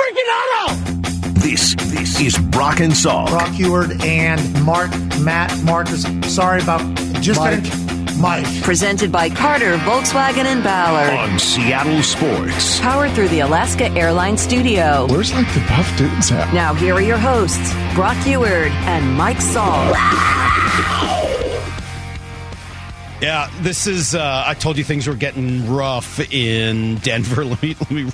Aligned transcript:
freaking 0.00 0.30
auto! 0.38 0.74
This 1.40 1.74
this 1.74 2.20
is 2.20 2.38
Brock 2.50 2.80
and 2.80 2.92
Salk. 2.92 3.28
Brock 3.28 3.48
Huard 3.50 4.02
and 4.04 4.40
Mark, 4.64 4.90
Matt, 5.20 5.56
Marcus. 5.64 6.04
Sorry 6.32 6.62
about 6.62 6.80
just 7.20 7.40
Mike. 7.40 7.64
Mike. 8.18 8.62
Presented 8.62 9.10
by 9.10 9.30
Carter, 9.30 9.76
Volkswagen, 9.78 10.44
and 10.44 10.62
Ballard. 10.62 11.10
on 11.14 11.38
Seattle 11.38 12.02
Sports. 12.02 12.78
Powered 12.80 13.12
through 13.12 13.28
the 13.28 13.40
Alaska 13.40 13.86
Airlines 13.92 14.42
Studio. 14.42 15.06
Where's 15.08 15.32
like 15.32 15.46
the 15.54 15.60
buff 15.60 15.96
dudes 15.96 16.30
at? 16.30 16.52
Now, 16.52 16.74
here 16.74 16.94
are 16.94 17.00
your 17.00 17.16
hosts, 17.18 17.72
Brock 17.94 18.16
Huard 18.18 18.70
and 18.86 19.16
Mike 19.16 19.38
Salk. 19.38 19.96
Yeah, 23.22 23.50
this 23.60 23.86
is. 23.86 24.14
Uh, 24.14 24.44
I 24.46 24.54
told 24.54 24.78
you 24.78 24.84
things 24.84 25.06
were 25.06 25.14
getting 25.14 25.70
rough 25.70 26.18
in 26.32 26.94
Denver. 26.96 27.44
Let 27.50 27.62
me 27.62 27.76
let 27.78 27.90
me 27.90 28.10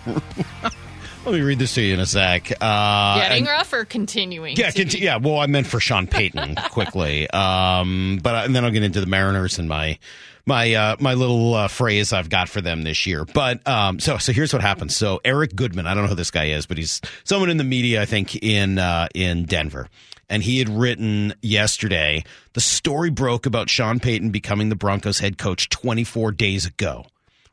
let 1.27 1.35
me 1.35 1.41
read 1.41 1.59
this 1.59 1.75
to 1.75 1.83
you 1.83 1.95
in 1.95 2.01
a 2.01 2.07
sec. 2.07 2.53
Uh, 2.61 3.19
Getting 3.21 3.39
and- 3.39 3.49
rough 3.49 3.73
or 3.73 3.85
continuing? 3.85 4.57
Yeah, 4.57 4.71
conti- 4.71 5.01
yeah. 5.01 5.17
Well, 5.17 5.39
I 5.39 5.47
meant 5.47 5.67
for 5.67 5.81
Sean 5.81 6.07
Payton 6.07 6.55
quickly, 6.71 7.29
um, 7.31 8.21
but 8.23 8.45
and 8.47 8.55
then 8.55 8.65
I'll 8.65 8.71
get 8.71 8.83
into 8.83 9.01
the 9.01 9.07
Mariners 9.07 9.59
and 9.59 9.69
my 9.69 9.99
my 10.47 10.73
uh, 10.75 10.97
my 11.01 11.15
little 11.15 11.55
uh, 11.55 11.69
phrase 11.69 12.13
I've 12.13 12.31
got 12.31 12.49
for 12.49 12.61
them 12.61 12.83
this 12.83 13.07
year. 13.07 13.25
But 13.25 13.67
um, 13.67 13.99
so 13.99 14.19
so 14.19 14.33
here's 14.33 14.53
what 14.53 14.63
happens. 14.63 14.97
So 14.97 15.21
Eric 15.25 15.57
Goodman, 15.57 15.87
I 15.87 15.95
don't 15.95 16.05
know 16.05 16.11
who 16.11 16.15
this 16.15 16.31
guy 16.31 16.47
is, 16.47 16.67
but 16.67 16.79
he's 16.79 17.01
someone 17.25 17.51
in 17.51 17.57
the 17.57 17.65
media, 17.65 18.01
I 18.03 18.07
think, 18.07 18.37
in 18.37 18.79
uh, 18.79 19.09
in 19.15 19.45
Denver. 19.45 19.89
And 20.29 20.43
he 20.43 20.59
had 20.59 20.69
written 20.69 21.35
yesterday 21.41 22.25
the 22.55 22.61
story 22.61 23.11
broke 23.11 23.47
about 23.47 23.71
Sean 23.71 24.01
Payton 24.01 24.31
becoming 24.31 24.71
the 24.71 24.75
Broncos 24.77 25.21
head 25.21 25.39
coach 25.39 25.69
24 25.69 26.33
days 26.33 26.67
ago. 26.67 27.07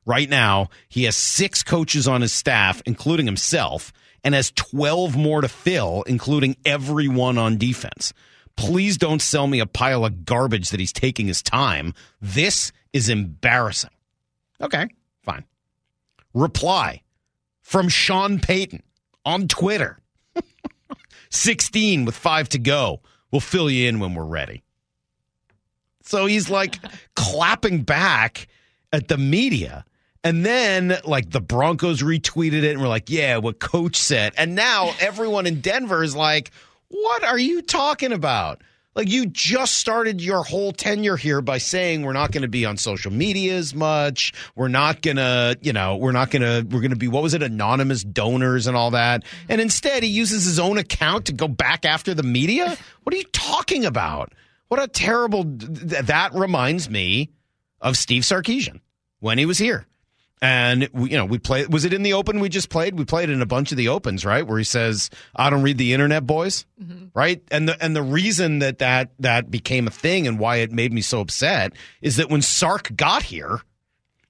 Right 0.05 0.29
now, 0.29 0.69
he 0.89 1.03
has 1.03 1.15
six 1.15 1.63
coaches 1.63 2.07
on 2.07 2.21
his 2.21 2.33
staff, 2.33 2.81
including 2.85 3.25
himself, 3.25 3.93
and 4.23 4.35
has 4.35 4.51
12 4.51 5.15
more 5.15 5.41
to 5.41 5.47
fill, 5.47 6.03
including 6.07 6.57
everyone 6.65 7.37
on 7.37 7.57
defense. 7.57 8.13
Please 8.55 8.97
don't 8.97 9.21
sell 9.21 9.47
me 9.47 9.59
a 9.59 9.65
pile 9.65 10.05
of 10.05 10.25
garbage 10.25 10.69
that 10.69 10.79
he's 10.79 10.93
taking 10.93 11.27
his 11.27 11.41
time. 11.41 11.93
This 12.21 12.71
is 12.91 13.09
embarrassing. 13.09 13.89
Okay, 14.61 14.87
fine. 15.23 15.43
Reply 16.33 17.01
from 17.61 17.89
Sean 17.89 18.39
Payton 18.39 18.83
on 19.25 19.47
Twitter 19.47 19.99
16 21.29 22.05
with 22.05 22.15
five 22.15 22.49
to 22.49 22.59
go. 22.59 23.01
We'll 23.31 23.39
fill 23.41 23.69
you 23.69 23.87
in 23.87 23.99
when 23.99 24.13
we're 24.13 24.25
ready. 24.25 24.63
So 26.03 26.25
he's 26.25 26.49
like 26.49 26.77
clapping 27.15 27.81
back 27.81 28.47
at 28.91 29.07
the 29.07 29.17
media. 29.17 29.85
And 30.23 30.45
then, 30.45 30.97
like, 31.03 31.31
the 31.31 31.41
Broncos 31.41 32.01
retweeted 32.01 32.63
it 32.63 32.71
and 32.71 32.81
were 32.81 32.87
like, 32.87 33.09
yeah, 33.09 33.37
what 33.37 33.59
coach 33.59 33.97
said. 33.97 34.33
And 34.37 34.55
now 34.55 34.93
everyone 34.99 35.45
in 35.45 35.61
Denver 35.61 36.03
is 36.03 36.15
like, 36.15 36.51
what 36.87 37.23
are 37.23 37.39
you 37.39 37.61
talking 37.61 38.13
about? 38.13 38.61
Like, 38.95 39.09
you 39.09 39.25
just 39.25 39.73
started 39.79 40.21
your 40.21 40.43
whole 40.43 40.71
tenure 40.71 41.17
here 41.17 41.41
by 41.41 41.57
saying 41.57 42.03
we're 42.03 42.13
not 42.13 42.31
going 42.31 42.43
to 42.43 42.47
be 42.47 42.63
on 42.63 42.77
social 42.77 43.11
media 43.11 43.55
as 43.55 43.73
much. 43.73 44.33
We're 44.55 44.67
not 44.67 45.01
going 45.01 45.17
to, 45.17 45.57
you 45.61 45.73
know, 45.73 45.97
we're 45.97 46.11
not 46.11 46.29
going 46.29 46.43
to, 46.43 46.67
we're 46.69 46.81
going 46.81 46.91
to 46.91 46.95
be, 46.95 47.07
what 47.07 47.23
was 47.23 47.33
it, 47.33 47.41
anonymous 47.41 48.03
donors 48.03 48.67
and 48.67 48.77
all 48.77 48.91
that. 48.91 49.23
And 49.49 49.59
instead, 49.59 50.03
he 50.03 50.09
uses 50.09 50.45
his 50.45 50.59
own 50.59 50.77
account 50.77 51.25
to 51.25 51.33
go 51.33 51.47
back 51.47 51.85
after 51.85 52.13
the 52.13 52.21
media. 52.21 52.77
What 53.01 53.15
are 53.15 53.17
you 53.17 53.23
talking 53.33 53.83
about? 53.83 54.31
What 54.67 54.81
a 54.81 54.87
terrible, 54.87 55.43
th- 55.43 56.05
that 56.05 56.33
reminds 56.35 56.87
me 56.87 57.31
of 57.81 57.97
Steve 57.97 58.21
Sarkisian 58.21 58.79
when 59.19 59.39
he 59.39 59.47
was 59.47 59.57
here. 59.57 59.87
And 60.43 60.89
we, 60.91 61.11
you 61.11 61.17
know, 61.17 61.23
we 61.23 61.37
play. 61.37 61.65
Was 61.67 61.85
it 61.85 61.93
in 61.93 62.03
the 62.03 62.11
open 62.11 62.41
we 62.41 62.49
just 62.49 62.67
played? 62.69 62.99
We 62.99 63.05
played 63.05 63.29
in 63.29 63.41
a 63.41 63.45
bunch 63.45 63.71
of 63.71 63.77
the 63.77 63.87
opens, 63.87 64.25
right? 64.25 64.45
Where 64.45 64.57
he 64.57 64.65
says, 64.65 65.09
"I 65.33 65.49
don't 65.49 65.61
read 65.61 65.77
the 65.77 65.93
internet, 65.93 66.27
boys." 66.27 66.65
Mm-hmm. 66.83 67.17
Right? 67.17 67.41
And 67.49 67.69
the 67.69 67.81
and 67.81 67.95
the 67.95 68.01
reason 68.01 68.59
that 68.59 68.79
that 68.79 69.11
that 69.19 69.49
became 69.49 69.87
a 69.87 69.89
thing 69.89 70.27
and 70.27 70.37
why 70.37 70.57
it 70.57 70.73
made 70.73 70.91
me 70.91 70.99
so 70.99 71.21
upset 71.21 71.71
is 72.01 72.17
that 72.17 72.29
when 72.29 72.41
Sark 72.41 72.93
got 72.93 73.23
here, 73.23 73.61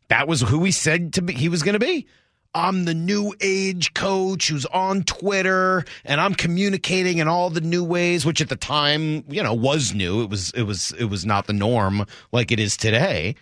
that 0.09 0.27
was 0.27 0.41
who 0.41 0.63
he 0.63 0.71
said 0.71 1.13
to 1.13 1.23
be 1.23 1.33
he 1.33 1.49
was 1.49 1.63
going 1.63 1.73
to 1.73 1.79
be. 1.79 2.05
I'm 2.53 2.85
the 2.85 2.93
new 2.93 3.33
age 3.41 3.95
coach 3.95 4.49
who's 4.49 4.67
on 4.67 5.01
Twitter 5.01 5.83
and 6.05 6.21
I'm 6.21 6.35
communicating 6.35 7.17
in 7.17 7.27
all 7.27 7.49
the 7.49 7.59
new 7.59 7.83
ways, 7.83 8.23
which 8.23 8.39
at 8.39 8.49
the 8.49 8.55
time, 8.55 9.23
you 9.29 9.41
know, 9.41 9.55
was 9.55 9.95
new. 9.95 10.21
It 10.21 10.29
was 10.29 10.51
it 10.51 10.61
was 10.61 10.91
it 10.99 11.05
was 11.05 11.25
not 11.25 11.47
the 11.47 11.53
norm 11.53 12.05
like 12.31 12.51
it 12.51 12.59
is 12.59 12.77
today. 12.77 13.33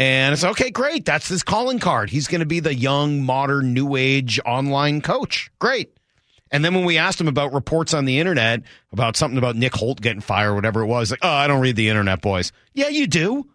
And 0.00 0.32
it's 0.32 0.44
okay, 0.44 0.70
great. 0.70 1.04
That's 1.04 1.28
his 1.28 1.42
calling 1.42 1.78
card. 1.78 2.08
He's 2.08 2.26
going 2.26 2.40
to 2.40 2.46
be 2.46 2.60
the 2.60 2.74
young, 2.74 3.22
modern, 3.22 3.74
new 3.74 3.96
age 3.96 4.40
online 4.46 5.02
coach. 5.02 5.50
Great. 5.58 5.94
And 6.50 6.64
then 6.64 6.72
when 6.74 6.86
we 6.86 6.96
asked 6.96 7.20
him 7.20 7.28
about 7.28 7.52
reports 7.52 7.92
on 7.92 8.06
the 8.06 8.18
internet 8.18 8.62
about 8.92 9.14
something 9.18 9.36
about 9.36 9.56
Nick 9.56 9.74
Holt 9.74 10.00
getting 10.00 10.22
fired, 10.22 10.52
or 10.52 10.54
whatever 10.54 10.80
it 10.80 10.86
was, 10.86 11.10
like, 11.10 11.20
oh, 11.22 11.28
I 11.28 11.46
don't 11.46 11.60
read 11.60 11.76
the 11.76 11.90
internet, 11.90 12.22
boys. 12.22 12.50
Yeah, 12.72 12.88
you 12.88 13.06
do. 13.06 13.46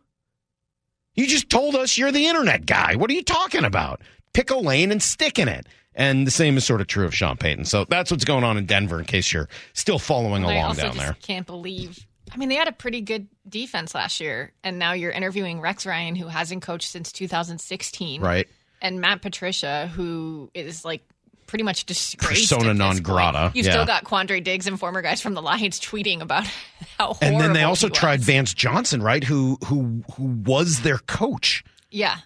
You 1.15 1.25
just 1.25 1.49
told 1.49 1.75
us 1.75 1.97
you're 1.97 2.11
the 2.11 2.27
internet 2.27 2.67
guy. 2.67 2.95
What 2.95 3.09
are 3.09 3.13
you 3.13 3.23
talking 3.23 3.65
about? 3.65 4.01
Pick 4.33 4.51
a 4.51 4.57
lane 4.57 4.91
and 4.91 5.01
stick 5.01 5.39
in 5.39 5.47
it. 5.47 5.65
And 5.95 6.27
the 6.27 6.31
same 6.31 6.57
is 6.57 6.63
sort 6.63 6.79
of 6.79 6.85
true 6.85 7.05
of 7.05 7.15
Sean 7.15 7.37
Payton. 7.37 7.65
So 7.65 7.85
that's 7.85 8.11
what's 8.11 8.25
going 8.25 8.43
on 8.43 8.55
in 8.57 8.67
Denver 8.67 8.99
in 8.99 9.05
case 9.05 9.33
you're 9.33 9.49
still 9.73 9.97
following 9.97 10.43
along 10.43 10.75
down 10.75 10.93
just 10.93 10.97
there. 10.97 11.17
can't 11.23 11.47
believe. 11.47 12.05
I 12.33 12.37
mean, 12.37 12.49
they 12.49 12.55
had 12.55 12.67
a 12.67 12.71
pretty 12.73 13.01
good 13.01 13.27
defense 13.47 13.93
last 13.95 14.19
year, 14.19 14.51
and 14.63 14.79
now 14.79 14.93
you're 14.93 15.11
interviewing 15.11 15.61
Rex 15.61 15.85
Ryan, 15.85 16.15
who 16.15 16.27
hasn't 16.27 16.61
coached 16.63 16.89
since 16.89 17.11
2016, 17.11 18.21
Right. 18.21 18.47
And 18.81 18.99
Matt 19.01 19.21
Patricia, 19.21 19.87
who 19.95 20.49
is 20.53 20.83
like 20.83 21.01
pretty 21.47 21.63
much 21.63 21.85
disgraced. 21.85 22.49
Persona 22.51 22.73
non 22.73 22.97
grata, 22.97 23.51
You've 23.55 23.65
yeah. 23.67 23.71
still 23.71 23.85
got 23.85 24.03
Quandre 24.03 24.43
Diggs 24.43 24.67
and 24.67 24.79
former 24.79 25.01
guys 25.01 25.21
from 25.21 25.33
the 25.33 25.41
Lions 25.41 25.79
tweeting 25.79 26.21
about 26.21 26.45
how 26.97 27.13
horrible. 27.13 27.17
And 27.21 27.39
then 27.39 27.53
they 27.53 27.63
also 27.63 27.87
tried. 27.89 28.19
Vance 28.21 28.53
Johnson, 28.53 29.01
right? 29.01 29.23
Who 29.23 29.57
who 29.65 30.03
who 30.15 30.23
was 30.45 30.81
their 30.81 30.97
coach. 30.97 31.63
Yeah, 31.89 32.17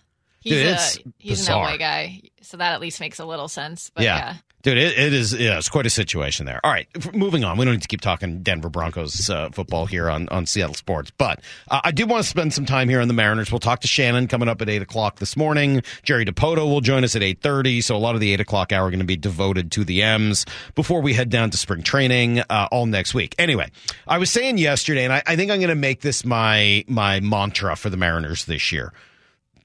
he's 0.41 0.53
Dude, 0.53 0.65
a 1.07 1.13
he's 1.17 1.39
bizarre. 1.39 1.65
an 1.65 1.71
LA 1.73 1.77
guy, 1.77 2.21
so 2.41 2.57
that 2.57 2.73
at 2.73 2.81
least 2.81 2.99
makes 2.99 3.19
a 3.19 3.25
little 3.25 3.47
sense. 3.47 3.91
But 3.93 4.03
yeah. 4.05 4.35
Dude, 4.61 4.77
it, 4.77 4.97
it 4.99 5.13
is. 5.13 5.33
Yeah, 5.33 5.57
it's 5.57 5.69
quite 5.69 5.85
a 5.85 5.89
situation 5.89 6.45
there. 6.45 6.59
All 6.65 6.71
right, 6.71 6.87
moving 7.15 7.45
on. 7.45 7.57
We 7.57 7.63
don't 7.63 7.75
need 7.75 7.81
to 7.81 7.87
keep 7.87 8.01
talking 8.01 8.43
Denver 8.43 8.67
Broncos 8.67 9.29
uh, 9.29 9.49
football 9.51 9.85
here 9.85 10.09
on, 10.09 10.27
on 10.29 10.45
Seattle 10.45 10.73
Sports, 10.73 11.11
but 11.17 11.39
uh, 11.69 11.79
I 11.81 11.91
do 11.91 12.05
want 12.05 12.23
to 12.23 12.29
spend 12.29 12.53
some 12.53 12.65
time 12.65 12.89
here 12.89 12.99
on 12.99 13.07
the 13.07 13.13
Mariners. 13.13 13.53
We'll 13.53 13.59
talk 13.59 13.79
to 13.81 13.87
Shannon 13.87 14.27
coming 14.27 14.49
up 14.49 14.61
at 14.61 14.67
eight 14.67 14.81
o'clock 14.81 15.19
this 15.19 15.37
morning. 15.37 15.81
Jerry 16.03 16.25
Dipoto 16.25 16.65
will 16.69 16.81
join 16.81 17.05
us 17.05 17.15
at 17.15 17.23
eight 17.23 17.41
thirty. 17.41 17.79
So 17.79 17.95
a 17.95 17.97
lot 17.97 18.15
of 18.15 18.21
the 18.21 18.33
eight 18.33 18.41
o'clock 18.41 18.73
hour 18.73 18.89
going 18.89 18.99
to 18.99 19.05
be 19.05 19.15
devoted 19.15 19.71
to 19.71 19.85
the 19.85 20.03
M's 20.03 20.45
before 20.75 21.01
we 21.01 21.13
head 21.13 21.29
down 21.29 21.51
to 21.51 21.57
spring 21.57 21.81
training 21.81 22.39
uh, 22.39 22.67
all 22.69 22.85
next 22.85 23.13
week. 23.13 23.35
Anyway, 23.39 23.71
I 24.09 24.17
was 24.17 24.29
saying 24.29 24.57
yesterday, 24.57 25.05
and 25.05 25.13
I, 25.13 25.23
I 25.25 25.37
think 25.37 25.51
I'm 25.51 25.59
going 25.59 25.69
to 25.69 25.75
make 25.75 26.01
this 26.01 26.25
my 26.25 26.83
my 26.89 27.21
mantra 27.21 27.77
for 27.77 27.89
the 27.89 27.97
Mariners 27.97 28.43
this 28.43 28.73
year. 28.73 28.91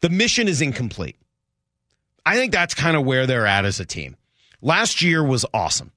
The 0.02 0.08
mission 0.08 0.46
is 0.46 0.60
incomplete. 0.60 1.16
I 2.24 2.36
think 2.36 2.52
that's 2.52 2.74
kind 2.74 2.96
of 2.96 3.04
where 3.04 3.26
they're 3.26 3.46
at 3.46 3.64
as 3.64 3.80
a 3.80 3.84
team. 3.84 4.16
Last 4.64 5.02
year 5.02 5.22
was 5.22 5.44
awesome. 5.52 5.92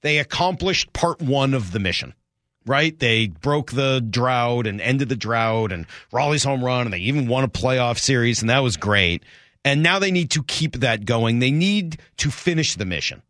They 0.00 0.18
accomplished 0.18 0.92
part 0.92 1.22
one 1.22 1.54
of 1.54 1.70
the 1.70 1.78
mission, 1.78 2.14
right? 2.66 2.98
They 2.98 3.28
broke 3.28 3.70
the 3.70 4.00
drought 4.00 4.66
and 4.66 4.80
ended 4.80 5.08
the 5.08 5.14
drought 5.14 5.70
and 5.70 5.86
Raleigh's 6.10 6.42
home 6.42 6.64
run, 6.64 6.88
and 6.88 6.92
they 6.92 6.98
even 6.98 7.28
won 7.28 7.44
a 7.44 7.48
playoff 7.48 8.00
series, 8.00 8.40
and 8.40 8.50
that 8.50 8.64
was 8.64 8.76
great. 8.76 9.22
And 9.64 9.80
now 9.80 10.00
they 10.00 10.10
need 10.10 10.32
to 10.32 10.42
keep 10.42 10.80
that 10.80 11.04
going. 11.04 11.38
They 11.38 11.52
need 11.52 12.00
to 12.16 12.32
finish 12.32 12.74
the 12.74 12.84
mission. 12.84 13.22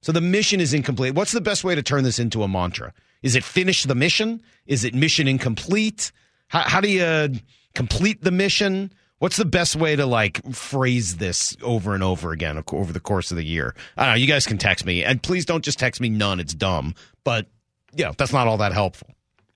So 0.00 0.10
the 0.10 0.20
mission 0.20 0.60
is 0.60 0.74
incomplete. 0.74 1.14
What's 1.14 1.30
the 1.30 1.40
best 1.40 1.62
way 1.62 1.76
to 1.76 1.82
turn 1.82 2.02
this 2.02 2.18
into 2.18 2.42
a 2.42 2.48
mantra? 2.48 2.92
Is 3.22 3.36
it 3.36 3.44
finish 3.44 3.84
the 3.84 3.94
mission? 3.94 4.42
Is 4.66 4.82
it 4.82 4.96
mission 4.96 5.28
incomplete? 5.28 6.10
How, 6.48 6.62
how 6.62 6.80
do 6.80 6.88
you 6.88 7.38
complete 7.76 8.24
the 8.24 8.32
mission? 8.32 8.92
What's 9.22 9.36
the 9.36 9.44
best 9.44 9.76
way 9.76 9.94
to 9.94 10.04
like 10.04 10.44
phrase 10.52 11.18
this 11.18 11.56
over 11.62 11.94
and 11.94 12.02
over 12.02 12.32
again 12.32 12.60
over 12.72 12.92
the 12.92 12.98
course 12.98 13.30
of 13.30 13.36
the 13.36 13.44
year? 13.44 13.72
I 13.96 14.06
don't 14.06 14.14
know. 14.14 14.18
You 14.18 14.26
guys 14.26 14.46
can 14.46 14.58
text 14.58 14.84
me, 14.84 15.04
and 15.04 15.22
please 15.22 15.46
don't 15.46 15.64
just 15.64 15.78
text 15.78 16.00
me 16.00 16.08
none. 16.08 16.40
It's 16.40 16.54
dumb, 16.54 16.96
but 17.22 17.46
you 17.94 18.04
know 18.04 18.14
that's 18.18 18.32
not 18.32 18.48
all 18.48 18.56
that 18.56 18.72
helpful. 18.72 19.10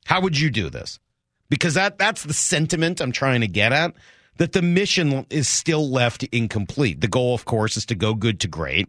How 0.05 0.21
would 0.21 0.39
you 0.39 0.51
do 0.51 0.71
this? 0.71 1.01
Because 1.49 1.75
that 1.75 1.99
that's 1.99 2.23
the 2.23 2.33
sentiment 2.33 3.01
I'm 3.01 3.11
trying 3.11 3.41
to 3.41 3.49
get 3.49 3.73
at. 3.73 3.95
That 4.37 4.53
the 4.53 4.63
mission 4.63 5.27
is 5.31 5.49
still 5.49 5.91
left 5.91 6.23
incomplete. 6.23 7.01
The 7.01 7.09
goal, 7.09 7.35
of 7.35 7.45
course, 7.45 7.77
is 7.77 7.87
to 7.87 7.97
go 7.97 8.15
good 8.15 8.39
to 8.43 8.47
great. 8.47 8.89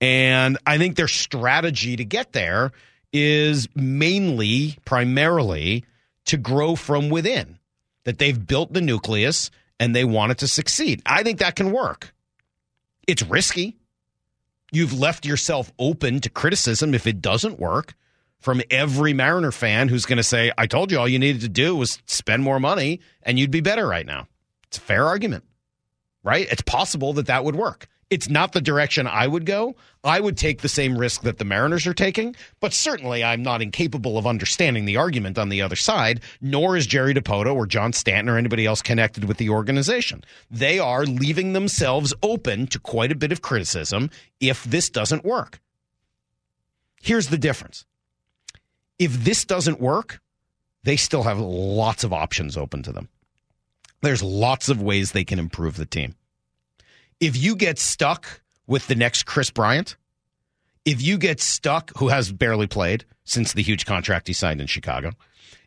And 0.00 0.56
I 0.66 0.78
think 0.78 0.96
their 0.96 1.06
strategy 1.06 1.96
to 1.96 2.04
get 2.06 2.32
there 2.32 2.72
is 3.12 3.68
mainly, 3.74 4.78
primarily, 4.86 5.84
to 6.24 6.38
grow 6.38 6.76
from 6.76 7.10
within. 7.10 7.58
That 8.04 8.18
they've 8.18 8.46
built 8.46 8.72
the 8.72 8.80
nucleus 8.80 9.50
and 9.80 9.94
they 9.94 10.04
want 10.04 10.32
it 10.32 10.38
to 10.38 10.48
succeed. 10.48 11.02
I 11.06 11.22
think 11.22 11.38
that 11.40 11.56
can 11.56 11.72
work. 11.72 12.14
It's 13.06 13.22
risky. 13.22 13.76
You've 14.72 14.98
left 14.98 15.26
yourself 15.26 15.72
open 15.78 16.20
to 16.20 16.30
criticism 16.30 16.94
if 16.94 17.06
it 17.06 17.20
doesn't 17.20 17.58
work 17.58 17.94
from 18.38 18.60
every 18.70 19.12
Mariner 19.12 19.52
fan 19.52 19.88
who's 19.88 20.04
going 20.04 20.16
to 20.18 20.22
say, 20.22 20.52
I 20.58 20.66
told 20.66 20.90
you 20.90 20.98
all 20.98 21.08
you 21.08 21.18
needed 21.18 21.42
to 21.42 21.48
do 21.48 21.74
was 21.76 22.02
spend 22.06 22.42
more 22.42 22.60
money 22.60 23.00
and 23.22 23.38
you'd 23.38 23.50
be 23.50 23.60
better 23.60 23.86
right 23.86 24.04
now. 24.04 24.28
It's 24.66 24.78
a 24.78 24.82
fair 24.82 25.06
argument, 25.06 25.44
right? 26.22 26.46
It's 26.50 26.62
possible 26.62 27.14
that 27.14 27.26
that 27.26 27.44
would 27.44 27.56
work. 27.56 27.88
It's 28.14 28.28
not 28.28 28.52
the 28.52 28.60
direction 28.60 29.08
I 29.08 29.26
would 29.26 29.44
go. 29.44 29.74
I 30.04 30.20
would 30.20 30.36
take 30.36 30.60
the 30.60 30.68
same 30.68 30.96
risk 30.96 31.22
that 31.22 31.38
the 31.38 31.44
Mariners 31.44 31.84
are 31.84 31.92
taking, 31.92 32.36
but 32.60 32.72
certainly 32.72 33.24
I'm 33.24 33.42
not 33.42 33.60
incapable 33.60 34.16
of 34.16 34.24
understanding 34.24 34.84
the 34.84 34.98
argument 34.98 35.36
on 35.36 35.48
the 35.48 35.60
other 35.60 35.74
side, 35.74 36.20
nor 36.40 36.76
is 36.76 36.86
Jerry 36.86 37.12
Dipoto 37.12 37.52
or 37.52 37.66
John 37.66 37.92
Stanton 37.92 38.28
or 38.28 38.38
anybody 38.38 38.66
else 38.66 38.82
connected 38.82 39.24
with 39.24 39.38
the 39.38 39.50
organization. 39.50 40.22
They 40.48 40.78
are 40.78 41.04
leaving 41.04 41.54
themselves 41.54 42.14
open 42.22 42.68
to 42.68 42.78
quite 42.78 43.10
a 43.10 43.16
bit 43.16 43.32
of 43.32 43.42
criticism 43.42 44.10
if 44.38 44.62
this 44.62 44.88
doesn't 44.90 45.24
work. 45.24 45.58
Here's 47.02 47.30
the 47.30 47.36
difference. 47.36 47.84
If 48.96 49.24
this 49.24 49.44
doesn't 49.44 49.80
work, 49.80 50.20
they 50.84 50.94
still 50.94 51.24
have 51.24 51.40
lots 51.40 52.04
of 52.04 52.12
options 52.12 52.56
open 52.56 52.84
to 52.84 52.92
them. 52.92 53.08
There's 54.02 54.22
lots 54.22 54.68
of 54.68 54.80
ways 54.80 55.10
they 55.10 55.24
can 55.24 55.40
improve 55.40 55.76
the 55.76 55.84
team. 55.84 56.14
If 57.24 57.38
you 57.38 57.56
get 57.56 57.78
stuck 57.78 58.42
with 58.66 58.86
the 58.86 58.94
next 58.94 59.22
Kris 59.24 59.50
Bryant, 59.50 59.96
if 60.84 61.00
you 61.00 61.16
get 61.16 61.40
stuck, 61.40 61.90
who 61.96 62.08
has 62.08 62.30
barely 62.30 62.66
played 62.66 63.06
since 63.24 63.54
the 63.54 63.62
huge 63.62 63.86
contract 63.86 64.26
he 64.26 64.34
signed 64.34 64.60
in 64.60 64.66
Chicago, 64.66 65.12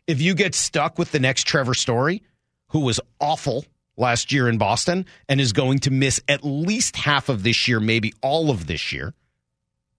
if 0.06 0.20
you 0.20 0.36
get 0.36 0.54
stuck 0.54 1.00
with 1.00 1.10
the 1.10 1.18
next 1.18 1.48
Trevor 1.48 1.74
Story, 1.74 2.22
who 2.68 2.78
was 2.78 3.00
awful 3.18 3.64
last 3.96 4.30
year 4.30 4.48
in 4.48 4.56
Boston 4.56 5.04
and 5.28 5.40
is 5.40 5.52
going 5.52 5.80
to 5.80 5.90
miss 5.90 6.20
at 6.28 6.44
least 6.44 6.94
half 6.94 7.28
of 7.28 7.42
this 7.42 7.66
year, 7.66 7.80
maybe 7.80 8.14
all 8.22 8.50
of 8.50 8.68
this 8.68 8.92
year, 8.92 9.12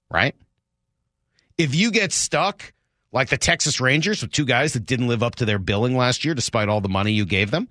right? 0.09 0.35
If 1.57 1.75
you 1.75 1.91
get 1.91 2.13
stuck 2.13 2.71
like 3.11 3.27
the 3.27 3.38
Texas 3.38 3.81
Rangers 3.81 4.21
with 4.21 4.31
two 4.31 4.45
guys 4.45 4.71
that 4.71 4.85
didn't 4.85 5.09
live 5.09 5.23
up 5.23 5.35
to 5.35 5.45
their 5.45 5.59
billing 5.59 5.97
last 5.97 6.23
year 6.23 6.33
despite 6.33 6.69
all 6.69 6.79
the 6.79 6.88
money 6.88 7.11
you 7.11 7.25
gave 7.25 7.51
them, 7.51 7.67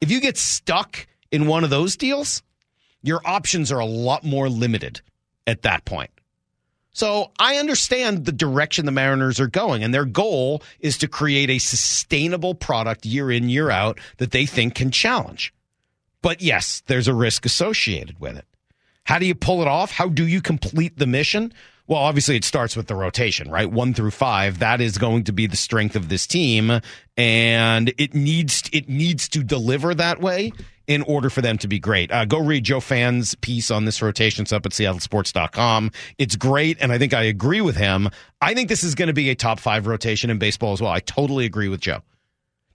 if 0.00 0.10
you 0.10 0.22
get 0.22 0.38
stuck 0.38 1.06
in 1.30 1.46
one 1.46 1.64
of 1.64 1.68
those 1.68 1.94
deals, 1.94 2.42
your 3.02 3.20
options 3.24 3.72
are 3.72 3.78
a 3.78 3.86
lot 3.86 4.24
more 4.24 4.48
limited 4.48 5.00
at 5.46 5.62
that 5.62 5.84
point. 5.84 6.10
So 6.92 7.30
I 7.38 7.58
understand 7.58 8.24
the 8.24 8.32
direction 8.32 8.84
the 8.84 8.90
Mariners 8.92 9.38
are 9.38 9.46
going, 9.46 9.84
and 9.84 9.94
their 9.94 10.04
goal 10.04 10.62
is 10.80 10.98
to 10.98 11.06
create 11.08 11.48
a 11.48 11.58
sustainable 11.58 12.54
product 12.56 13.06
year 13.06 13.30
in, 13.30 13.48
year 13.48 13.70
out 13.70 14.00
that 14.16 14.32
they 14.32 14.46
think 14.46 14.74
can 14.74 14.90
challenge. 14.90 15.54
But 16.22 16.42
yes, 16.42 16.82
there's 16.86 17.06
a 17.06 17.14
risk 17.14 17.46
associated 17.46 18.18
with 18.18 18.36
it. 18.36 18.46
How 19.04 19.18
do 19.18 19.26
you 19.26 19.36
pull 19.36 19.62
it 19.62 19.68
off? 19.68 19.92
How 19.92 20.08
do 20.08 20.26
you 20.26 20.42
complete 20.42 20.98
the 20.98 21.06
mission? 21.06 21.52
Well, 21.86 22.00
obviously, 22.00 22.36
it 22.36 22.44
starts 22.44 22.76
with 22.76 22.88
the 22.88 22.96
rotation, 22.96 23.50
right? 23.50 23.70
One 23.70 23.94
through 23.94 24.10
five. 24.10 24.58
That 24.58 24.80
is 24.80 24.98
going 24.98 25.24
to 25.24 25.32
be 25.32 25.46
the 25.46 25.56
strength 25.56 25.96
of 25.96 26.08
this 26.08 26.26
team, 26.26 26.80
and 27.16 27.94
it 27.96 28.12
needs 28.12 28.68
it 28.72 28.88
needs 28.88 29.28
to 29.30 29.42
deliver 29.42 29.94
that 29.94 30.20
way 30.20 30.52
in 30.88 31.02
order 31.02 31.30
for 31.30 31.40
them 31.40 31.56
to 31.58 31.68
be 31.68 31.78
great. 31.78 32.10
Uh, 32.10 32.24
go 32.24 32.38
read 32.38 32.64
Joe 32.64 32.80
Fan's 32.80 33.36
piece 33.36 33.70
on 33.70 33.84
this 33.84 34.02
rotation. 34.02 34.42
It's 34.42 34.52
up 34.52 34.66
at 34.66 34.72
seattlesports.com. 34.72 35.92
It's 36.18 36.34
great, 36.34 36.78
and 36.80 36.90
I 36.90 36.98
think 36.98 37.14
I 37.14 37.22
agree 37.22 37.60
with 37.60 37.76
him. 37.76 38.08
I 38.40 38.54
think 38.54 38.68
this 38.68 38.82
is 38.82 38.96
going 38.96 39.06
to 39.06 39.14
be 39.14 39.30
a 39.30 39.36
top 39.36 39.60
five 39.60 39.86
rotation 39.86 40.30
in 40.30 40.38
baseball 40.38 40.72
as 40.72 40.82
well. 40.82 40.90
I 40.90 41.00
totally 41.00 41.46
agree 41.46 41.68
with 41.68 41.80
Joe. 41.80 42.00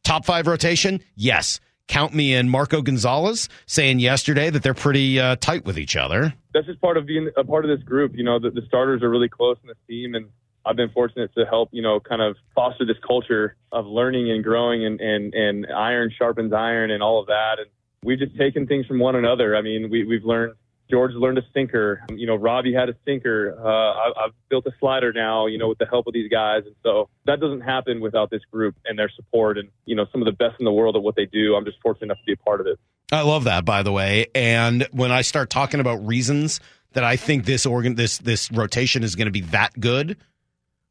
Top 0.04 0.24
five 0.26 0.48
rotation, 0.48 1.02
yes 1.16 1.60
count 1.88 2.14
me 2.14 2.34
in. 2.34 2.50
Marco 2.50 2.82
Gonzalez 2.82 3.50
saying 3.66 4.00
yesterday 4.00 4.50
that 4.50 4.64
they're 4.64 4.74
pretty 4.74 5.20
uh, 5.20 5.36
tight 5.38 5.66
with 5.66 5.78
each 5.78 5.96
other. 5.96 6.34
That's 6.54 6.66
just 6.66 6.82
part 6.82 6.98
of 6.98 7.06
being 7.06 7.30
a 7.38 7.44
part 7.44 7.66
of 7.66 7.78
this 7.78 7.86
group. 7.86 8.14
You 8.16 8.24
know, 8.24 8.40
the, 8.40 8.52
the 8.52 8.62
starters 8.68 9.04
are 9.04 9.10
really 9.10 9.30
close 9.30 9.58
in 9.64 9.68
this 9.68 9.78
team, 9.88 10.16
and 10.16 10.28
I've 10.66 10.76
been 10.76 10.90
fortunate 10.90 11.32
to 11.36 11.46
help, 11.46 11.70
you 11.72 11.82
know, 11.82 12.00
kind 12.00 12.22
of 12.22 12.38
foster 12.56 12.86
this 12.86 12.98
culture 13.06 13.56
of 13.72 13.86
learning 13.86 14.32
and 14.32 14.44
growing, 14.44 14.86
and 14.86 15.00
and 15.02 15.34
and 15.34 15.68
iron 15.76 16.12
sharpens 16.18 16.54
iron, 16.54 16.92
and 16.92 17.04
all 17.04 17.20
of 17.20 17.28
that. 17.28 17.56
And 17.60 17.70
we've 18.04 18.20
just 18.20 18.38
taken 18.38 18.68
things 18.68 18.86
from 18.86 19.00
one 19.00 19.16
another. 19.16 19.56
I 19.56 19.62
mean, 19.62 19.90
we 19.90 20.04
we've 20.04 20.24
learned 20.24 20.54
George 20.90 21.14
learned 21.14 21.38
a 21.38 21.44
sinker. 21.54 22.02
You 22.14 22.28
know, 22.28 22.36
Robbie 22.36 22.74
had 22.74 22.90
a 22.90 22.96
sinker. 23.06 23.58
Uh, 23.58 23.68
I, 23.68 24.26
I've 24.26 24.32
built 24.50 24.66
a 24.68 24.72
slider 24.80 25.14
now, 25.14 25.48
you 25.48 25.58
know, 25.58 25.70
with 25.70 25.78
the 25.78 25.86
help 25.86 26.08
of 26.08 26.14
these 26.14 26.30
guys. 26.30 26.64
And 26.66 26.76
so 26.84 27.10
that 27.26 27.40
doesn't 27.40 27.62
happen 27.62 28.02
without 28.02 28.30
this 28.30 28.42
group 28.52 28.76
and 28.86 29.00
their 29.00 29.10
support 29.10 29.58
and, 29.58 29.70
you 29.86 29.96
know, 29.96 30.06
some 30.12 30.22
of 30.22 30.26
the 30.26 30.34
best 30.34 30.60
in 30.60 30.66
the 30.66 30.72
world 30.72 30.96
at 30.96 31.02
what 31.02 31.16
they 31.16 31.26
do. 31.26 31.56
I'm 31.56 31.66
just 31.66 31.78
fortunate 31.82 32.06
enough 32.06 32.18
to 32.18 32.26
be 32.26 32.34
a 32.34 32.38
part 32.38 32.62
of 32.62 32.68
it. 32.68 32.80
I 33.12 33.22
love 33.22 33.46
that, 33.46 33.66
by 33.66 33.82
the 33.84 33.92
way. 33.92 34.28
And 34.36 34.88
when 34.92 35.12
I 35.12 35.22
start 35.22 35.50
talking 35.50 35.80
about 35.80 36.06
reasons 36.06 36.60
that 36.94 37.04
I 37.04 37.16
think 37.16 37.46
this 37.46 37.66
organ, 37.66 37.96
this, 37.96 38.18
this 38.20 38.52
rotation 38.52 39.04
is 39.04 39.16
going 39.16 39.28
to 39.28 39.32
be 39.32 39.42
that 39.42 39.80
good, 39.80 40.18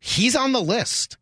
he's 0.00 0.35
on 0.35 0.53
the 0.53 0.61
list. 0.61 1.17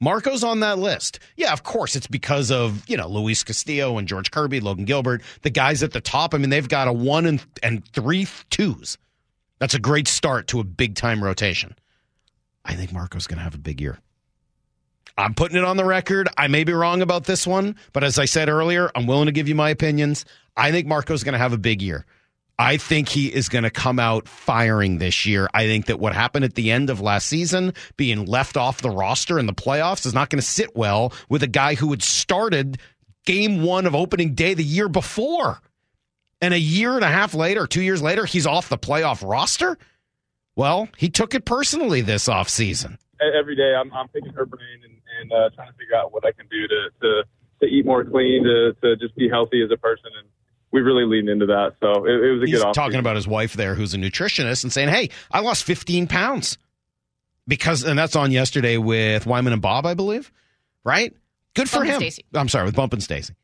Marco's 0.00 0.44
on 0.44 0.60
that 0.60 0.78
list. 0.78 1.18
Yeah, 1.36 1.52
of 1.52 1.62
course, 1.62 1.96
it's 1.96 2.06
because 2.06 2.50
of, 2.50 2.88
you 2.88 2.96
know, 2.96 3.08
Luis 3.08 3.42
Castillo 3.42 3.98
and 3.98 4.06
George 4.06 4.30
Kirby, 4.30 4.60
Logan 4.60 4.84
Gilbert, 4.84 5.22
the 5.42 5.50
guys 5.50 5.82
at 5.82 5.92
the 5.92 6.00
top. 6.00 6.34
I 6.34 6.38
mean, 6.38 6.50
they've 6.50 6.68
got 6.68 6.88
a 6.88 6.92
one 6.92 7.26
and, 7.26 7.44
and 7.62 7.86
three 7.92 8.26
twos. 8.50 8.98
That's 9.58 9.74
a 9.74 9.78
great 9.78 10.06
start 10.06 10.48
to 10.48 10.60
a 10.60 10.64
big 10.64 10.96
time 10.96 11.24
rotation. 11.24 11.74
I 12.64 12.74
think 12.74 12.92
Marco's 12.92 13.26
going 13.26 13.38
to 13.38 13.44
have 13.44 13.54
a 13.54 13.58
big 13.58 13.80
year. 13.80 13.98
I'm 15.18 15.32
putting 15.32 15.56
it 15.56 15.64
on 15.64 15.78
the 15.78 15.84
record. 15.84 16.28
I 16.36 16.48
may 16.48 16.64
be 16.64 16.74
wrong 16.74 17.00
about 17.00 17.24
this 17.24 17.46
one, 17.46 17.76
but 17.94 18.04
as 18.04 18.18
I 18.18 18.26
said 18.26 18.50
earlier, 18.50 18.90
I'm 18.94 19.06
willing 19.06 19.26
to 19.26 19.32
give 19.32 19.48
you 19.48 19.54
my 19.54 19.70
opinions. 19.70 20.26
I 20.56 20.72
think 20.72 20.86
Marco's 20.86 21.24
going 21.24 21.32
to 21.32 21.38
have 21.38 21.54
a 21.54 21.58
big 21.58 21.80
year. 21.80 22.04
I 22.58 22.78
think 22.78 23.10
he 23.10 23.26
is 23.26 23.50
going 23.50 23.64
to 23.64 23.70
come 23.70 23.98
out 23.98 24.28
firing 24.28 24.98
this 24.98 25.26
year. 25.26 25.48
I 25.52 25.66
think 25.66 25.86
that 25.86 26.00
what 26.00 26.14
happened 26.14 26.46
at 26.46 26.54
the 26.54 26.70
end 26.70 26.88
of 26.88 27.00
last 27.00 27.26
season, 27.26 27.74
being 27.96 28.24
left 28.24 28.56
off 28.56 28.80
the 28.80 28.90
roster 28.90 29.38
in 29.38 29.46
the 29.46 29.52
playoffs, 29.52 30.06
is 30.06 30.14
not 30.14 30.30
going 30.30 30.40
to 30.40 30.46
sit 30.46 30.74
well 30.74 31.12
with 31.28 31.42
a 31.42 31.48
guy 31.48 31.74
who 31.74 31.90
had 31.90 32.02
started 32.02 32.78
game 33.26 33.62
one 33.62 33.84
of 33.84 33.94
opening 33.94 34.34
day 34.34 34.54
the 34.54 34.64
year 34.64 34.88
before. 34.88 35.60
And 36.40 36.54
a 36.54 36.58
year 36.58 36.94
and 36.94 37.04
a 37.04 37.08
half 37.08 37.34
later, 37.34 37.66
two 37.66 37.82
years 37.82 38.00
later, 38.00 38.24
he's 38.24 38.46
off 38.46 38.68
the 38.68 38.78
playoff 38.78 39.26
roster. 39.26 39.76
Well, 40.54 40.88
he 40.96 41.10
took 41.10 41.34
it 41.34 41.44
personally 41.44 42.00
this 42.00 42.28
offseason. 42.28 42.98
Every 43.20 43.56
day 43.56 43.74
I'm, 43.74 43.92
I'm 43.92 44.08
picking 44.08 44.32
her 44.32 44.46
brain 44.46 44.80
and, 44.84 45.00
and 45.20 45.32
uh, 45.32 45.50
trying 45.54 45.68
to 45.68 45.74
figure 45.74 45.96
out 45.96 46.12
what 46.12 46.24
I 46.24 46.32
can 46.32 46.46
do 46.48 46.68
to, 46.68 46.88
to, 47.02 47.22
to 47.62 47.66
eat 47.66 47.84
more 47.84 48.04
clean, 48.04 48.44
to, 48.44 48.74
to 48.82 48.96
just 48.96 49.14
be 49.16 49.28
healthy 49.28 49.62
as 49.62 49.70
a 49.70 49.76
person. 49.76 50.10
And 50.18 50.28
we 50.76 50.82
really 50.82 51.06
leaned 51.06 51.30
into 51.30 51.46
that. 51.46 51.74
So 51.80 52.04
it, 52.04 52.12
it 52.12 52.32
was 52.32 52.42
a 52.42 52.44
good. 52.44 52.48
He's 52.48 52.62
good. 52.62 52.74
talking 52.74 52.98
about 52.98 53.16
his 53.16 53.26
wife 53.26 53.54
there, 53.54 53.74
who's 53.74 53.94
a 53.94 53.96
nutritionist, 53.96 54.62
and 54.62 54.72
saying, 54.72 54.90
"Hey, 54.90 55.08
I 55.32 55.40
lost 55.40 55.64
15 55.64 56.06
pounds 56.06 56.58
because," 57.48 57.82
and 57.82 57.98
that's 57.98 58.14
on 58.14 58.30
yesterday 58.30 58.76
with 58.76 59.26
Wyman 59.26 59.54
and 59.54 59.62
Bob, 59.62 59.86
I 59.86 59.94
believe. 59.94 60.30
Right? 60.84 61.14
Good 61.54 61.70
for 61.70 61.78
Bump 61.78 61.88
him. 61.88 62.00
Stacy. 62.00 62.24
I'm 62.34 62.48
sorry, 62.48 62.66
with 62.66 62.76
Bump 62.76 62.92
and 62.92 63.02
Stacy. 63.02 63.34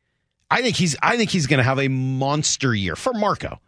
I 0.51 0.61
think 0.61 0.77
he's. 0.77 0.95
I 1.03 1.17
think 1.17 1.31
he's 1.31 1.47
going 1.47 1.59
to 1.59 1.65
have 1.65 1.79
a 1.79 1.89
monster 1.89 2.75
year 2.75 2.95
for 2.95 3.15
Marco. 3.15 3.59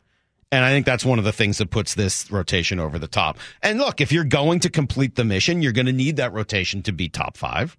And 0.53 0.65
I 0.65 0.71
think 0.71 0.87
that's 0.87 1.05
one 1.05 1.19
of 1.19 1.25
the 1.25 1.33
things 1.33 1.59
that 1.59 1.71
puts 1.71 1.95
this 1.95 2.31
rotation 2.31 2.79
over 2.79 2.97
the 2.97 3.09
top. 3.09 3.39
And 3.61 3.79
look, 3.79 4.01
if 4.01 4.13
you're 4.13 4.23
going 4.23 4.61
to 4.61 4.71
complete 4.71 5.17
the 5.17 5.25
mission, 5.25 5.63
you're 5.63 5.73
going 5.73 5.87
to 5.87 5.93
need 5.93 6.17
that 6.17 6.33
rotation 6.33 6.83
to 6.83 6.93
be 6.93 7.09
top 7.09 7.37
five. 7.37 7.77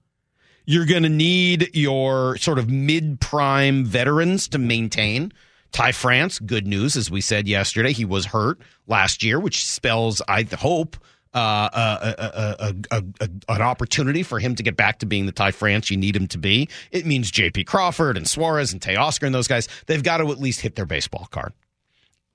You're 0.66 0.86
going 0.86 1.04
to 1.04 1.10
need 1.10 1.70
your 1.76 2.38
sort 2.38 2.58
of 2.60 2.70
mid 2.70 3.22
prime 3.22 3.86
veterans 3.86 4.48
to 4.50 4.58
maintain. 4.58 5.32
Ty 5.76 5.92
France, 5.92 6.40
good 6.40 6.66
news, 6.66 6.96
as 6.96 7.12
we 7.12 7.20
said 7.20 7.50
yesterday, 7.50 7.92
he 7.92 8.06
was 8.06 8.28
hurt 8.28 8.62
last 8.88 9.22
year, 9.24 9.42
which 9.42 9.66
spells, 9.66 10.22
I 10.26 10.44
hope, 10.44 10.96
uh, 11.34 11.68
a, 11.74 12.66
a, 12.90 13.04
a, 13.20 13.30
an 13.50 13.62
opportunity 13.62 14.24
for 14.24 14.40
him 14.40 14.56
to 14.56 14.64
get 14.64 14.78
back 14.78 15.00
to 15.00 15.06
being 15.06 15.26
the 15.26 15.34
Ty 15.34 15.52
France 15.52 15.92
you 15.92 15.98
need 15.98 16.16
him 16.16 16.28
to 16.28 16.38
be. 16.38 16.70
It 16.92 17.06
means 17.06 17.30
J.P. 17.30 17.66
Crawford 17.66 18.16
and 18.16 18.26
Suarez 18.26 18.72
and 18.72 18.82
Teoscar 18.82 19.26
and 19.26 19.36
those 19.36 19.50
guys, 19.50 19.68
they've 19.88 20.02
got 20.02 20.20
to 20.20 20.32
at 20.32 20.40
least 20.40 20.62
hit 20.62 20.76
their 20.76 20.86
baseball 20.86 21.28
card. 21.30 21.52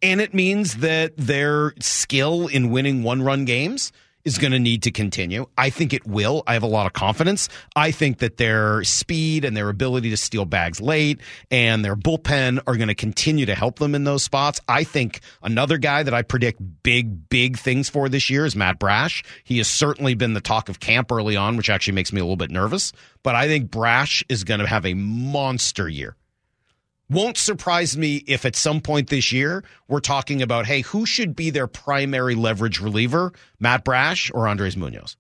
And 0.03 0.21
it 0.21 0.35
means 0.35 0.77
that 0.77 1.17
their 1.17 1.73
skill 1.81 2.47
in 2.47 2.69
winning 2.69 3.03
one 3.03 3.23
run 3.23 3.47
games 3.47 3.91
is 4.25 4.39
going 4.39 4.53
to 4.53 4.59
need 4.59 4.83
to 4.85 4.91
continue. 4.91 5.47
I 5.57 5.71
think 5.71 5.93
it 5.93 6.07
will. 6.07 6.43
I 6.47 6.55
have 6.55 6.63
a 6.63 6.69
lot 6.69 6.87
of 6.87 6.93
confidence. 6.93 7.49
I 7.75 7.91
think 7.91 8.19
that 8.19 8.37
their 8.37 8.85
speed 8.85 9.45
and 9.45 9.57
their 9.57 9.69
ability 9.69 10.11
to 10.11 10.17
steal 10.17 10.45
bags 10.45 10.81
late 10.81 11.21
and 11.51 11.85
their 11.85 11.97
bullpen 11.97 12.61
are 12.67 12.77
going 12.77 12.89
to 12.89 12.95
continue 12.95 13.47
to 13.47 13.55
help 13.55 13.79
them 13.79 13.95
in 13.95 14.05
those 14.05 14.23
spots. 14.23 14.61
I 14.69 14.85
think 14.85 15.21
another 15.43 15.79
guy 15.79 16.03
that 16.03 16.15
I 16.15 16.23
predict 16.23 16.61
big, 16.83 17.29
big 17.29 17.59
things 17.59 17.89
for 17.89 18.09
this 18.09 18.31
year 18.31 18.45
is 18.45 18.55
Matt 18.55 18.79
Brash. 18.79 19.23
He 19.45 19.59
has 19.59 19.69
certainly 19.69 20.15
been 20.15 20.35
the 20.35 20.41
talk 20.41 20.69
of 20.69 20.81
camp 20.81 21.11
early 21.11 21.37
on, 21.37 21.57
which 21.57 21.71
actually 21.71 21.95
makes 21.95 22.13
me 22.13 22.21
a 22.21 22.25
little 22.25 22.37
bit 22.37 22.51
nervous. 22.51 22.93
But 23.23 23.35
I 23.35 23.47
think 23.47 23.71
Brash 23.71 24.25
is 24.29 24.45
going 24.45 24.61
to 24.61 24.67
have 24.67 24.87
a 24.87 24.95
monster 24.95 25.89
year 25.89 26.17
won't 27.11 27.37
surprise 27.37 27.97
me 27.97 28.17
if 28.27 28.47
at 28.47 28.57
some 28.57 28.81
point 28.81 29.09
this 29.09 29.33
year 29.33 29.65
we're 29.89 30.01
talking 30.01 30.41
about, 30.41 30.65
hey, 30.67 30.81
who 30.83 31.05
should 31.05 31.37
be 31.37 31.51
their 31.51 31.67
primary 31.67 32.35
leverage 32.35 32.81
reliever, 32.81 33.33
Matt 33.59 33.85
Brash 33.85 34.31
or 34.33 34.49
Andres 34.49 34.77
Munoz? 34.77 35.17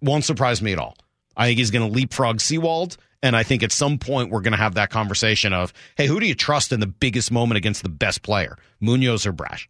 Won't 0.00 0.24
surprise 0.24 0.62
me 0.62 0.72
at 0.72 0.78
all. 0.78 0.96
I 1.36 1.46
think 1.46 1.58
he's 1.58 1.70
going 1.70 1.86
to 1.86 1.94
leapfrog 1.94 2.40
Sewald. 2.40 2.96
And 3.22 3.36
I 3.36 3.42
think 3.42 3.62
at 3.62 3.72
some 3.72 3.98
point 3.98 4.30
we're 4.30 4.40
going 4.40 4.52
to 4.52 4.58
have 4.58 4.74
that 4.74 4.90
conversation 4.90 5.52
of, 5.52 5.74
hey, 5.96 6.06
who 6.06 6.20
do 6.20 6.26
you 6.26 6.34
trust 6.34 6.72
in 6.72 6.80
the 6.80 6.86
biggest 6.86 7.30
moment 7.30 7.58
against 7.58 7.82
the 7.82 7.90
best 7.90 8.22
player, 8.22 8.56
Munoz 8.80 9.26
or 9.26 9.32
Brash? 9.32 9.68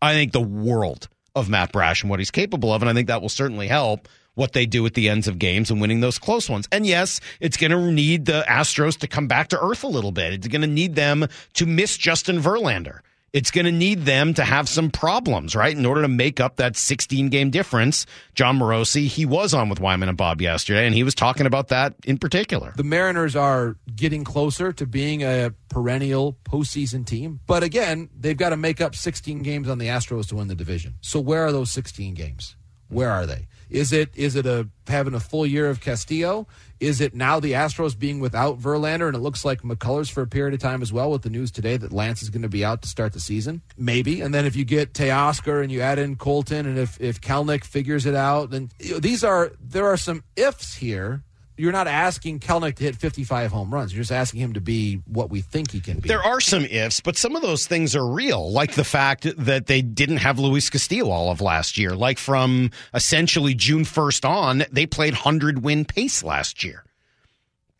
I 0.00 0.12
think 0.12 0.32
the 0.32 0.40
world 0.40 1.08
of 1.34 1.48
Matt 1.48 1.72
Brash 1.72 2.02
and 2.02 2.10
what 2.10 2.20
he's 2.20 2.30
capable 2.30 2.72
of. 2.72 2.82
And 2.82 2.88
I 2.88 2.94
think 2.94 3.08
that 3.08 3.22
will 3.22 3.28
certainly 3.28 3.66
help 3.66 4.08
what 4.36 4.52
they 4.52 4.64
do 4.66 4.86
at 4.86 4.94
the 4.94 5.08
ends 5.08 5.26
of 5.26 5.38
games 5.38 5.70
and 5.70 5.80
winning 5.80 6.00
those 6.00 6.18
close 6.18 6.48
ones. 6.48 6.68
And 6.70 6.86
yes, 6.86 7.20
it's 7.40 7.56
going 7.56 7.72
to 7.72 7.90
need 7.90 8.26
the 8.26 8.44
Astros 8.48 8.96
to 9.00 9.08
come 9.08 9.26
back 9.26 9.48
to 9.48 9.60
earth 9.60 9.82
a 9.82 9.88
little 9.88 10.12
bit. 10.12 10.32
It's 10.32 10.46
going 10.46 10.60
to 10.62 10.68
need 10.68 10.94
them 10.94 11.26
to 11.54 11.66
miss 11.66 11.96
Justin 11.96 12.38
Verlander. 12.40 13.00
it's 13.36 13.50
going 13.50 13.66
to 13.66 13.72
need 13.72 14.06
them 14.06 14.32
to 14.32 14.42
have 14.44 14.66
some 14.66 14.90
problems, 14.90 15.54
right? 15.54 15.76
In 15.76 15.84
order 15.84 16.00
to 16.00 16.08
make 16.08 16.40
up 16.40 16.56
that 16.56 16.74
16 16.74 17.28
game 17.28 17.50
difference. 17.50 18.06
Jon 18.34 18.58
Morosi, 18.58 19.06
he 19.08 19.26
was 19.26 19.52
on 19.52 19.68
with 19.68 19.78
Wyman 19.78 20.08
and 20.08 20.16
Bob 20.16 20.40
yesterday, 20.40 20.86
and 20.86 20.94
he 20.94 21.02
was 21.02 21.14
talking 21.14 21.44
about 21.44 21.68
that 21.68 21.94
in 22.04 22.16
particular. 22.16 22.72
The 22.76 22.82
Mariners 22.84 23.36
are 23.36 23.76
getting 23.94 24.24
closer 24.24 24.72
to 24.72 24.86
being 24.86 25.22
a 25.22 25.52
perennial 25.68 26.38
postseason 26.44 27.04
team. 27.04 27.40
But 27.46 27.62
again, 27.62 28.08
they've 28.18 28.38
got 28.38 28.50
to 28.50 28.56
make 28.56 28.80
up 28.80 28.94
16 28.94 29.42
games 29.42 29.68
on 29.68 29.76
the 29.76 29.88
Astros 29.88 30.28
to 30.28 30.36
win 30.36 30.48
the 30.48 30.54
division. 30.54 30.94
So 31.02 31.20
where 31.20 31.44
are 31.44 31.52
those 31.52 31.70
16 31.72 32.14
games? 32.14 32.56
Where 32.88 33.10
are 33.10 33.26
they? 33.26 33.48
Is 33.68 33.92
it 33.92 34.10
is 34.14 34.36
it 34.36 34.46
a 34.46 34.68
having 34.86 35.14
a 35.14 35.20
full 35.20 35.46
year 35.46 35.68
of 35.68 35.80
Castillo? 35.80 36.46
Is 36.78 37.00
it 37.00 37.14
now 37.14 37.40
the 37.40 37.52
Astros 37.52 37.98
being 37.98 38.20
without 38.20 38.60
Verlander 38.60 39.06
and 39.06 39.16
it 39.16 39.20
looks 39.20 39.44
like 39.44 39.62
McCullers 39.62 40.10
for 40.10 40.22
a 40.22 40.26
period 40.26 40.54
of 40.54 40.60
time 40.60 40.82
as 40.82 40.92
well 40.92 41.10
with 41.10 41.22
the 41.22 41.30
news 41.30 41.50
today 41.50 41.76
that 41.76 41.92
Lance 41.92 42.22
is 42.22 42.30
going 42.30 42.42
to 42.42 42.48
be 42.48 42.64
out 42.64 42.82
to 42.82 42.88
start 42.88 43.12
the 43.12 43.20
season? 43.20 43.62
Maybe. 43.76 44.20
And 44.20 44.34
then 44.34 44.44
if 44.44 44.54
you 44.54 44.64
get 44.64 44.92
Teoscar 44.92 45.62
and 45.62 45.72
you 45.72 45.80
add 45.80 45.98
in 45.98 46.16
Colton 46.16 46.66
and 46.66 46.78
if 46.78 47.00
if 47.00 47.20
Kelenic 47.20 47.64
figures 47.64 48.06
it 48.06 48.14
out, 48.14 48.50
then 48.50 48.70
you 48.78 48.92
know, 48.92 49.00
these 49.00 49.24
are 49.24 49.52
there 49.60 49.86
are 49.86 49.96
some 49.96 50.22
ifs 50.36 50.74
here 50.74 51.24
you're 51.56 51.72
not 51.72 51.86
asking 51.86 52.40
Kelenic 52.40 52.76
to 52.76 52.84
hit 52.84 52.96
55 52.96 53.50
home 53.50 53.72
runs. 53.72 53.92
You're 53.92 54.02
just 54.02 54.12
asking 54.12 54.40
him 54.40 54.52
to 54.54 54.60
be 54.60 54.96
what 55.06 55.30
we 55.30 55.40
think 55.40 55.70
he 55.70 55.80
can 55.80 56.00
be. 56.00 56.08
There 56.08 56.22
are 56.22 56.40
some 56.40 56.64
ifs, 56.64 57.00
but 57.00 57.16
some 57.16 57.34
of 57.34 57.42
those 57.42 57.66
things 57.66 57.96
are 57.96 58.06
real, 58.06 58.50
like 58.52 58.74
the 58.74 58.84
fact 58.84 59.26
that 59.36 59.66
they 59.66 59.82
didn't 59.82 60.18
have 60.18 60.38
Luis 60.38 60.68
Castillo 60.68 61.10
all 61.10 61.30
of 61.30 61.40
last 61.40 61.78
year. 61.78 61.94
Like 61.94 62.18
from 62.18 62.70
essentially 62.92 63.54
June 63.54 63.84
1st 63.84 64.28
on, 64.28 64.64
they 64.70 64.86
played 64.86 65.14
100 65.14 65.62
win 65.62 65.84
pace 65.84 66.22
last 66.22 66.62
year. 66.62 66.84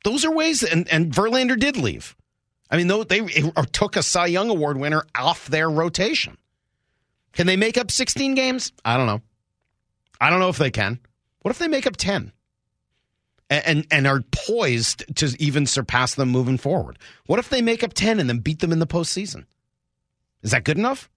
Those 0.04 0.24
are 0.24 0.32
ways, 0.32 0.62
and, 0.62 0.88
and 0.88 1.12
Verlander 1.12 1.58
did 1.58 1.76
leave. 1.76 2.16
I 2.70 2.76
mean, 2.76 2.88
they 3.08 3.20
uh, 3.56 3.64
took 3.72 3.96
a 3.96 4.02
Cy 4.02 4.26
Young 4.26 4.50
Award 4.50 4.76
winner 4.76 5.04
off 5.16 5.46
their 5.48 5.68
rotation. 5.68 6.36
Can 7.32 7.46
they 7.46 7.56
make 7.56 7.76
up 7.76 7.90
16 7.90 8.34
games? 8.34 8.72
I 8.84 8.96
don't 8.96 9.06
know. 9.06 9.20
I 10.20 10.30
don't 10.30 10.40
know 10.40 10.48
if 10.48 10.58
they 10.58 10.70
can. 10.70 10.98
What 11.42 11.50
if 11.50 11.58
they 11.58 11.68
make 11.68 11.86
up 11.86 11.96
10? 11.96 12.32
And 13.50 13.86
and 13.90 14.06
are 14.06 14.22
poised 14.32 15.04
to 15.16 15.34
even 15.38 15.66
surpass 15.66 16.14
them 16.14 16.30
moving 16.30 16.58
forward. 16.58 16.98
What 17.26 17.38
if 17.38 17.48
they 17.48 17.62
make 17.62 17.82
up 17.82 17.94
ten 17.94 18.20
and 18.20 18.28
then 18.28 18.38
beat 18.38 18.60
them 18.60 18.72
in 18.72 18.78
the 18.78 18.86
postseason? 18.86 19.44
Is 20.42 20.50
that 20.50 20.64
good 20.64 20.78
enough? 20.78 21.10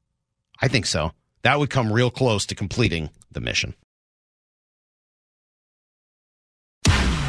I 0.61 0.67
think 0.67 0.85
so. 0.85 1.11
That 1.43 1.59
would 1.59 1.69
come 1.69 1.91
real 1.91 2.11
close 2.11 2.45
to 2.47 2.55
completing 2.55 3.09
the 3.31 3.39
mission. 3.39 3.75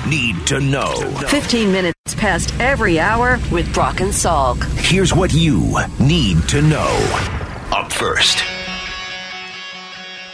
Need 0.09 0.47
to 0.49 0.61
know. 0.61 0.97
15 1.29 1.71
minutes 1.71 1.95
past 2.17 2.53
every 2.59 2.99
hour 2.99 3.39
with 3.53 3.73
Brock 3.73 4.01
and 4.01 4.11
Salk. 4.11 4.65
Here's 4.79 5.15
what 5.15 5.33
you 5.33 5.77
need 6.01 6.49
to 6.49 6.63
know. 6.63 6.89
Up 7.71 7.93
first. 7.93 8.43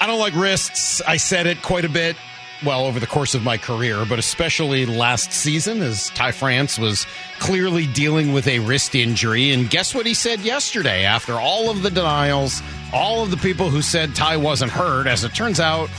I 0.01 0.07
don't 0.07 0.21
like 0.21 0.35
wrists. 0.35 1.03
I 1.03 1.19
said 1.19 1.47
it 1.47 1.61
quite 1.63 1.85
a 1.85 1.91
bit 1.91 2.17
well, 2.65 2.87
over 2.87 2.99
the 2.99 3.07
course 3.07 3.35
of 3.35 3.43
my 3.43 3.59
career, 3.59 4.05
but 4.09 4.19
especially 4.19 4.87
last 4.87 5.33
season, 5.33 5.83
as 5.83 6.11
Ty 6.11 6.33
France 6.33 6.79
was 6.79 7.07
clearly 7.39 7.87
dealing 7.87 8.33
with 8.33 8.49
a 8.49 8.61
wrist 8.61 8.95
injury. 8.95 9.53
And 9.53 9.69
guess 9.69 9.95
what 9.95 10.07
he 10.07 10.15
said 10.15 10.41
yesterday 10.41 11.05
after 11.05 11.35
all 11.35 11.71
of 11.71 11.83
the 11.83 11.91
denials, 11.91 12.63
all 12.93 13.23
of 13.23 13.31
the 13.31 13.37
people 13.37 13.69
who 13.69 13.83
said 13.83 14.15
Ty 14.15 14.39
wasn't 14.39 14.73
hurt? 14.73 15.07
As 15.07 15.25
it 15.25 15.35
turns 15.35 15.61
out, 15.61 15.91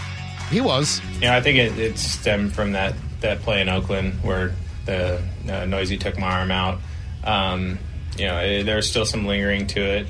he 0.49 0.61
was. 0.61 1.01
Yeah, 1.21 1.35
I 1.35 1.41
think 1.41 1.59
it, 1.59 1.77
it 1.77 1.97
stemmed 1.97 2.53
from 2.53 2.71
that, 2.71 2.95
that 3.21 3.41
play 3.41 3.61
in 3.61 3.69
Oakland 3.69 4.13
where 4.23 4.53
the 4.85 5.21
uh, 5.49 5.65
Neuse 5.65 5.97
took 5.99 6.17
my 6.17 6.39
arm 6.39 6.51
out. 6.51 6.79
Um, 7.23 7.77
you 8.17 8.25
know, 8.25 8.39
it, 8.39 8.63
there 8.63 8.81
still 8.81 9.05
some 9.05 9.25
lingering 9.25 9.67
to 9.67 9.81
it. 9.81 10.07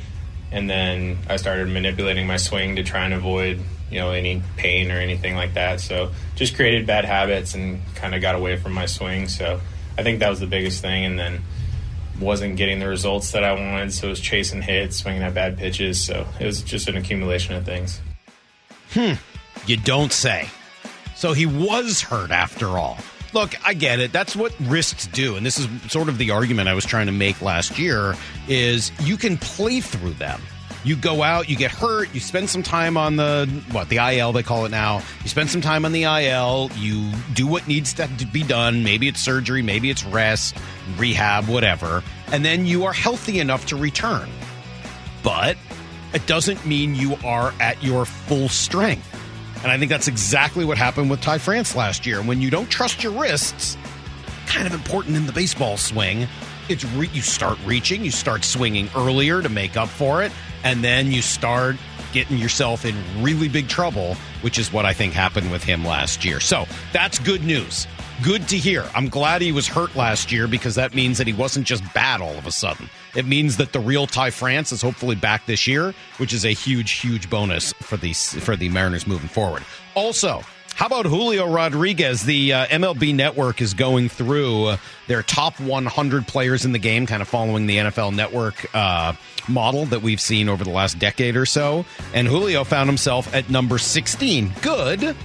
And 0.52 0.70
then 0.70 1.18
I 1.28 1.36
started 1.36 1.68
manipulating 1.68 2.26
my 2.26 2.38
swing 2.38 2.78
to 2.78 2.84
try 2.84 3.04
and 3.04 3.14
avoid 3.14 3.60
you 3.90 4.00
know 4.00 4.12
any 4.12 4.42
pain 4.58 4.92
or 4.92 4.96
anything 4.98 5.36
like 5.36 5.54
that. 5.54 5.80
So 5.80 6.12
just 6.36 6.56
created 6.56 6.86
bad 6.86 7.06
habits 7.06 7.54
and 7.54 7.82
kind 7.96 8.16
of 8.16 8.22
got 8.22 8.36
away 8.36 8.58
from 8.58 8.74
my 8.74 8.86
swing. 8.86 9.28
So 9.28 9.60
I 9.98 10.04
think 10.04 10.20
that 10.20 10.30
was 10.30 10.40
the 10.40 10.48
biggest 10.48 10.82
thing, 10.82 11.06
and 11.06 11.18
then 11.18 11.42
wasn't 12.20 12.58
getting 12.58 12.80
the 12.80 12.88
results 12.88 13.32
that 13.32 13.44
I 13.44 13.54
wanted. 13.54 13.94
So 13.94 14.08
it 14.08 14.12
was 14.12 14.20
chasing 14.20 14.62
hits, 14.62 14.98
swinging 14.98 15.24
at 15.24 15.34
bad 15.34 15.58
pitches. 15.58 16.04
So 16.04 16.26
it 16.40 16.46
was 16.46 16.62
just 16.62 16.88
an 16.88 16.98
accumulation 16.98 17.56
of 17.56 17.66
things. 17.66 18.02
Hmm. 18.92 19.14
You 19.66 19.78
don't 19.78 20.12
say. 20.12 20.50
So 21.16 21.34
he 21.34 21.46
was 21.46 22.02
hurt 22.02 22.32
after 22.32 22.78
all. 22.78 22.98
Look, 23.34 23.56
I 23.66 23.74
get 23.74 24.00
it. 24.00 24.14
That's 24.14 24.36
what 24.36 24.54
wrists 24.62 25.08
do, 25.08 25.36
and 25.36 25.46
this 25.46 25.60
is 25.60 25.68
sort 25.92 26.10
of 26.10 26.18
the 26.18 26.32
argument 26.32 26.70
I 26.70 26.74
was 26.74 26.86
trying 26.86 27.08
to 27.08 27.12
make 27.12 27.42
last 27.42 27.78
year. 27.78 28.16
Is 28.48 28.92
you 29.02 29.18
can 29.18 29.38
play 29.38 29.82
through 29.82 30.14
them 30.14 30.42
you 30.84 30.96
go 30.96 31.24
out, 31.24 31.50
you 31.50 31.56
get 31.56 31.72
hurt, 31.72 32.14
you 32.14 32.20
spend 32.20 32.50
some 32.50 32.64
time 32.64 32.98
on 32.98 33.16
the 33.16 33.48
what 33.72 33.90
the 33.90 33.98
IL 33.98 34.32
they 34.32 34.44
call 34.44 34.66
it 34.66 34.70
now. 34.70 35.02
You 35.24 35.30
spend 35.30 35.50
some 35.50 35.62
time 35.62 35.86
on 35.86 35.92
the 35.92 36.04
IL, 36.04 36.70
you 36.76 37.12
do 37.34 37.48
what 37.48 37.68
needs 37.68 37.94
to 37.96 38.08
be 38.32 38.44
done. 38.44 38.84
Maybe 38.84 39.08
it's 39.08 39.20
surgery, 39.20 39.62
maybe 39.62 39.90
it's 39.90 40.04
rest, 40.06 40.58
rehab, 40.98 41.48
whatever, 41.48 42.04
and 42.32 42.44
then 42.46 42.66
you 42.66 42.86
are 42.86 42.94
healthy 42.94 43.40
enough 43.40 43.66
to 43.68 43.76
return. 43.76 44.30
But 45.24 45.58
it 46.14 46.26
doesn't 46.26 46.66
mean 46.66 46.96
you 46.96 47.18
are 47.24 47.54
at 47.60 47.84
your 47.84 48.06
full 48.06 48.50
strength. 48.50 49.14
And 49.64 49.72
I 49.72 49.78
think 49.78 49.90
that's 49.90 50.08
exactly 50.08 50.64
what 50.64 50.78
happened 50.78 51.10
with 51.10 51.20
Ty 51.20 51.40
France 51.40 51.76
last 51.76 52.06
year. 52.06 52.22
When 52.22 52.42
you 52.42 52.50
don't 52.50 52.70
trust 52.70 53.04
your 53.04 53.12
wrists, 53.12 53.76
kind 54.48 54.68
of 54.68 54.74
important 54.74 55.16
in 55.16 55.26
the 55.26 55.34
baseball 55.34 55.78
swing. 55.78 56.28
It's 56.70 56.86
re- 56.86 57.10
you 57.14 57.22
start 57.22 57.58
reaching, 57.66 58.04
you 58.04 58.12
start 58.12 58.44
swinging 58.44 58.90
earlier 58.96 59.42
to 59.42 59.50
make 59.50 59.78
up 59.78 59.90
for 59.90 60.24
it, 60.24 60.32
and 60.64 60.84
then 60.84 61.12
you 61.12 61.22
start 61.22 61.76
getting 62.14 62.38
yourself 62.38 62.86
in 62.86 62.96
really 63.22 63.48
big 63.48 63.68
trouble, 63.68 64.16
which 64.42 64.58
is 64.58 64.72
what 64.72 64.86
I 64.86 64.94
think 64.94 65.14
happened 65.14 65.52
with 65.52 65.64
him 65.64 65.86
last 65.86 66.24
year. 66.26 66.40
So 66.40 66.66
that's 66.94 67.20
good 67.20 67.44
news. 67.44 67.88
Good 68.24 68.48
to 68.48 68.58
hear. 68.58 68.84
I'm 68.96 69.10
glad 69.10 69.44
he 69.44 69.52
was 69.52 69.68
hurt 69.68 69.96
last 69.96 70.32
year 70.32 70.48
because 70.48 70.74
that 70.76 70.96
means 70.96 71.20
that 71.20 71.28
he 71.28 71.34
wasn't 71.34 71.68
just 71.68 71.84
bad 71.94 72.20
all 72.20 72.36
of 72.36 72.48
a 72.48 72.52
sudden. 72.52 72.90
It 73.16 73.28
means 73.28 73.58
that 73.58 73.74
the 73.74 73.80
real 73.80 74.08
Ty 74.08 74.32
France 74.32 74.72
is 74.72 74.82
hopefully 74.82 75.16
back 75.16 75.46
this 75.46 75.68
year, 75.68 75.94
which 76.18 76.34
is 76.34 76.44
a 76.44 76.54
huge, 76.54 76.92
huge 76.94 77.30
bonus 77.30 77.74
for 77.74 77.98
the 77.98 78.14
for 78.14 78.56
the 78.56 78.70
Mariners 78.70 79.06
moving 79.06 79.30
forward. 79.30 79.64
Also, 79.94 80.42
how 80.78 80.86
about 80.86 81.08
Julio 81.08 81.48
Rodriguez? 81.48 82.22
The 82.22 82.54
uh, 82.54 82.66
MLB 82.68 83.16
Network 83.16 83.62
is 83.62 83.74
going 83.74 84.10
through 84.10 84.66
uh, 84.66 84.78
their 85.08 85.24
top 85.24 85.60
100 85.60 86.28
players 86.28 86.66
in 86.66 86.72
the 86.72 86.78
game, 86.78 87.08
kind 87.08 87.24
of 87.24 87.28
following 87.28 87.66
the 87.66 87.78
NFL 87.78 88.14
Network 88.14 88.64
uh, 88.76 89.14
model 89.48 89.86
that 89.88 90.04
we've 90.04 90.22
seen 90.22 90.48
over 90.48 90.64
the 90.64 90.70
last 90.70 91.00
decade 91.00 91.36
or 91.36 91.48
so. 91.48 91.84
And 92.14 92.28
Julio 92.28 92.64
found 92.64 92.90
himself 92.90 93.34
at 93.34 93.50
number 93.50 93.80
16. 93.80 94.54
Good. 94.62 95.16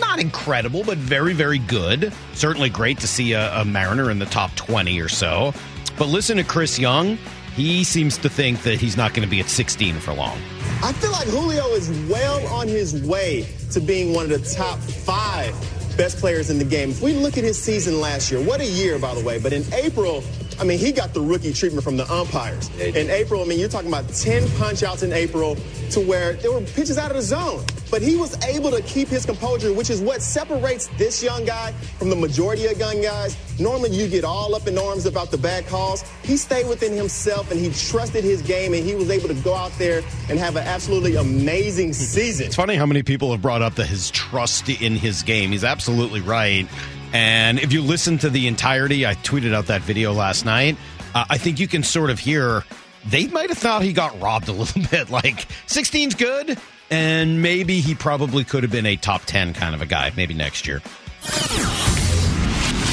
Not 0.00 0.18
incredible, 0.18 0.82
but 0.82 0.98
very, 0.98 1.34
very 1.34 1.58
good. 1.58 2.12
Certainly 2.32 2.70
great 2.70 2.98
to 2.98 3.06
see 3.06 3.34
a, 3.34 3.60
a 3.60 3.64
Mariner 3.64 4.10
in 4.10 4.18
the 4.18 4.26
top 4.26 4.52
20 4.56 5.00
or 5.00 5.08
so. 5.08 5.54
But 5.98 6.08
listen 6.08 6.36
to 6.38 6.42
Chris 6.42 6.80
Young. 6.80 7.16
He 7.60 7.84
seems 7.84 8.16
to 8.16 8.30
think 8.30 8.62
that 8.62 8.80
he's 8.80 8.96
not 8.96 9.12
going 9.12 9.22
to 9.22 9.30
be 9.30 9.38
at 9.38 9.50
16 9.50 9.96
for 9.96 10.14
long. 10.14 10.40
I 10.82 10.94
feel 10.94 11.12
like 11.12 11.28
Julio 11.28 11.66
is 11.74 11.90
well 12.08 12.46
on 12.46 12.66
his 12.66 13.02
way 13.02 13.46
to 13.72 13.80
being 13.80 14.14
one 14.14 14.24
of 14.24 14.30
the 14.30 14.54
top 14.54 14.78
five 14.78 15.54
best 15.94 16.16
players 16.16 16.48
in 16.48 16.56
the 16.56 16.64
game. 16.64 16.88
If 16.88 17.02
we 17.02 17.12
look 17.12 17.36
at 17.36 17.44
his 17.44 17.62
season 17.62 18.00
last 18.00 18.32
year, 18.32 18.42
what 18.42 18.62
a 18.62 18.66
year, 18.66 18.98
by 18.98 19.14
the 19.14 19.22
way. 19.22 19.38
But 19.38 19.52
in 19.52 19.62
April, 19.74 20.24
I 20.60 20.64
mean, 20.64 20.78
he 20.78 20.92
got 20.92 21.14
the 21.14 21.22
rookie 21.22 21.54
treatment 21.54 21.82
from 21.82 21.96
the 21.96 22.10
umpires. 22.12 22.68
In 22.78 23.08
April, 23.08 23.40
I 23.40 23.46
mean, 23.46 23.58
you're 23.58 23.70
talking 23.70 23.88
about 23.88 24.06
10 24.10 24.46
punch 24.58 24.82
outs 24.82 25.02
in 25.02 25.10
April 25.10 25.56
to 25.92 26.00
where 26.00 26.34
there 26.34 26.52
were 26.52 26.60
pitches 26.60 26.98
out 26.98 27.10
of 27.10 27.16
the 27.16 27.22
zone. 27.22 27.64
But 27.90 28.02
he 28.02 28.16
was 28.16 28.36
able 28.44 28.70
to 28.70 28.82
keep 28.82 29.08
his 29.08 29.24
composure, 29.24 29.72
which 29.72 29.88
is 29.88 30.02
what 30.02 30.20
separates 30.20 30.88
this 30.98 31.22
young 31.22 31.46
guy 31.46 31.72
from 31.98 32.10
the 32.10 32.14
majority 32.14 32.66
of 32.66 32.78
young 32.78 33.00
guys. 33.00 33.38
Normally, 33.58 33.90
you 33.90 34.06
get 34.06 34.22
all 34.22 34.54
up 34.54 34.66
in 34.66 34.76
arms 34.76 35.06
about 35.06 35.30
the 35.30 35.38
bad 35.38 35.66
calls. 35.66 36.04
He 36.22 36.36
stayed 36.36 36.68
within 36.68 36.92
himself 36.92 37.50
and 37.50 37.58
he 37.58 37.70
trusted 37.70 38.22
his 38.22 38.42
game, 38.42 38.74
and 38.74 38.84
he 38.84 38.94
was 38.94 39.08
able 39.08 39.28
to 39.28 39.34
go 39.42 39.54
out 39.54 39.72
there 39.78 40.02
and 40.28 40.38
have 40.38 40.56
an 40.56 40.66
absolutely 40.66 41.16
amazing 41.16 41.88
hmm. 41.88 41.92
season. 41.94 42.46
It's 42.46 42.56
funny 42.56 42.76
how 42.76 42.86
many 42.86 43.02
people 43.02 43.30
have 43.32 43.40
brought 43.40 43.62
up 43.62 43.76
the, 43.76 43.86
his 43.86 44.10
trust 44.10 44.68
in 44.68 44.94
his 44.96 45.22
game. 45.22 45.52
He's 45.52 45.64
absolutely 45.64 46.20
right. 46.20 46.68
And 47.12 47.58
if 47.58 47.72
you 47.72 47.82
listen 47.82 48.18
to 48.18 48.30
the 48.30 48.46
entirety, 48.46 49.06
I 49.06 49.14
tweeted 49.14 49.54
out 49.54 49.66
that 49.66 49.82
video 49.82 50.12
last 50.12 50.44
night. 50.44 50.76
Uh, 51.14 51.24
I 51.28 51.38
think 51.38 51.58
you 51.58 51.66
can 51.66 51.82
sort 51.82 52.10
of 52.10 52.18
hear 52.18 52.64
they 53.06 53.26
might 53.26 53.48
have 53.48 53.58
thought 53.58 53.82
he 53.82 53.92
got 53.92 54.20
robbed 54.20 54.48
a 54.48 54.52
little 54.60 54.82
bit. 54.90 55.10
Like 55.10 55.48
16's 55.66 56.14
good, 56.14 56.58
and 56.90 57.42
maybe 57.42 57.80
he 57.80 57.94
probably 57.94 58.44
could 58.44 58.62
have 58.62 58.72
been 58.72 58.86
a 58.86 58.96
top 58.96 59.22
10 59.24 59.54
kind 59.54 59.74
of 59.74 59.82
a 59.82 59.86
guy, 59.86 60.12
maybe 60.16 60.34
next 60.34 60.66
year. 60.66 60.82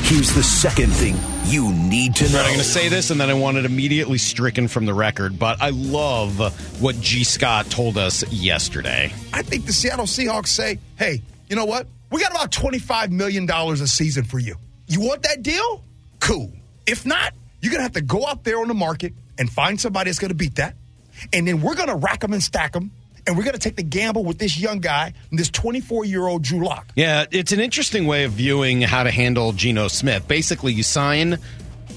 Here's 0.04 0.34
the 0.34 0.44
second 0.44 0.92
thing 0.92 1.18
you 1.52 1.72
need 1.74 2.16
to 2.16 2.30
know. 2.30 2.40
I'm 2.40 2.46
going 2.46 2.58
to 2.60 2.64
say 2.64 2.88
this, 2.88 3.10
and 3.10 3.20
then 3.20 3.30
I 3.30 3.34
want 3.34 3.58
it 3.58 3.66
immediately 3.66 4.18
stricken 4.18 4.68
from 4.68 4.86
the 4.86 4.94
record, 4.94 5.38
but 5.38 5.62
I 5.62 5.72
love 5.72 6.40
what 6.82 7.00
G. 7.02 7.24
Scott 7.24 7.70
told 7.70 7.98
us 7.98 8.30
yesterday. 8.32 9.12
I 9.34 9.42
think 9.42 9.66
the 9.66 9.74
Seattle 9.74 10.06
Seahawks 10.06 10.48
say, 10.48 10.80
hey, 10.98 11.22
you 11.50 11.56
know 11.56 11.66
what? 11.66 11.88
We 12.12 12.22
got 12.22 12.32
about 12.32 12.52
$25 12.52 13.12
million 13.12 13.50
a 13.50 13.76
season 13.88 14.24
for 14.24 14.40
you. 14.40 14.56
You 14.88 15.02
want 15.02 15.24
that 15.24 15.42
deal? 15.44 15.84
Cool. 16.20 16.52
If 16.86 17.06
not, 17.06 17.34
you're 17.62 17.72
going 17.72 17.80
to 17.80 17.84
have 17.84 17.94
to 17.94 18.02
go 18.02 18.26
out 18.26 18.44
there 18.44 18.60
on 18.60 18.68
the 18.68 18.74
market 18.74 19.14
and 19.38 19.50
find 19.50 19.80
somebody 19.80 20.10
that's 20.10 20.20
going 20.20 20.30
to 20.30 20.36
beat 20.36 20.56
that. 20.56 20.76
and 21.34 21.48
then 21.48 21.62
we're 21.62 21.76
going 21.76 21.90
to 21.90 21.96
rack 21.96 22.22
them 22.22 22.32
and 22.34 22.42
stack 22.42 22.72
them, 22.74 22.92
and 23.26 23.36
we're 23.36 23.44
going 23.44 23.54
to 23.56 23.60
take 23.60 23.76
the 23.76 23.84
gamble 23.84 24.24
with 24.24 24.38
this 24.38 24.58
young 24.58 24.80
guy, 24.80 25.14
this 25.32 25.50
24 25.50 26.06
year 26.06 26.26
old 26.26 26.44
Drew 26.44 26.64
Lock. 26.64 26.88
Yeah, 26.96 27.26
it's 27.32 27.52
an 27.52 27.60
interesting 27.60 28.06
way 28.08 28.24
of 28.24 28.32
viewing 28.34 28.82
how 28.82 29.04
to 29.04 29.12
handle 29.12 29.52
Geno 29.52 29.90
Smith. 29.90 30.28
Basically, 30.28 30.74
you 30.74 30.84
sign 30.84 31.38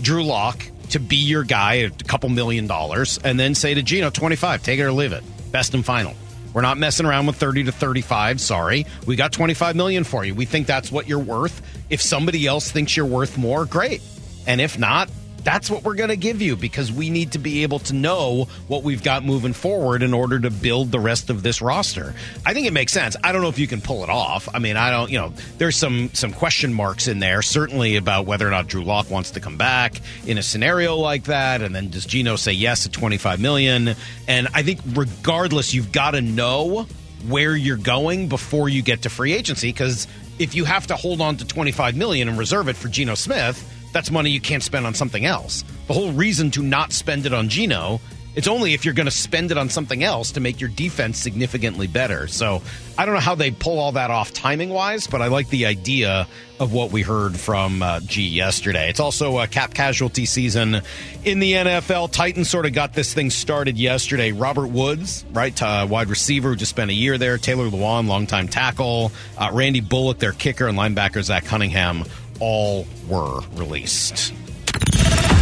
Drew 0.02 0.25
Lock 0.25 0.64
to 0.90 0.99
be 0.99 1.17
your 1.17 1.45
guy 1.45 1.81
at 1.83 2.02
a 2.02 2.05
couple 2.05 2.29
million 2.31 2.67
dollars, 2.67 3.19
and 3.23 3.38
then 3.38 3.55
say 3.55 3.75
to 3.75 3.83
Geno, 3.83 4.11
25, 4.11 4.62
take 4.62 4.81
it 4.81 4.83
or 4.83 4.93
leave 4.93 5.12
it. 5.12 5.23
Best 5.52 5.73
and 5.75 5.85
final. 5.85 6.14
We're 6.52 6.62
not 6.62 6.78
messing 6.78 7.07
around 7.07 7.26
with 7.26 7.37
30 7.37 7.64
to 7.64 7.73
35. 7.73 8.40
Sorry. 8.40 8.87
We 9.07 9.16
got 9.16 9.33
25 9.33 9.76
million 9.76 10.04
for 10.04 10.25
you. 10.25 10.35
We 10.35 10.45
think 10.45 10.66
that's 10.66 10.90
what 10.90 11.09
you're 11.09 11.19
worth. 11.19 11.62
If 11.90 12.02
somebody 12.02 12.47
else 12.47 12.71
thinks 12.71 12.97
you're 12.97 13.07
worth 13.07 13.38
more, 13.38 13.64
great. 13.64 14.02
And 14.47 14.61
if 14.61 14.78
not, 14.78 15.11
that's 15.42 15.70
what 15.70 15.82
we're 15.82 15.94
going 15.94 16.11
to 16.11 16.16
give 16.16 16.42
you 16.42 16.56
because 16.56 16.92
we 16.92 17.11
need 17.11 17.32
to 17.32 17.38
be 17.38 17.62
able 17.62 17.78
to 17.80 17.94
know 17.94 18.49
what 18.68 18.82
we've 18.82 19.02
got 19.02 19.25
moving 19.25 19.52
forward 19.52 20.02
in 20.02 20.12
order 20.12 20.38
to 20.38 20.50
build 20.50 20.90
the 20.90 21.00
rest 21.00 21.30
of 21.30 21.42
this 21.42 21.62
roster. 21.62 22.14
I 22.44 22.54
think 22.54 22.66
it 22.66 22.73
makes 22.73 22.92
sense. 22.92 23.16
I 23.23 23.32
don't 23.32 23.42
know 23.42 23.49
if 23.49 23.59
you 23.59 23.66
can 23.66 23.80
pull 23.80 24.04
it 24.04 24.11
off. 24.11 24.49
I 24.52 24.59
mean, 24.59 24.76
I 24.76 24.90
don't, 24.90 25.11
you 25.11 25.18
know, 25.18 25.32
there's 25.59 25.76
some 25.76 26.11
some 26.12 26.32
question 26.32 26.73
marks 26.73 27.09
in 27.09 27.18
there 27.18 27.42
certainly 27.42 27.97
about 27.97 28.26
whether 28.26 28.47
or 28.47 28.50
not 28.50 28.66
Drew 28.66 28.85
Lock 28.85 29.11
wants 29.11 29.32
to 29.32 29.40
come 29.40 29.56
back 29.56 30.00
in 30.26 30.38
a 30.38 30.42
scenario 30.42 30.97
like 30.97 31.25
that 31.25 31.62
and 31.62 31.75
then 31.75 31.90
does 31.90 32.06
Geno 32.06 32.37
say 32.37 32.52
yes 32.52 32.87
at 32.87 32.92
25 32.92 33.40
million? 33.40 33.94
And 34.28 34.49
I 34.54 34.62
think 34.62 34.80
regardless 34.92 35.75
you've 35.75 35.92
got 35.92 36.12
to 36.12 36.20
know 36.20 36.87
where 37.28 37.54
you're 37.54 37.76
going 37.76 38.28
before 38.28 38.68
you 38.68 38.82
get 38.82 39.02
to 39.02 39.11
free 39.11 39.32
agency 39.32 39.68
because 39.68 40.06
if 40.38 40.54
you 40.54 40.64
have 40.64 40.87
to 40.87 40.97
hold 40.97 41.20
on 41.20 41.37
to 41.37 41.47
25 41.47 41.97
million 41.97 42.28
and 42.28 42.38
reserve 42.38 42.68
it 42.68 42.76
for 42.76 42.88
Geno 42.88 43.14
Smith, 43.14 43.66
that's 43.92 44.11
money 44.11 44.30
you 44.30 44.40
can't 44.40 44.62
spend 44.62 44.87
on 44.87 44.94
something 44.94 45.25
else. 45.25 45.64
The 45.87 45.94
whole 45.94 46.12
reason 46.12 46.50
to 46.52 46.62
not 46.62 46.92
spend 46.92 47.26
it 47.26 47.35
on 47.35 47.49
Geno, 47.49 48.00
it's 48.37 48.47
only 48.47 48.75
if 48.75 48.85
you're 48.85 48.94
going 48.94 49.06
to 49.06 49.11
spend 49.11 49.50
it 49.50 49.59
on 49.59 49.68
something 49.68 50.04
else 50.04 50.32
to 50.32 50.40
make 50.40 50.61
your 50.61 50.70
defense 50.70 51.18
significantly 51.18 51.88
better. 51.88 52.28
So 52.28 52.62
I 52.97 53.04
don't 53.04 53.14
know 53.14 53.20
how 53.20 53.35
they 53.35 53.50
pull 53.50 53.78
all 53.78 53.92
that 53.92 54.11
off 54.11 54.32
timing 54.32 54.70
wise, 54.70 55.06
but 55.09 55.20
I 55.20 55.26
like 55.26 55.49
the 55.49 55.66
idea 55.66 56.28
of 56.61 56.73
what 56.73 56.92
we 56.92 57.02
heard 57.02 57.37
from 57.37 57.82
uh, 57.82 58.00
G 58.00 58.23
yesterday. 58.23 58.88
It's 58.88 59.00
also 59.00 59.38
a 59.38 59.49
cap 59.49 59.75
casualty 59.75 60.26
season 60.26 60.82
in 61.25 61.40
the 61.40 61.54
NFL. 61.54 62.12
Titans 62.12 62.49
sort 62.49 62.66
of 62.66 62.73
got 62.73 62.92
this 62.92 63.12
thing 63.12 63.30
started 63.30 63.78
yesterday. 63.78 64.30
Robert 64.30 64.68
Woods, 64.68 65.25
right, 65.32 65.61
uh, 65.61 65.87
wide 65.90 66.09
receiver 66.09 66.50
who 66.50 66.56
just 66.56 66.70
spent 66.70 66.90
a 66.90 66.94
year 66.94 67.18
there. 67.18 67.37
Taylor 67.37 67.68
Lewan, 67.68 68.06
longtime 68.06 68.47
tackle. 68.47 69.11
Uh, 69.38 69.50
Randy 69.52 69.80
Bullock, 69.80 70.18
their 70.18 70.32
kicker, 70.32 70.68
and 70.68 70.78
linebacker 70.78 71.23
Zach 71.23 71.47
Cunningham 71.47 72.04
all 72.40 72.87
were 73.09 73.40
released. 73.54 74.35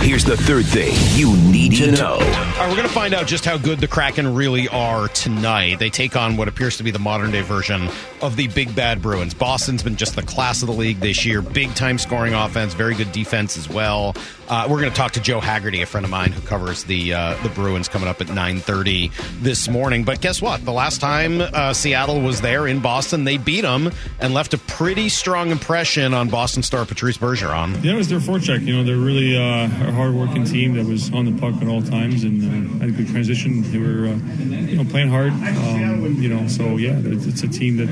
Here's 0.01 0.25
the 0.25 0.37
third 0.37 0.65
thing 0.65 0.95
you 1.19 1.37
need 1.37 1.75
to 1.77 1.91
know. 1.91 2.13
All 2.13 2.19
right, 2.21 2.69
we're 2.69 2.77
going 2.77 2.87
to 2.89 2.95
find 2.95 3.13
out 3.13 3.27
just 3.27 3.45
how 3.45 3.59
good 3.59 3.81
the 3.81 3.89
Kraken 3.89 4.33
really 4.35 4.69
are 4.69 5.09
tonight. 5.09 5.81
They 5.81 5.91
take 5.91 6.15
on 6.15 6.37
what 6.37 6.47
appears 6.47 6.77
to 6.79 6.85
be 6.85 6.93
the 6.93 7.01
modern 7.01 7.33
day 7.33 7.43
version 7.43 7.89
of 8.23 8.37
the 8.37 8.47
Big 8.49 8.75
Bad 8.75 9.03
Bruins. 9.03 9.35
Boston's 9.35 9.83
been 9.83 9.97
just 9.97 10.15
the 10.15 10.23
class 10.23 10.63
of 10.63 10.69
the 10.69 10.75
league 10.75 11.01
this 11.01 11.27
year. 11.27 11.43
Big 11.43 11.75
time 11.75 11.99
scoring 11.99 12.33
offense, 12.33 12.75
very 12.75 12.95
good 12.95 13.11
defense 13.11 13.59
as 13.59 13.69
well. 13.69 14.15
Uh, 14.49 14.67
we're 14.69 14.81
going 14.81 14.91
to 14.91 14.97
talk 14.97 15.13
to 15.13 15.21
Joe 15.21 15.41
Haggerty, 15.41 15.83
a 15.83 15.87
friend 15.87 16.05
of 16.05 16.11
mine 16.11 16.33
who 16.33 16.41
covers 16.41 16.85
the 16.85 17.13
uh, 17.13 17.43
the 17.43 17.51
Bruins, 17.51 17.87
coming 17.87 18.09
up 18.09 18.21
at 18.21 18.31
nine 18.31 18.61
thirty 18.61 19.11
this 19.41 19.69
morning. 19.69 20.05
But 20.05 20.21
guess 20.21 20.41
what? 20.41 20.65
The 20.65 20.73
last 20.73 21.01
time 21.01 21.41
uh, 21.41 21.75
Seattle 21.75 22.23
was 22.23 22.41
there 22.41 22.67
in 22.67 22.81
Boston, 22.81 23.25
they 23.25 23.37
beat 23.37 23.61
them 23.61 23.93
and 24.21 24.33
left 24.33 24.55
a 24.55 24.59
pretty 24.59 25.11
strong 25.11 25.51
impression 25.51 26.15
on 26.15 26.29
Boston 26.29 26.63
star 26.63 26.87
Patrice 26.87 27.19
Bergeron. 27.19 27.85
Yeah, 27.85 27.93
it 27.93 27.97
was 27.97 28.09
their 28.09 28.21
forecheck. 28.21 28.67
You 28.67 28.77
know, 28.77 28.85
they're 28.85 28.97
really 28.97 29.37
uh, 29.37 29.65
a 29.65 29.93
hard-working 29.93 30.45
team 30.45 30.75
that 30.75 30.87
was 30.87 31.13
on 31.13 31.27
the 31.27 31.39
puck 31.39 31.61
at 31.61 31.69
all 31.69 31.83
times 31.83 32.25
and 32.25 32.43
uh, 32.43 32.79
had 32.81 32.89
a 32.89 32.93
good 32.93 33.09
transition. 33.09 33.63
They 33.71 33.79
were, 33.79 34.09
uh, 34.09 34.17
you 34.39 34.77
know, 34.77 34.91
playing 34.91 35.11
hard. 35.11 35.33
Um, 35.33 36.17
you 36.21 36.29
know, 36.29 36.49
so 36.49 36.77
yeah, 36.77 36.99
it's, 37.05 37.27
it's 37.27 37.43
a 37.43 37.49
team 37.49 37.77
that 37.77 37.91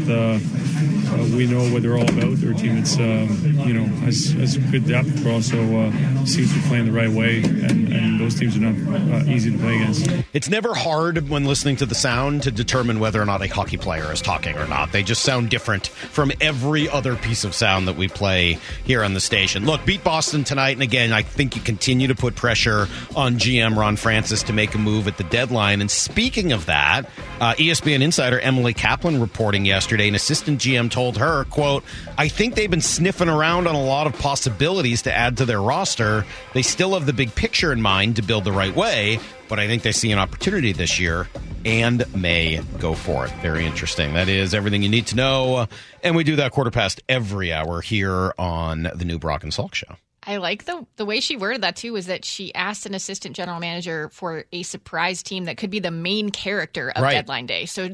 uh, 1.06 1.36
we 1.36 1.46
know 1.46 1.62
what 1.72 1.82
they're 1.82 1.96
all 1.96 2.10
about. 2.10 2.36
They're 2.36 2.52
a 2.52 2.54
team 2.54 2.76
that's, 2.76 2.96
um, 2.98 3.28
you 3.66 3.72
know, 3.72 3.84
has, 4.04 4.32
has 4.32 4.56
good 4.56 4.86
depth, 4.86 5.22
but 5.22 5.32
also 5.32 5.58
uh, 5.58 5.90
seems 6.24 6.52
to 6.52 6.60
be 6.60 6.68
playing 6.68 6.86
the 6.86 6.92
right 6.92 7.10
way. 7.10 7.42
And, 7.42 7.92
and 7.92 8.05
those 8.26 8.40
teams 8.40 8.56
are 8.56 8.60
not 8.60 9.22
uh, 9.22 9.30
easy 9.30 9.52
to 9.52 9.58
play 9.58 9.76
against. 9.76 10.10
It's 10.32 10.48
never 10.48 10.74
hard 10.74 11.28
when 11.28 11.44
listening 11.44 11.76
to 11.76 11.86
the 11.86 11.94
sound 11.94 12.42
to 12.42 12.50
determine 12.50 12.98
whether 12.98 13.22
or 13.22 13.24
not 13.24 13.40
a 13.40 13.46
hockey 13.46 13.76
player 13.76 14.12
is 14.12 14.20
talking 14.20 14.56
or 14.56 14.66
not. 14.66 14.90
They 14.90 15.04
just 15.04 15.22
sound 15.22 15.48
different 15.48 15.86
from 15.86 16.32
every 16.40 16.88
other 16.88 17.14
piece 17.14 17.44
of 17.44 17.54
sound 17.54 17.86
that 17.86 17.96
we 17.96 18.08
play 18.08 18.58
here 18.84 19.04
on 19.04 19.14
the 19.14 19.20
station. 19.20 19.64
Look, 19.64 19.84
beat 19.86 20.02
Boston 20.02 20.42
tonight, 20.42 20.72
and 20.72 20.82
again, 20.82 21.12
I 21.12 21.22
think 21.22 21.54
you 21.54 21.62
continue 21.62 22.08
to 22.08 22.16
put 22.16 22.34
pressure 22.34 22.88
on 23.14 23.36
GM 23.36 23.76
Ron 23.76 23.94
Francis 23.94 24.42
to 24.44 24.52
make 24.52 24.74
a 24.74 24.78
move 24.78 25.06
at 25.06 25.18
the 25.18 25.24
deadline. 25.24 25.80
And 25.80 25.90
speaking 25.90 26.50
of 26.50 26.66
that, 26.66 27.08
uh, 27.40 27.54
ESPN 27.54 28.02
insider 28.02 28.40
Emily 28.40 28.74
Kaplan 28.74 29.20
reporting 29.20 29.64
yesterday, 29.64 30.08
an 30.08 30.16
assistant 30.16 30.60
GM 30.60 30.90
told 30.90 31.18
her, 31.18 31.44
"quote 31.44 31.84
I 32.18 32.28
think 32.28 32.56
they've 32.56 32.70
been 32.70 32.80
sniffing 32.80 33.28
around 33.28 33.68
on 33.68 33.74
a 33.74 33.82
lot 33.82 34.08
of 34.08 34.18
possibilities 34.18 35.02
to 35.02 35.14
add 35.14 35.36
to 35.36 35.44
their 35.44 35.62
roster. 35.62 36.24
They 36.54 36.62
still 36.62 36.94
have 36.94 37.06
the 37.06 37.12
big 37.12 37.34
picture 37.34 37.72
in 37.72 37.82
mind 37.82 38.15
to 38.16 38.22
build 38.22 38.44
the 38.44 38.52
right 38.52 38.74
way." 38.74 39.18
But 39.48 39.58
I 39.60 39.66
think 39.66 39.82
they 39.82 39.92
see 39.92 40.10
an 40.12 40.18
opportunity 40.18 40.72
this 40.72 40.98
year 40.98 41.28
and 41.64 42.04
may 42.14 42.60
go 42.78 42.94
for 42.94 43.26
it. 43.26 43.32
Very 43.42 43.64
interesting. 43.66 44.14
That 44.14 44.28
is 44.28 44.54
everything 44.54 44.82
you 44.82 44.88
need 44.88 45.06
to 45.08 45.16
know. 45.16 45.66
And 46.02 46.16
we 46.16 46.24
do 46.24 46.36
that 46.36 46.52
quarter 46.52 46.70
past 46.70 47.02
every 47.08 47.52
hour 47.52 47.80
here 47.80 48.32
on 48.38 48.90
the 48.94 49.04
new 49.04 49.18
Brock 49.18 49.42
and 49.42 49.52
Salk 49.52 49.74
show. 49.74 49.96
I 50.28 50.38
like 50.38 50.64
the 50.64 50.84
the 50.96 51.04
way 51.04 51.20
she 51.20 51.36
worded 51.36 51.62
that 51.62 51.76
too. 51.76 51.92
Was 51.92 52.06
that 52.06 52.24
she 52.24 52.52
asked 52.54 52.84
an 52.86 52.94
assistant 52.94 53.36
general 53.36 53.60
manager 53.60 54.08
for 54.12 54.44
a 54.52 54.64
surprise 54.64 55.22
team 55.22 55.44
that 55.44 55.56
could 55.56 55.70
be 55.70 55.78
the 55.78 55.92
main 55.92 56.30
character 56.30 56.90
of 56.90 57.02
Right. 57.02 57.12
deadline 57.12 57.46
day. 57.46 57.66
So 57.66 57.90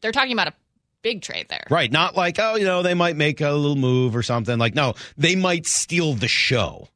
they're 0.00 0.10
talking 0.10 0.32
about 0.32 0.48
a 0.48 0.54
big 1.02 1.22
trade 1.22 1.46
there. 1.48 1.64
Right. 1.70 1.90
Not 1.90 2.16
like, 2.16 2.38
oh, 2.40 2.56
you 2.56 2.64
know, 2.64 2.82
they 2.82 2.94
might 2.94 3.16
make 3.16 3.40
a 3.40 3.50
little 3.52 3.76
move 3.76 4.16
or 4.16 4.22
something. 4.24 4.58
Like, 4.58 4.74
no, 4.74 4.94
they 5.16 5.36
might 5.36 5.66
steal 5.66 6.14
the 6.14 6.28
show. 6.28 6.88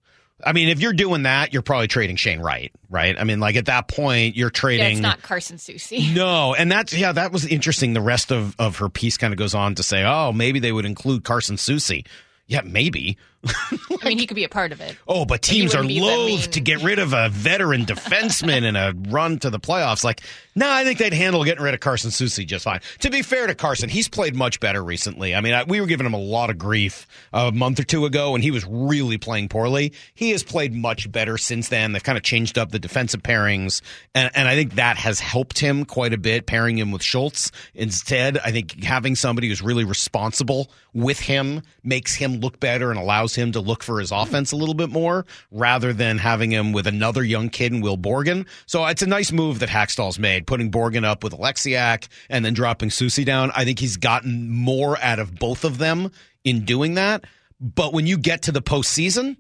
I 0.45 0.53
mean, 0.53 0.69
if 0.69 0.81
you're 0.81 0.93
doing 0.93 1.23
that, 1.23 1.53
you're 1.53 1.63
probably 1.63 1.87
trading 1.87 2.17
Shane 2.17 2.41
Wright, 2.41 2.73
right? 2.91 3.15
I 3.19 3.25
mean, 3.25 3.39
like 3.41 3.57
at 3.57 3.67
that 3.67 3.87
point, 3.89 4.37
you're 4.37 4.49
Yeah, 4.49 4.53
trading. 4.61 4.93
it's 4.93 5.01
not 5.01 5.23
Carson 5.23 5.59
Soucy. 5.59 6.13
No, 6.15 6.55
and 6.55 6.71
that's 6.71 6.93
yeah, 6.93 7.13
that 7.13 7.31
was 7.33 7.47
interesting. 7.47 7.93
The 7.93 8.01
rest 8.01 8.33
of 8.33 8.55
of 8.59 8.79
her 8.79 8.89
piece 8.89 9.17
kind 9.17 9.33
of 9.33 9.39
goes 9.39 9.55
on 9.55 9.75
to 9.77 9.83
say, 9.83 10.03
oh, 10.05 10.33
maybe 10.33 10.59
they 10.59 10.73
would 10.73 10.87
include 10.87 11.25
Carson 11.25 11.57
Soucy. 11.57 12.07
Yeah, 12.47 12.63
maybe. 12.65 13.17
I 14.03 14.09
mean, 14.09 14.19
he 14.19 14.27
could 14.27 14.35
be 14.35 14.45
a 14.45 14.49
part 14.49 14.73
of 14.73 14.81
it. 14.81 14.97
Oh, 15.07 15.25
but 15.25 15.43
teams 15.43 15.75
are 15.75 15.83
be 15.83 15.99
the 15.99 16.05
loath 16.05 16.51
to 16.53 16.61
get 16.61 16.83
rid 16.83 16.99
of 16.99 17.13
a 17.13 17.29
veteran 17.29 17.85
defenseman 17.85 18.65
in 18.65 18.77
a 18.77 18.93
run 19.11 19.39
to 19.41 19.51
the 19.51 19.61
playoffs. 19.61 20.05
Like, 20.05 20.21
no, 20.55 20.71
I 20.71 20.85
think 20.85 20.99
they'd 20.99 21.13
handle 21.13 21.45
getting 21.45 21.63
rid 21.63 21.75
of 21.75 21.81
Carson 21.81 22.11
Soucy 22.11 22.47
just 22.47 22.65
fine. 22.65 22.81
To 23.01 23.11
be 23.11 23.23
fair 23.23 23.47
to 23.47 23.55
Carson, 23.55 23.89
he's 23.89 24.09
played 24.09 24.35
much 24.35 24.61
better 24.61 24.83
recently. 24.83 25.35
I 25.35 25.41
mean, 25.41 25.55
I, 25.55 25.65
we 25.65 25.81
were 25.81 25.87
giving 25.87 26.07
him 26.07 26.15
a 26.15 26.19
lot 26.19 26.51
of 26.51 26.59
grief 26.59 27.07
a 27.33 27.51
month 27.51 27.81
or 27.81 27.85
two 27.85 28.05
ago, 28.05 28.35
and 28.35 28.45
he 28.45 28.51
was 28.51 28.65
really 28.65 29.19
playing 29.19 29.49
poorly. 29.49 29.93
He 30.15 30.31
has 30.31 30.43
played 30.43 30.75
much 30.75 31.11
better 31.11 31.39
since 31.39 31.69
then. 31.69 31.93
They've 31.93 32.03
kind 32.03 32.19
of 32.19 32.25
changed 32.25 32.59
up 32.59 32.71
the 32.71 32.79
defensive 32.79 33.23
pairings, 33.23 33.81
and, 34.15 34.31
and 34.35 34.49
I 34.49 34.55
think 34.55 34.75
that 34.75 34.97
has 34.97 35.21
helped 35.21 35.59
him 35.59 35.85
quite 35.85 36.13
a 36.13 36.19
bit, 36.19 36.47
pairing 36.47 36.79
him 36.79 36.91
with 36.93 37.03
Schultz 37.03 37.51
instead. 37.75 38.39
I 38.39 38.51
think 38.53 38.85
having 38.85 39.17
somebody 39.17 39.49
who's 39.49 39.63
really 39.63 39.85
responsible 39.85 40.71
with 40.93 41.19
him 41.19 41.63
makes 41.83 42.15
him 42.15 42.41
look 42.41 42.61
better 42.61 42.91
and 42.91 42.99
allows 42.99 43.34
him 43.35 43.53
to 43.53 43.61
look 43.61 43.83
for 43.83 44.01
his 44.01 44.13
offense 44.13 44.53
a 44.53 44.57
little 44.57 44.75
bit 44.75 44.91
more 44.91 45.27
rather 45.51 45.93
than 45.93 46.19
having 46.19 46.51
him 46.51 46.73
with 46.73 46.87
another 46.87 47.23
young 47.23 47.49
kid 47.49 47.73
in 47.73 47.81
Will 47.81 47.99
Borgen. 47.99 48.47
So 48.67 48.85
it's 48.87 49.03
a 49.03 49.07
nice 49.07 49.33
move 49.33 49.59
that 49.61 49.69
Hakstol's 49.69 50.19
made, 50.19 50.47
putting 50.47 50.71
Borgen 50.71 51.05
up 51.05 51.23
with 51.25 51.33
Oleksiak 51.33 52.09
and 52.29 52.45
then 52.45 52.55
dropping 52.55 52.91
Soucy 52.91 53.25
down. 53.25 53.51
I 53.55 53.65
think 53.65 53.79
he's 53.79 53.97
gotten 53.97 54.51
more 54.51 54.99
out 55.03 55.19
of 55.19 55.35
both 55.35 55.65
of 55.65 55.79
them 55.79 56.11
in 56.45 56.65
doing 56.65 56.95
that. 56.95 57.25
But 57.61 57.93
when 57.93 58.07
you 58.07 58.19
get 58.19 58.43
to 58.43 58.53
the 58.53 58.63
postseason, 58.63 59.37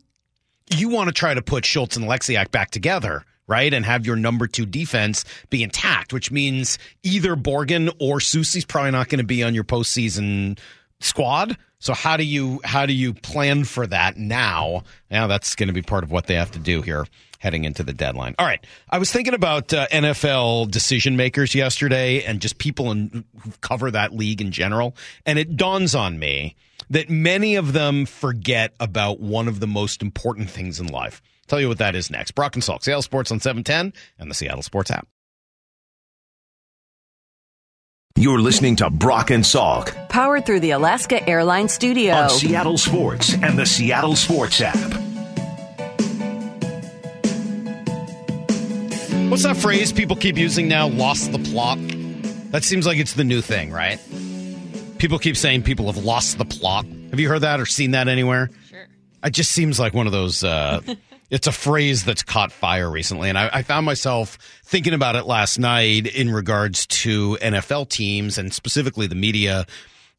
you 0.70 0.88
want 0.88 1.09
to 1.09 1.12
try 1.12 1.35
to 1.35 1.42
put 1.42 1.64
Schultz 1.64 1.96
and 1.96 2.07
Oleksiak 2.07 2.50
back 2.50 2.70
together, 2.70 3.24
right? 3.46 3.72
And 3.72 3.85
have 3.85 4.07
your 4.07 4.16
number 4.16 4.46
two 4.46 4.66
defense 4.66 5.24
be 5.50 5.62
intact, 5.62 6.12
which 6.12 6.30
means 6.30 6.78
either 7.02 7.37
Borgen 7.37 7.88
or 8.00 8.18
Soucy's 8.18 8.64
probably 8.64 8.92
not 8.92 9.09
going 9.09 9.18
to 9.18 9.24
be 9.24 9.42
on 9.42 9.54
your 9.54 9.64
postseason 9.64 10.59
squad. 11.00 11.57
So 11.85 11.92
how 11.92 12.16
do 12.16 12.25
you 12.25 12.62
how 12.64 12.87
do 12.87 12.94
you 12.94 13.12
plan 13.12 13.64
for 13.64 13.87
that 13.87 14.16
now? 14.16 14.85
Now 15.11 15.27
that's 15.27 15.55
going 15.55 15.66
to 15.66 15.75
be 15.75 15.83
part 15.83 16.03
of 16.03 16.11
what 16.11 16.27
they 16.27 16.35
have 16.35 16.51
to 16.53 16.59
do 16.59 16.81
here 16.81 17.07
heading 17.40 17.64
into 17.64 17.83
the 17.83 17.92
deadline. 17.92 18.35
All 18.38 18.47
right, 18.47 18.64
I 18.88 18.97
was 18.97 19.12
thinking 19.12 19.35
about 19.35 19.70
uh, 19.75 19.87
NFL 19.88 20.70
decision 20.70 21.14
makers 21.18 21.55
yesterday 21.55 22.25
and 22.25 22.40
just 22.40 22.57
people 22.57 22.90
in, 22.90 23.27
who 23.38 23.51
cover 23.61 23.90
that 23.90 24.14
league 24.14 24.40
in 24.40 24.51
general, 24.51 24.97
and 25.27 25.38
it 25.38 25.59
dawns 25.59 25.94
on 25.94 26.18
me 26.18 26.57
that 26.88 27.11
many 27.11 27.55
of 27.55 27.75
them 27.75 28.07
forget 28.07 28.73
about 28.81 29.20
one 29.20 29.47
of 29.47 29.61
the 29.61 29.66
most 29.66 30.01
important 30.01 30.49
things 30.49 30.81
in 30.81 30.87
life. 30.87 31.20
Tell 31.49 31.61
you 31.61 31.68
what 31.68 31.79
that 31.79 31.94
is 31.94 32.11
next. 32.11 32.31
Brock 32.31 32.57
and 32.57 32.62
Salk, 32.62 32.83
Seattle 32.83 33.03
Sports 33.03 33.31
on 33.31 33.40
710 33.40 33.92
and 34.18 34.31
the 34.31 34.35
Seattle 34.35 34.62
Sports 34.62 34.90
app. 34.90 35.07
You're 38.16 38.38
listening 38.40 38.77
to 38.77 38.90
Brock 38.90 39.31
and 39.31 39.42
Salk 39.42 40.09
Powered 40.09 40.46
through 40.46 40.61
the 40.61 40.70
Alaska 40.70 41.29
Airlines 41.29 41.72
Studio. 41.72 42.14
on 42.14 42.31
Seattle 42.31 42.79
Sports 42.79 43.35
and 43.35 43.59
the 43.59 43.66
Seattle 43.66 44.14
Sports 44.14 44.61
app. 44.61 44.77
What's 49.29 49.42
that 49.42 49.57
phrase 49.57 49.92
people 49.92 50.14
keep 50.14 50.38
using 50.38 50.68
now? 50.68 50.87
Lost 50.87 51.33
the 51.33 51.40
plot. 51.40 51.79
That 52.53 52.62
seems 52.62 52.87
like 52.87 52.98
it's 52.98 53.14
the 53.14 53.24
new 53.24 53.40
thing, 53.40 53.72
right? 53.72 53.98
People 54.98 55.18
keep 55.18 55.37
saying 55.37 55.64
people 55.64 55.87
have 55.92 56.05
lost 56.05 56.38
the 56.38 56.44
plot. 56.44 56.87
Have 57.11 57.18
you 57.18 57.29
heard 57.29 57.40
that 57.40 57.59
or 57.59 57.66
seen 57.66 57.90
that 57.90 58.07
anywhere? 58.07 58.48
Sure. 58.70 58.87
It 59.24 59.31
just 59.31 59.50
seems 59.50 59.81
like 59.81 59.92
one 59.92 60.07
of 60.07 60.12
those. 60.12 60.44
Uh, 60.44 60.81
it's 61.31 61.47
a 61.47 61.53
phrase 61.53 62.05
that's 62.05 62.23
caught 62.23 62.53
fire 62.53 62.91
recently, 62.91 63.29
and 63.29 63.39
I, 63.39 63.51
I 63.53 63.63
found 63.63 63.87
myself 63.87 64.39
thinking 64.65 64.95
about 64.95 65.17
it 65.17 65.25
last 65.25 65.59
night 65.59 66.07
in 66.07 66.31
regards 66.31 66.87
to 66.87 67.37
NFL 67.41 67.89
teams 67.89 68.39
and 68.39 68.53
specifically 68.53 69.07
the 69.07 69.15
media. 69.15 69.67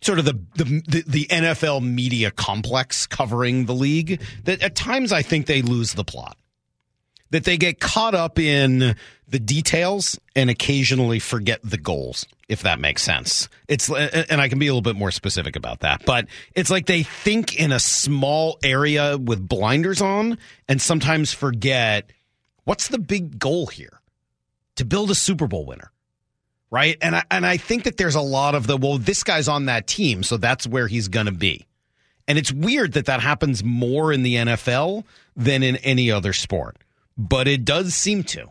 Sort 0.01 0.19
of 0.19 0.25
the, 0.25 0.33
the 0.55 0.83
the 0.87 1.03
the 1.07 1.25
NFL 1.27 1.81
media 1.81 2.29
complex 2.29 3.07
covering 3.07 3.65
the 3.65 3.73
league. 3.73 4.21
That 4.43 4.61
at 4.61 4.75
times 4.75 5.11
I 5.11 5.21
think 5.23 5.47
they 5.47 5.61
lose 5.61 5.93
the 5.93 6.03
plot 6.03 6.37
that 7.35 7.43
they 7.43 7.57
get 7.57 7.81
caught 7.81 8.15
up 8.15 8.39
in 8.39 8.95
the 9.27 9.39
details 9.39 10.17
and 10.37 10.49
occasionally 10.49 11.19
forget 11.19 11.59
the 11.65 11.77
goals 11.77 12.25
if 12.47 12.61
that 12.61 12.79
makes 12.79 13.01
sense. 13.03 13.49
It's 13.67 13.89
and 13.89 14.39
i 14.39 14.47
can 14.47 14.57
be 14.57 14.67
a 14.67 14.69
little 14.69 14.81
bit 14.81 14.95
more 14.95 15.11
specific 15.11 15.57
about 15.57 15.81
that 15.81 16.05
but 16.05 16.27
it's 16.53 16.69
like 16.69 16.85
they 16.85 17.03
think 17.03 17.59
in 17.59 17.73
a 17.73 17.79
small 17.79 18.57
area 18.63 19.17
with 19.17 19.45
blinders 19.45 20.01
on 20.01 20.37
and 20.69 20.81
sometimes 20.81 21.33
forget 21.33 22.09
what's 22.63 22.87
the 22.87 22.99
big 22.99 23.37
goal 23.37 23.67
here? 23.67 23.99
To 24.77 24.85
build 24.85 25.11
a 25.11 25.15
super 25.15 25.47
bowl 25.47 25.65
winner 25.65 25.91
right? 26.71 26.97
And 27.01 27.17
i 27.17 27.23
and 27.29 27.45
i 27.45 27.57
think 27.57 27.83
that 27.83 27.97
there's 27.97 28.15
a 28.15 28.21
lot 28.21 28.55
of 28.55 28.65
the 28.65 28.77
well 28.77 28.97
this 28.97 29.23
guy's 29.23 29.49
on 29.49 29.65
that 29.65 29.87
team 29.87 30.23
so 30.23 30.37
that's 30.37 30.65
where 30.65 30.87
he's 30.87 31.09
going 31.09 31.25
to 31.25 31.33
be. 31.33 31.65
And 32.29 32.37
it's 32.37 32.51
weird 32.51 32.93
that 32.93 33.07
that 33.07 33.19
happens 33.19 33.63
more 33.63 34.13
in 34.13 34.23
the 34.23 34.35
NFL 34.35 35.03
than 35.35 35.61
in 35.61 35.75
any 35.77 36.09
other 36.09 36.31
sport 36.31 36.77
but 37.17 37.47
it 37.47 37.65
does 37.65 37.95
seem 37.95 38.23
to, 38.23 38.49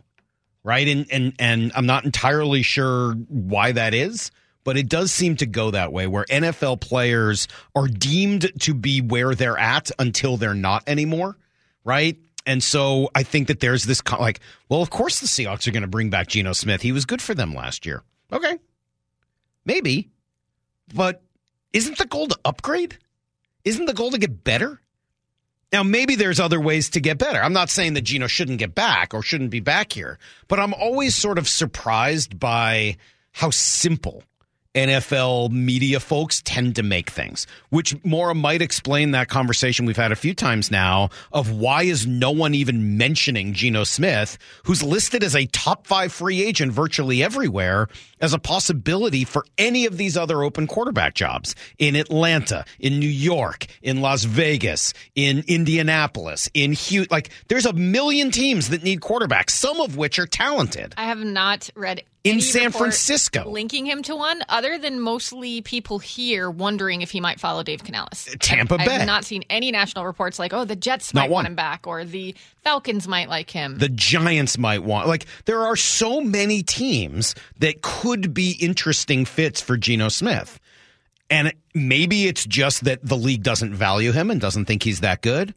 right? 0.63 0.87
And 0.87 1.07
and 1.11 1.33
and 1.39 1.73
I'm 1.75 1.87
not 1.87 2.05
entirely 2.05 2.63
sure 2.63 3.13
why 3.29 3.73
that 3.73 3.95
is, 3.95 4.31
but 4.65 4.77
it 4.77 4.89
does 4.89 5.13
seem 5.13 5.37
to 5.37 5.47
go 5.47 5.71
that 5.71 5.93
way 5.93 6.07
where 6.07 6.25
NFL 6.25 6.81
players 6.81 7.49
are 7.75 7.87
deemed 7.87 8.51
to 8.61 8.75
be 8.75 9.01
where 9.01 9.35
they're 9.35 9.59
at 9.59 9.91
until 9.99 10.37
they're 10.37 10.55
not 10.55 10.83
anymore, 10.87 11.37
right? 11.85 12.17
And 12.47 12.63
so 12.63 13.11
I 13.15 13.23
think 13.23 13.49
that 13.49 13.61
there's 13.61 13.85
this 13.85 14.03
like, 14.19 14.41
well, 14.69 14.83
of 14.83 14.91
course 14.91 15.21
the 15.21 15.27
Seahawks 15.27 15.67
are 15.67 15.71
going 15.71 15.83
to 15.83 15.89
bring 15.89 16.11
back 16.11 16.29
Geno 16.29 16.53
Smith. 16.53 16.83
He 16.83 16.93
was 16.93 17.07
good 17.07 17.23
for 17.23 17.35
them 17.35 17.55
last 17.55 17.87
year. 17.87 18.03
Okay. 18.33 18.59
Maybe. 19.65 20.11
But 20.95 21.23
isn't 21.73 21.97
the 21.99 22.07
goal 22.07 22.29
to 22.29 22.39
upgrade? 22.45 22.99
Isn't 23.65 23.87
the 23.87 23.95
goal 23.95 24.11
to 24.11 24.19
get 24.19 24.45
better? 24.45 24.81
Now, 25.75 25.83
maybe 25.83 26.15
there's 26.15 26.39
other 26.39 26.61
ways 26.61 26.91
to 26.91 27.01
get 27.01 27.19
better. 27.19 27.43
I'm 27.43 27.53
not 27.53 27.69
saying 27.69 27.95
that 27.95 28.03
Geno 28.03 28.29
shouldn't 28.29 28.61
get 28.61 28.77
back 28.77 29.13
or 29.13 29.23
shouldn't 29.23 29.51
be 29.51 29.59
back 29.59 29.93
here, 29.93 30.21
but 30.47 30.61
I'm 30.61 30.73
always 30.73 31.17
sort 31.17 31.37
of 31.37 31.49
surprised 31.49 32.39
by 32.39 32.97
how 33.33 33.51
simple 33.51 34.23
NFL 34.75 35.51
media 35.51 36.01
folks 36.01 36.43
tend 36.45 36.75
to 36.77 36.83
make 36.83 37.09
things, 37.09 37.47
which 37.71 37.95
more 38.05 38.35
might 38.35 38.61
explain 38.61 39.13
that 39.13 39.29
conversation 39.29 39.87
we've 39.87 39.97
had 39.97 40.11
a 40.11 40.17
few 40.17 40.35
times 40.35 40.71
now 40.71 41.11
of 41.33 41.53
why 41.53 41.85
is 41.85 42.07
no 42.07 42.33
one 42.33 42.55
even 42.55 42.99
mentioning 42.99 43.53
Geno 43.53 43.85
Smith, 43.85 44.37
who's 44.65 44.83
listed 44.83 45.23
as 45.23 45.37
a 45.37 45.47
top 45.47 45.87
five 45.87 46.13
free 46.13 46.43
agent 46.43 46.73
virtually 46.73 47.23
everywhere 47.23 47.89
as 48.21 48.33
a 48.33 48.39
possibility 48.39 49.23
for 49.23 49.45
any 49.59 49.87
of 49.87 49.97
these 49.97 50.17
other 50.17 50.43
open 50.43 50.67
quarterback 50.67 51.15
jobs 51.15 51.55
in 51.79 51.95
Atlanta, 51.95 52.65
in 52.81 52.99
New 52.99 53.09
York, 53.09 53.67
in 53.81 54.01
Las 54.01 54.25
Vegas, 54.25 54.93
in 55.15 55.45
Indianapolis, 55.47 56.51
in 56.53 56.73
Houston. 56.73 57.15
Like 57.15 57.31
there's 57.47 57.67
a 57.67 57.73
million 57.73 58.33
teams 58.33 58.71
that 58.71 58.83
need 58.83 59.01
quarterbacks, 59.01 59.51
some 59.51 59.81
of 59.81 59.97
which 59.97 60.19
are 60.19 60.27
talented. 60.27 60.95
I 60.97 61.05
have 61.05 61.19
not 61.19 61.71
read 61.77 62.03
in 62.25 62.41
San 62.41 62.73
Francisco. 62.73 63.49
linking 63.49 63.85
him 63.87 64.03
to 64.03 64.17
one, 64.17 64.41
other 64.49 64.79
than 64.79 64.99
mostly 64.99 65.61
people 65.61 65.99
here 65.99 66.51
wondering 66.51 67.03
if 67.03 67.11
he 67.11 67.21
might 67.21 67.39
follow 67.39 67.63
Dave 67.63 67.85
Canales. 67.85 68.27
Uh, 68.29 68.37
Tampa 68.41 68.79
Bay. 68.79 68.87
I've 68.87 69.07
not 69.07 69.25
seen 69.25 69.45
any 69.51 69.71
national 69.71 70.07
reports 70.07 70.39
like, 70.39 70.53
oh, 70.53 70.65
the 70.65 70.75
Jets 70.77 71.13
might 71.15 71.31
want 71.31 71.47
him 71.47 71.55
back, 71.55 71.87
or 71.87 72.05
the 72.05 72.35
Falcons 72.63 73.07
might 73.07 73.29
like 73.29 73.51
him. 73.51 73.79
the 73.79 73.91
Giants 73.91 74.57
might 74.59 74.83
want. 74.83 75.07
Like 75.07 75.27
there 75.45 75.61
are 75.61 75.77
so 75.77 76.21
many 76.21 76.63
teams 76.63 77.35
that 77.59 77.83
could 77.83 78.33
be 78.33 78.53
interesting 78.59 79.25
fits 79.25 79.61
for 79.61 79.77
Geno 79.77 80.09
Smith. 80.09 80.59
And 81.31 81.53
maybe 81.75 82.27
it's 82.27 82.45
just 82.45 82.85
that 82.85 83.01
the 83.03 83.17
league 83.17 83.43
doesn't 83.43 83.75
value 83.75 84.13
him 84.13 84.31
and 84.31 84.41
doesn't 84.41 84.67
think 84.67 84.83
he's 84.83 85.01
that 85.01 85.23
good. 85.23 85.55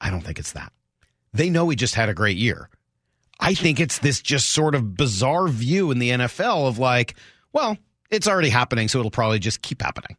I 0.00 0.10
don't 0.10 0.22
think 0.22 0.38
it's 0.38 0.52
that. 0.52 0.72
They 1.32 1.50
know 1.50 1.68
he 1.68 1.76
just 1.76 1.94
had 1.94 2.08
a 2.08 2.14
great 2.14 2.36
year. 2.36 2.68
I 3.40 3.54
think 3.54 3.80
it's 3.80 3.98
this 3.98 4.20
just 4.20 4.50
sort 4.50 4.74
of 4.74 4.94
bizarre 4.94 5.48
view 5.48 5.90
in 5.90 5.98
the 5.98 6.10
NFL 6.10 6.68
of 6.68 6.78
like, 6.78 7.14
well, 7.52 7.76
it's 8.10 8.28
already 8.28 8.50
happening, 8.50 8.88
so 8.88 8.98
it'll 8.98 9.10
probably 9.10 9.38
just 9.38 9.62
keep 9.62 9.82
happening. 9.82 10.16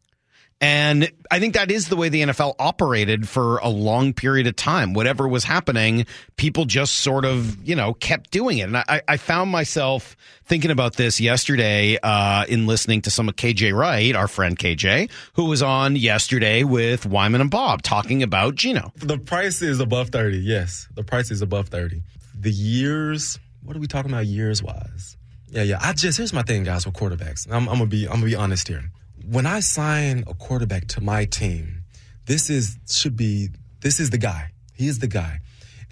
And 0.62 1.10
I 1.28 1.40
think 1.40 1.54
that 1.54 1.72
is 1.72 1.88
the 1.88 1.96
way 1.96 2.08
the 2.08 2.22
NFL 2.22 2.54
operated 2.60 3.28
for 3.28 3.58
a 3.58 3.68
long 3.68 4.12
period 4.12 4.46
of 4.46 4.54
time. 4.54 4.92
Whatever 4.92 5.26
was 5.26 5.42
happening, 5.42 6.06
people 6.36 6.66
just 6.66 6.98
sort 6.98 7.24
of, 7.24 7.66
you 7.66 7.74
know, 7.74 7.94
kept 7.94 8.30
doing 8.30 8.58
it. 8.58 8.62
And 8.62 8.76
I, 8.76 9.02
I 9.08 9.16
found 9.16 9.50
myself 9.50 10.16
thinking 10.44 10.70
about 10.70 10.94
this 10.94 11.20
yesterday 11.20 11.98
uh, 12.00 12.44
in 12.48 12.68
listening 12.68 13.02
to 13.02 13.10
some 13.10 13.28
of 13.28 13.34
KJ 13.34 13.76
Wright, 13.76 14.14
our 14.14 14.28
friend 14.28 14.56
KJ, 14.56 15.10
who 15.32 15.46
was 15.46 15.64
on 15.64 15.96
yesterday 15.96 16.62
with 16.62 17.06
Wyman 17.06 17.40
and 17.40 17.50
Bob 17.50 17.82
talking 17.82 18.22
about 18.22 18.54
Geno. 18.54 18.92
The 18.94 19.18
price 19.18 19.62
is 19.62 19.80
above 19.80 20.10
30, 20.10 20.38
yes. 20.38 20.86
The 20.94 21.02
price 21.02 21.32
is 21.32 21.42
above 21.42 21.70
30. 21.70 22.02
The 22.42 22.50
years, 22.50 23.38
what 23.62 23.76
are 23.76 23.78
we 23.78 23.86
talking 23.86 24.10
about 24.10 24.26
years 24.26 24.64
wise? 24.64 25.16
Yeah, 25.46 25.62
yeah. 25.62 25.78
I 25.80 25.92
just 25.92 26.18
here's 26.18 26.32
my 26.32 26.42
thing, 26.42 26.64
guys, 26.64 26.84
with 26.84 26.96
quarterbacks. 26.96 27.46
I'm, 27.48 27.68
I'm 27.68 27.78
gonna 27.78 27.86
be 27.86 28.06
I'm 28.06 28.14
gonna 28.14 28.26
be 28.26 28.34
honest 28.34 28.66
here. 28.66 28.90
When 29.24 29.46
I 29.46 29.60
sign 29.60 30.24
a 30.26 30.34
quarterback 30.34 30.88
to 30.88 31.00
my 31.00 31.24
team, 31.24 31.84
this 32.26 32.50
is 32.50 32.78
should 32.90 33.16
be 33.16 33.50
this 33.80 34.00
is 34.00 34.10
the 34.10 34.18
guy. 34.18 34.50
He 34.74 34.88
is 34.88 34.98
the 34.98 35.06
guy. 35.06 35.38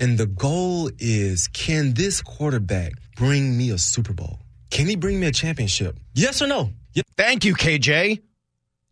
And 0.01 0.19
the 0.19 0.27
goal 0.27 0.91
is 0.99 1.47
can 1.47 1.95
this 1.95 2.21
quarterback 2.21 2.95
bring 3.15 3.57
me 3.57 3.71
a 3.71 3.79
Super 3.79 4.13
Bowl? 4.13 4.41
Can 4.71 4.89
he 4.89 4.97
bring 4.97 5.21
me 5.21 5.29
a 5.29 5.33
championship? 5.33 6.01
Yes 6.15 6.43
or 6.43 6.49
no? 6.49 6.73
Thank 7.17 7.45
you, 7.45 7.55
KJ. 7.55 8.23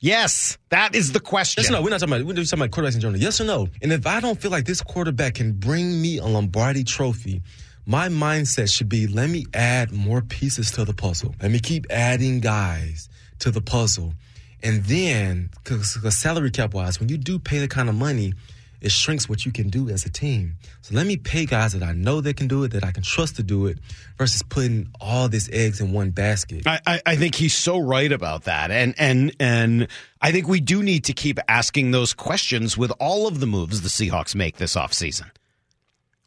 Yes, 0.00 0.58
that 0.68 0.94
is 0.94 1.12
the 1.12 1.20
question. 1.20 1.62
Yes 1.62 1.70
or 1.70 1.74
no? 1.74 1.82
We're 1.82 1.90
not 1.90 2.00
talking 2.00 2.14
about 2.14 2.26
we're 2.26 2.34
talking 2.34 2.60
about 2.60 2.70
quarterbacks 2.70 2.94
in 2.94 3.00
general. 3.00 3.20
Yes 3.20 3.40
or 3.40 3.44
no? 3.44 3.68
And 3.82 3.92
if 3.92 4.06
I 4.06 4.20
don't 4.20 4.40
feel 4.40 4.50
like 4.50 4.64
this 4.64 4.80
quarterback 4.80 5.34
can 5.34 5.52
bring 5.52 6.00
me 6.00 6.18
a 6.18 6.24
Lombardi 6.24 6.84
trophy, 6.84 7.42
my 7.84 8.08
mindset 8.08 8.72
should 8.72 8.88
be 8.88 9.08
let 9.08 9.28
me 9.28 9.46
add 9.54 9.90
more 9.90 10.22
pieces 10.22 10.70
to 10.72 10.84
the 10.84 10.94
puzzle. 10.94 11.34
Let 11.42 11.50
me 11.50 11.58
keep 11.58 11.86
adding 11.90 12.38
guys 12.40 13.08
to 13.40 13.50
the 13.50 13.60
puzzle. 13.60 14.14
And 14.62 14.84
then, 14.84 15.50
because 15.64 15.96
salary 16.16 16.50
cap 16.50 16.74
wise, 16.74 17.00
when 17.00 17.08
you 17.08 17.16
do 17.16 17.38
pay 17.38 17.58
the 17.58 17.68
kind 17.68 17.88
of 17.88 17.94
money, 17.94 18.34
it 18.80 18.92
shrinks 18.92 19.28
what 19.28 19.44
you 19.44 19.52
can 19.52 19.68
do 19.68 19.88
as 19.88 20.04
a 20.04 20.10
team. 20.10 20.56
So 20.82 20.94
let 20.94 21.06
me 21.06 21.16
pay 21.16 21.46
guys 21.46 21.72
that 21.72 21.82
I 21.82 21.92
know 21.92 22.20
that 22.20 22.36
can 22.36 22.48
do 22.48 22.62
it, 22.64 22.68
that 22.72 22.84
I 22.84 22.92
can 22.92 23.02
trust 23.02 23.36
to 23.36 23.42
do 23.42 23.66
it, 23.66 23.78
versus 24.16 24.42
putting 24.42 24.88
all 25.00 25.28
these 25.28 25.48
eggs 25.50 25.80
in 25.80 25.92
one 25.92 26.10
basket. 26.10 26.66
I, 26.66 26.80
I, 26.86 27.02
I 27.06 27.16
think 27.16 27.34
he's 27.34 27.54
so 27.54 27.78
right 27.78 28.10
about 28.10 28.44
that, 28.44 28.70
and 28.70 28.94
and 28.98 29.34
and 29.40 29.88
I 30.20 30.32
think 30.32 30.48
we 30.48 30.60
do 30.60 30.82
need 30.82 31.04
to 31.04 31.12
keep 31.12 31.38
asking 31.48 31.90
those 31.90 32.14
questions 32.14 32.76
with 32.76 32.92
all 33.00 33.26
of 33.26 33.40
the 33.40 33.46
moves 33.46 33.80
the 33.80 33.88
Seahawks 33.88 34.34
make 34.34 34.56
this 34.56 34.76
offseason. 34.76 35.30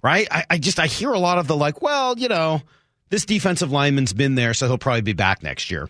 Right? 0.03 0.27
I, 0.31 0.45
I 0.49 0.57
just 0.57 0.79
I 0.79 0.87
hear 0.87 1.11
a 1.11 1.19
lot 1.19 1.37
of 1.37 1.47
the 1.47 1.55
like, 1.55 1.81
well, 1.81 2.17
you 2.17 2.27
know, 2.27 2.61
this 3.09 3.25
defensive 3.25 3.71
lineman's 3.71 4.13
been 4.13 4.35
there, 4.35 4.53
so 4.53 4.67
he'll 4.67 4.77
probably 4.77 5.01
be 5.01 5.13
back 5.13 5.43
next 5.43 5.69
year. 5.69 5.89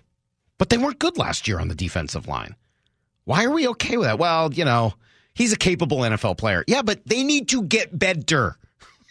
But 0.57 0.69
they 0.69 0.77
weren't 0.77 0.99
good 0.99 1.17
last 1.17 1.47
year 1.47 1.59
on 1.59 1.69
the 1.69 1.75
defensive 1.75 2.27
line. 2.27 2.55
Why 3.23 3.45
are 3.45 3.51
we 3.51 3.67
okay 3.69 3.97
with 3.97 4.07
that? 4.07 4.19
Well, 4.19 4.53
you 4.53 4.65
know, 4.65 4.93
he's 5.33 5.53
a 5.53 5.57
capable 5.57 5.99
NFL 5.99 6.37
player. 6.37 6.63
Yeah, 6.67 6.81
but 6.81 7.05
they 7.05 7.23
need 7.23 7.49
to 7.49 7.63
get 7.63 7.97
better. 7.97 8.57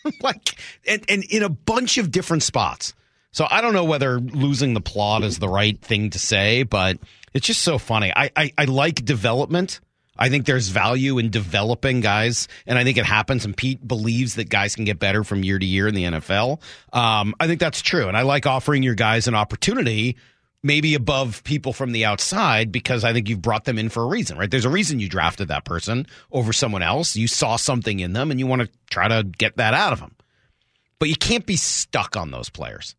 like 0.23 0.59
and, 0.87 1.05
and 1.09 1.25
in 1.25 1.43
a 1.43 1.49
bunch 1.49 1.99
of 1.99 2.11
different 2.11 2.43
spots. 2.43 2.95
So 3.33 3.47
I 3.49 3.61
don't 3.61 3.75
know 3.75 3.85
whether 3.85 4.19
losing 4.19 4.75
the 4.75 4.81
plot 4.81 5.23
is 5.23 5.39
the 5.39 5.49
right 5.49 5.81
thing 5.81 6.11
to 6.11 6.19
say, 6.19 6.65
but 6.65 6.99
it's 7.33 7.47
just 7.47 7.63
so 7.63 7.79
funny. 7.79 8.13
I, 8.15 8.31
I, 8.37 8.53
I 8.59 8.65
like 8.65 9.05
development. 9.05 9.81
I 10.19 10.29
think 10.29 10.47
there's 10.47 10.69
value 10.69 11.19
in 11.19 11.31
developing 11.31 12.01
guys, 12.01 12.49
and 12.67 12.79
I 12.79 12.85
think 12.85 12.99
it 12.99 13.07
happens. 13.07 13.45
And 13.45 13.57
Pete 13.57 13.87
believes 13.87 14.35
that 14.35 14.51
guys 14.51 14.75
can 14.75 14.85
get 14.85 14.99
better 14.99 15.25
from 15.25 15.45
year 15.45 15.59
to 15.59 15.65
year 15.65 15.89
in 15.89 15.95
the 15.95 16.05
NFL. 16.05 16.61
Um, 16.93 17.35
I 17.41 17.47
think 17.47 17.61
that's 17.61 17.81
true, 17.81 18.09
and 18.09 18.17
I 18.17 18.23
like 18.23 18.47
offering 18.47 18.83
your 18.83 18.95
guys 18.95 19.29
an 19.29 19.35
opportunity, 19.35 20.17
maybe 20.63 20.95
above 20.95 21.43
people 21.45 21.73
from 21.73 21.93
the 21.93 22.05
outside, 22.05 22.71
because 22.71 23.03
I 23.05 23.13
think 23.13 23.29
you've 23.29 23.41
brought 23.43 23.65
them 23.65 23.79
in 23.79 23.89
for 23.89 24.03
a 24.03 24.07
reason, 24.07 24.37
right? 24.37 24.51
There's 24.51 24.65
a 24.67 24.71
reason 24.71 25.01
you 25.01 25.09
drafted 25.09 25.49
that 25.49 25.65
person 25.65 26.07
over 26.33 26.53
someone 26.53 26.83
else. 26.83 27.17
You 27.17 27.27
saw 27.29 27.57
something 27.57 28.01
in 28.01 28.13
them, 28.13 28.31
and 28.31 28.39
you 28.39 28.47
want 28.47 28.63
to 28.63 28.69
try 28.91 29.09
to 29.09 29.25
get 29.25 29.57
that 29.57 29.73
out 29.75 29.93
of 29.93 30.01
them. 30.01 30.15
But 30.99 31.09
you 31.09 31.17
can't 31.17 31.47
be 31.47 31.57
stuck 31.57 32.17
on 32.17 32.31
those 32.31 32.51
players. 32.51 32.95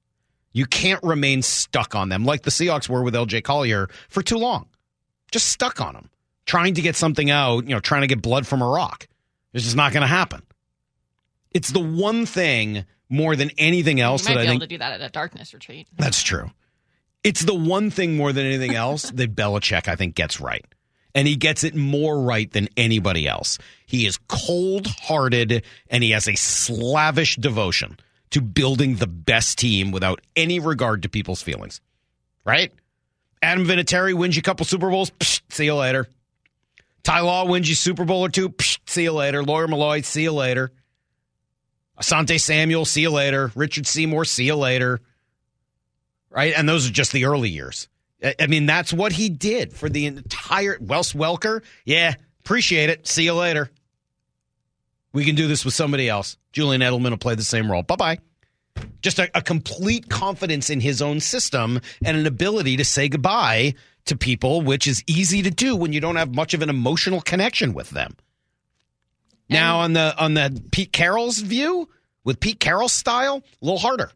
You 0.53 0.65
can't 0.65 1.01
remain 1.03 1.43
stuck 1.43 1.95
on 1.95 2.09
them 2.09 2.25
like 2.25 2.41
the 2.41 2.51
Seahawks 2.51 2.89
were 2.89 3.03
with 3.03 3.13
LJ 3.13 3.43
Collier 3.43 3.87
for 4.09 4.21
too 4.23 4.37
long. 4.37 4.67
Just 5.31 5.47
stuck 5.47 5.79
on 5.79 5.93
them, 5.93 6.09
trying 6.45 6.73
to 6.73 6.81
get 6.81 6.95
something 6.95 7.29
out, 7.29 7.63
you 7.65 7.69
know, 7.75 7.79
trying 7.79 8.01
to 8.01 8.07
get 8.07 8.21
blood 8.21 8.45
from 8.47 8.61
a 8.61 8.67
rock. 8.67 9.07
It's 9.53 9.63
just 9.63 9.75
not 9.77 9.93
going 9.93 10.01
to 10.01 10.07
happen. 10.07 10.41
It's 11.51 11.69
the 11.69 11.79
one 11.79 12.25
thing 12.25 12.85
more 13.07 13.35
than 13.35 13.51
anything 13.57 13.99
else 14.01 14.27
You 14.27 14.35
might 14.35 14.41
that 14.41 14.41
be 14.43 14.47
I 14.47 14.51
able 14.51 14.59
think 14.61 14.69
to 14.69 14.75
do 14.75 14.77
that 14.79 14.93
at 14.93 15.01
a 15.01 15.09
darkness 15.09 15.53
retreat. 15.53 15.87
that's 15.97 16.23
true. 16.23 16.49
It's 17.23 17.43
the 17.43 17.53
one 17.53 17.91
thing 17.91 18.17
more 18.17 18.33
than 18.33 18.45
anything 18.45 18.75
else 18.75 19.11
that 19.11 19.35
Belichick, 19.35 19.87
I 19.87 19.95
think, 19.95 20.15
gets 20.15 20.41
right. 20.41 20.65
And 21.13 21.27
he 21.27 21.35
gets 21.35 21.63
it 21.63 21.75
more 21.75 22.19
right 22.21 22.49
than 22.51 22.69
anybody 22.77 23.27
else. 23.27 23.59
He 23.85 24.05
is 24.05 24.17
cold 24.27 24.87
hearted 24.87 25.63
and 25.89 26.03
he 26.03 26.11
has 26.11 26.27
a 26.27 26.35
slavish 26.35 27.35
devotion 27.35 27.99
to 28.31 28.41
building 28.41 28.95
the 28.95 29.07
best 29.07 29.59
team 29.59 29.91
without 29.91 30.21
any 30.35 30.59
regard 30.59 31.03
to 31.03 31.09
people's 31.09 31.41
feelings. 31.41 31.81
Right? 32.45 32.71
Adam 33.41 33.65
Vinatieri 33.65 34.13
wins 34.13 34.35
you 34.35 34.39
a 34.39 34.43
couple 34.43 34.65
Super 34.65 34.89
Bowls. 34.89 35.11
Psh, 35.11 35.41
see 35.49 35.65
you 35.65 35.75
later. 35.75 36.07
Ty 37.03 37.19
Law 37.21 37.45
wins 37.45 37.67
you 37.67 37.75
Super 37.75 38.05
Bowl 38.05 38.21
or 38.21 38.29
two. 38.29 38.49
Psh, 38.49 38.79
see 38.85 39.03
you 39.03 39.11
later. 39.11 39.43
Lawyer 39.43 39.67
Milloy, 39.67 40.03
see 40.05 40.23
you 40.23 40.31
later. 40.31 40.71
Asante 41.99 42.39
Samuel, 42.39 42.85
see 42.85 43.01
you 43.01 43.11
later. 43.11 43.51
Richard 43.53 43.85
Seymour, 43.85 44.25
see 44.25 44.45
you 44.45 44.55
later 44.55 45.01
right? 46.31 46.53
And 46.55 46.67
those 46.67 46.87
are 46.87 46.91
just 46.91 47.11
the 47.11 47.25
early 47.25 47.49
years. 47.49 47.87
I 48.39 48.47
mean, 48.47 48.65
that's 48.65 48.93
what 48.93 49.11
he 49.11 49.29
did 49.29 49.73
for 49.73 49.89
the 49.89 50.05
entire 50.05 50.77
Wes 50.79 51.13
Welker. 51.13 51.63
Yeah, 51.85 52.13
appreciate 52.39 52.89
it. 52.89 53.07
See 53.07 53.23
you 53.23 53.33
later. 53.33 53.71
We 55.13 55.25
can 55.25 55.35
do 55.35 55.47
this 55.47 55.65
with 55.65 55.73
somebody 55.73 56.07
else. 56.07 56.37
Julian 56.53 56.81
Edelman 56.81 57.09
will 57.09 57.17
play 57.17 57.35
the 57.35 57.43
same 57.43 57.71
role. 57.71 57.83
Bye 57.83 57.95
bye. 57.95 58.19
Just 59.01 59.19
a, 59.19 59.29
a 59.35 59.41
complete 59.41 60.07
confidence 60.07 60.69
in 60.69 60.79
his 60.79 61.01
own 61.01 61.19
system 61.19 61.81
and 62.03 62.15
an 62.15 62.25
ability 62.25 62.77
to 62.77 62.85
say 62.85 63.09
goodbye 63.09 63.73
to 64.05 64.15
people, 64.15 64.61
which 64.61 64.87
is 64.87 65.03
easy 65.07 65.41
to 65.41 65.51
do 65.51 65.75
when 65.75 65.91
you 65.91 65.99
don't 65.99 66.15
have 66.15 66.33
much 66.33 66.53
of 66.53 66.61
an 66.61 66.69
emotional 66.69 67.21
connection 67.21 67.73
with 67.73 67.89
them. 67.89 68.15
Now 69.49 69.79
on 69.79 69.93
the 69.93 70.15
on 70.17 70.35
the 70.35 70.63
Pete 70.71 70.93
Carroll's 70.93 71.39
view, 71.39 71.89
with 72.23 72.39
Pete 72.39 72.59
Carroll's 72.59 72.93
style, 72.93 73.43
a 73.61 73.65
little 73.65 73.79
harder 73.79 74.11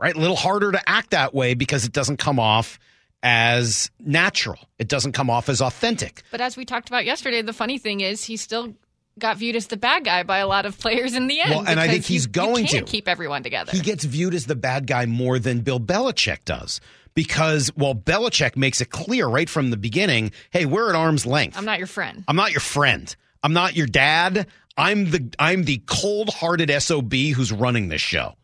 right? 0.00 0.14
A 0.14 0.18
little 0.18 0.36
harder 0.36 0.72
to 0.72 0.88
act 0.88 1.10
that 1.10 1.34
way 1.34 1.54
because 1.54 1.84
it 1.84 1.92
doesn't 1.92 2.16
come 2.16 2.38
off 2.40 2.78
as 3.22 3.90
natural. 4.00 4.58
It 4.78 4.88
doesn't 4.88 5.12
come 5.12 5.28
off 5.30 5.48
as 5.48 5.60
authentic. 5.60 6.22
But 6.30 6.40
as 6.40 6.56
we 6.56 6.64
talked 6.64 6.88
about 6.88 7.04
yesterday, 7.04 7.42
the 7.42 7.52
funny 7.52 7.78
thing 7.78 8.00
is 8.00 8.24
he 8.24 8.36
still 8.36 8.74
got 9.18 9.36
viewed 9.36 9.56
as 9.56 9.66
the 9.66 9.76
bad 9.76 10.04
guy 10.04 10.22
by 10.22 10.38
a 10.38 10.46
lot 10.46 10.64
of 10.64 10.78
players 10.78 11.14
in 11.14 11.26
the 11.26 11.40
end. 11.40 11.50
Well, 11.50 11.64
and 11.68 11.78
I 11.78 11.88
think 11.88 12.04
he's 12.06 12.24
you- 12.24 12.30
going 12.32 12.64
you 12.64 12.70
can't 12.70 12.86
to. 12.86 12.90
keep 12.90 13.08
everyone 13.08 13.42
together. 13.42 13.72
He 13.72 13.80
gets 13.80 14.04
viewed 14.04 14.34
as 14.34 14.46
the 14.46 14.54
bad 14.56 14.86
guy 14.86 15.04
more 15.06 15.38
than 15.38 15.60
Bill 15.60 15.80
Belichick 15.80 16.44
does. 16.46 16.80
Because 17.12 17.68
while 17.74 17.94
Belichick 17.94 18.56
makes 18.56 18.80
it 18.80 18.86
clear 18.90 19.26
right 19.26 19.50
from 19.50 19.70
the 19.70 19.76
beginning, 19.76 20.30
hey, 20.50 20.64
we're 20.64 20.88
at 20.88 20.94
arm's 20.94 21.26
length. 21.26 21.58
I'm 21.58 21.64
not 21.64 21.78
your 21.78 21.88
friend. 21.88 22.24
I'm 22.28 22.36
not 22.36 22.52
your 22.52 22.60
friend. 22.60 23.14
I'm 23.42 23.52
not 23.52 23.74
your 23.76 23.86
dad. 23.88 24.46
I'm 24.76 25.10
the 25.10 25.28
I'm 25.38 25.64
the 25.64 25.82
cold-hearted 25.86 26.70
SOB 26.80 27.12
who's 27.12 27.52
running 27.52 27.88
this 27.88 28.00
show. 28.00 28.36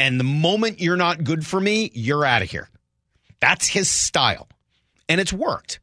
And 0.00 0.18
the 0.18 0.24
moment 0.24 0.80
you're 0.80 0.96
not 0.96 1.24
good 1.24 1.46
for 1.46 1.60
me, 1.60 1.90
you're 1.92 2.24
out 2.24 2.40
of 2.40 2.50
here. 2.50 2.70
That's 3.38 3.66
his 3.66 3.90
style. 3.90 4.48
And 5.10 5.20
it's 5.20 5.32
worked. 5.32 5.78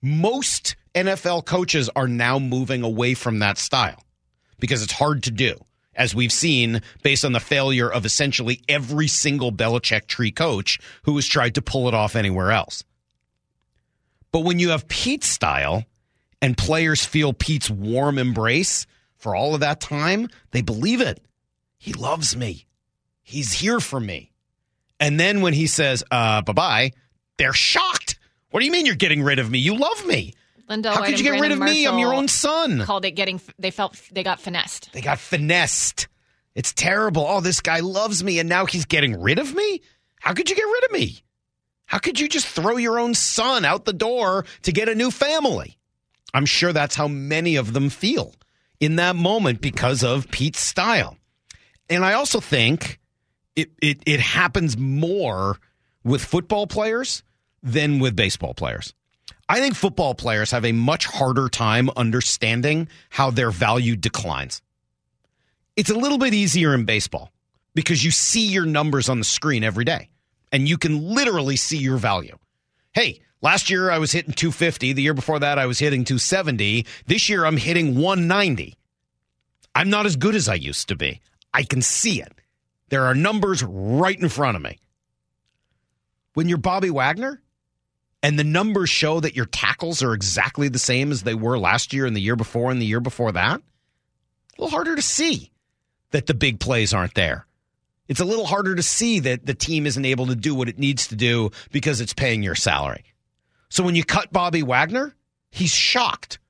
Most 0.00 0.76
NFL 0.94 1.44
coaches 1.44 1.90
are 1.94 2.08
now 2.08 2.38
moving 2.38 2.82
away 2.82 3.12
from 3.12 3.40
that 3.40 3.58
style 3.58 4.02
because 4.60 4.82
it's 4.82 4.94
hard 4.94 5.24
to 5.24 5.30
do, 5.30 5.62
as 5.94 6.14
we've 6.14 6.32
seen 6.32 6.80
based 7.02 7.22
on 7.22 7.32
the 7.32 7.38
failure 7.38 7.92
of 7.92 8.06
essentially 8.06 8.62
every 8.66 9.08
single 9.08 9.52
Belichick 9.52 10.06
tree 10.06 10.32
coach 10.32 10.78
who 11.02 11.14
has 11.16 11.26
tried 11.26 11.56
to 11.56 11.62
pull 11.62 11.86
it 11.86 11.92
off 11.92 12.16
anywhere 12.16 12.52
else. 12.52 12.82
But 14.32 14.40
when 14.40 14.58
you 14.58 14.70
have 14.70 14.88
Pete's 14.88 15.28
style 15.28 15.84
and 16.40 16.56
players 16.56 17.04
feel 17.04 17.34
Pete's 17.34 17.68
warm 17.68 18.16
embrace 18.16 18.86
for 19.18 19.36
all 19.36 19.52
of 19.52 19.60
that 19.60 19.82
time, 19.82 20.30
they 20.52 20.62
believe 20.62 21.02
it. 21.02 21.22
He 21.76 21.92
loves 21.92 22.34
me. 22.34 22.64
He's 23.30 23.52
here 23.52 23.78
for 23.78 24.00
me. 24.00 24.32
And 24.98 25.18
then 25.18 25.40
when 25.40 25.54
he 25.54 25.68
says, 25.68 26.02
uh, 26.10 26.42
bye 26.42 26.52
bye, 26.52 26.92
they're 27.38 27.52
shocked. 27.52 28.18
What 28.50 28.60
do 28.60 28.66
you 28.66 28.72
mean 28.72 28.86
you're 28.86 28.96
getting 28.96 29.22
rid 29.22 29.38
of 29.38 29.48
me? 29.48 29.58
You 29.60 29.76
love 29.76 30.04
me. 30.04 30.34
Lindell 30.68 30.94
How 30.94 31.00
White 31.00 31.10
could 31.10 31.20
you 31.20 31.24
get 31.24 31.40
rid 31.40 31.52
of 31.52 31.58
Brandon 31.58 31.76
me? 31.76 31.86
I'm 31.86 31.98
your 31.98 32.12
own 32.12 32.26
son. 32.26 32.82
Called 32.84 33.04
it 33.04 33.12
getting. 33.12 33.40
They 33.58 33.70
felt 33.70 34.00
they 34.12 34.24
got 34.24 34.40
finessed. 34.40 34.92
They 34.92 35.00
got 35.00 35.20
finessed. 35.20 36.08
It's 36.56 36.72
terrible. 36.72 37.24
Oh, 37.26 37.40
this 37.40 37.60
guy 37.60 37.80
loves 37.80 38.24
me, 38.24 38.40
and 38.40 38.48
now 38.48 38.66
he's 38.66 38.84
getting 38.84 39.20
rid 39.20 39.38
of 39.38 39.54
me? 39.54 39.80
How 40.20 40.34
could 40.34 40.50
you 40.50 40.56
get 40.56 40.62
rid 40.62 40.84
of 40.84 40.92
me? 40.92 41.20
How 41.86 41.98
could 41.98 42.18
you 42.18 42.28
just 42.28 42.46
throw 42.46 42.76
your 42.76 42.98
own 42.98 43.14
son 43.14 43.64
out 43.64 43.84
the 43.84 43.92
door 43.92 44.44
to 44.62 44.72
get 44.72 44.88
a 44.88 44.94
new 44.94 45.10
family? 45.10 45.78
I'm 46.34 46.46
sure 46.46 46.72
that's 46.72 46.94
how 46.94 47.08
many 47.08 47.56
of 47.56 47.72
them 47.72 47.90
feel 47.90 48.34
in 48.80 48.96
that 48.96 49.16
moment 49.16 49.60
because 49.60 50.04
of 50.04 50.30
Pete's 50.30 50.60
style. 50.60 51.16
And 51.88 52.04
I 52.04 52.12
also 52.12 52.38
think 52.40 53.00
it, 53.56 53.70
it, 53.82 54.02
it 54.06 54.20
happens 54.20 54.76
more 54.76 55.58
with 56.04 56.24
football 56.24 56.66
players 56.66 57.22
than 57.62 57.98
with 57.98 58.16
baseball 58.16 58.54
players. 58.54 58.94
I 59.48 59.60
think 59.60 59.74
football 59.74 60.14
players 60.14 60.52
have 60.52 60.64
a 60.64 60.72
much 60.72 61.06
harder 61.06 61.48
time 61.48 61.90
understanding 61.96 62.88
how 63.08 63.30
their 63.30 63.50
value 63.50 63.96
declines. 63.96 64.62
It's 65.76 65.90
a 65.90 65.94
little 65.94 66.18
bit 66.18 66.34
easier 66.34 66.74
in 66.74 66.84
baseball 66.84 67.32
because 67.74 68.04
you 68.04 68.10
see 68.10 68.46
your 68.46 68.66
numbers 68.66 69.08
on 69.08 69.18
the 69.18 69.24
screen 69.24 69.64
every 69.64 69.84
day 69.84 70.10
and 70.52 70.68
you 70.68 70.78
can 70.78 71.14
literally 71.14 71.56
see 71.56 71.78
your 71.78 71.96
value. 71.96 72.36
Hey, 72.92 73.22
last 73.40 73.70
year 73.70 73.90
I 73.90 73.98
was 73.98 74.12
hitting 74.12 74.34
250. 74.34 74.92
The 74.92 75.02
year 75.02 75.14
before 75.14 75.38
that 75.38 75.58
I 75.58 75.66
was 75.66 75.78
hitting 75.78 76.04
270. 76.04 76.86
This 77.06 77.28
year 77.28 77.44
I'm 77.44 77.56
hitting 77.56 77.96
190. 77.96 78.76
I'm 79.74 79.90
not 79.90 80.06
as 80.06 80.16
good 80.16 80.34
as 80.34 80.48
I 80.48 80.54
used 80.54 80.88
to 80.88 80.96
be. 80.96 81.20
I 81.52 81.62
can 81.62 81.82
see 81.82 82.20
it. 82.20 82.32
There 82.90 83.06
are 83.06 83.14
numbers 83.14 83.62
right 83.62 84.18
in 84.18 84.28
front 84.28 84.56
of 84.56 84.62
me. 84.62 84.78
When 86.34 86.48
you're 86.48 86.58
Bobby 86.58 86.90
Wagner 86.90 87.40
and 88.22 88.38
the 88.38 88.44
numbers 88.44 88.90
show 88.90 89.20
that 89.20 89.34
your 89.34 89.46
tackles 89.46 90.02
are 90.02 90.12
exactly 90.12 90.68
the 90.68 90.78
same 90.78 91.10
as 91.10 91.22
they 91.22 91.34
were 91.34 91.58
last 91.58 91.92
year 91.92 92.04
and 92.04 92.14
the 92.14 92.20
year 92.20 92.36
before 92.36 92.70
and 92.70 92.80
the 92.80 92.86
year 92.86 93.00
before 93.00 93.32
that, 93.32 93.60
a 93.60 94.60
little 94.60 94.70
harder 94.70 94.96
to 94.96 95.02
see 95.02 95.50
that 96.10 96.26
the 96.26 96.34
big 96.34 96.60
plays 96.60 96.92
aren't 96.92 97.14
there. 97.14 97.46
It's 98.08 98.20
a 98.20 98.24
little 98.24 98.46
harder 98.46 98.74
to 98.74 98.82
see 98.82 99.20
that 99.20 99.46
the 99.46 99.54
team 99.54 99.86
isn't 99.86 100.04
able 100.04 100.26
to 100.26 100.34
do 100.34 100.54
what 100.54 100.68
it 100.68 100.78
needs 100.78 101.06
to 101.08 101.16
do 101.16 101.50
because 101.70 102.00
it's 102.00 102.12
paying 102.12 102.42
your 102.42 102.56
salary. 102.56 103.04
So 103.68 103.84
when 103.84 103.94
you 103.94 104.02
cut 104.02 104.32
Bobby 104.32 104.64
Wagner, 104.64 105.14
he's 105.50 105.70
shocked. 105.70 106.40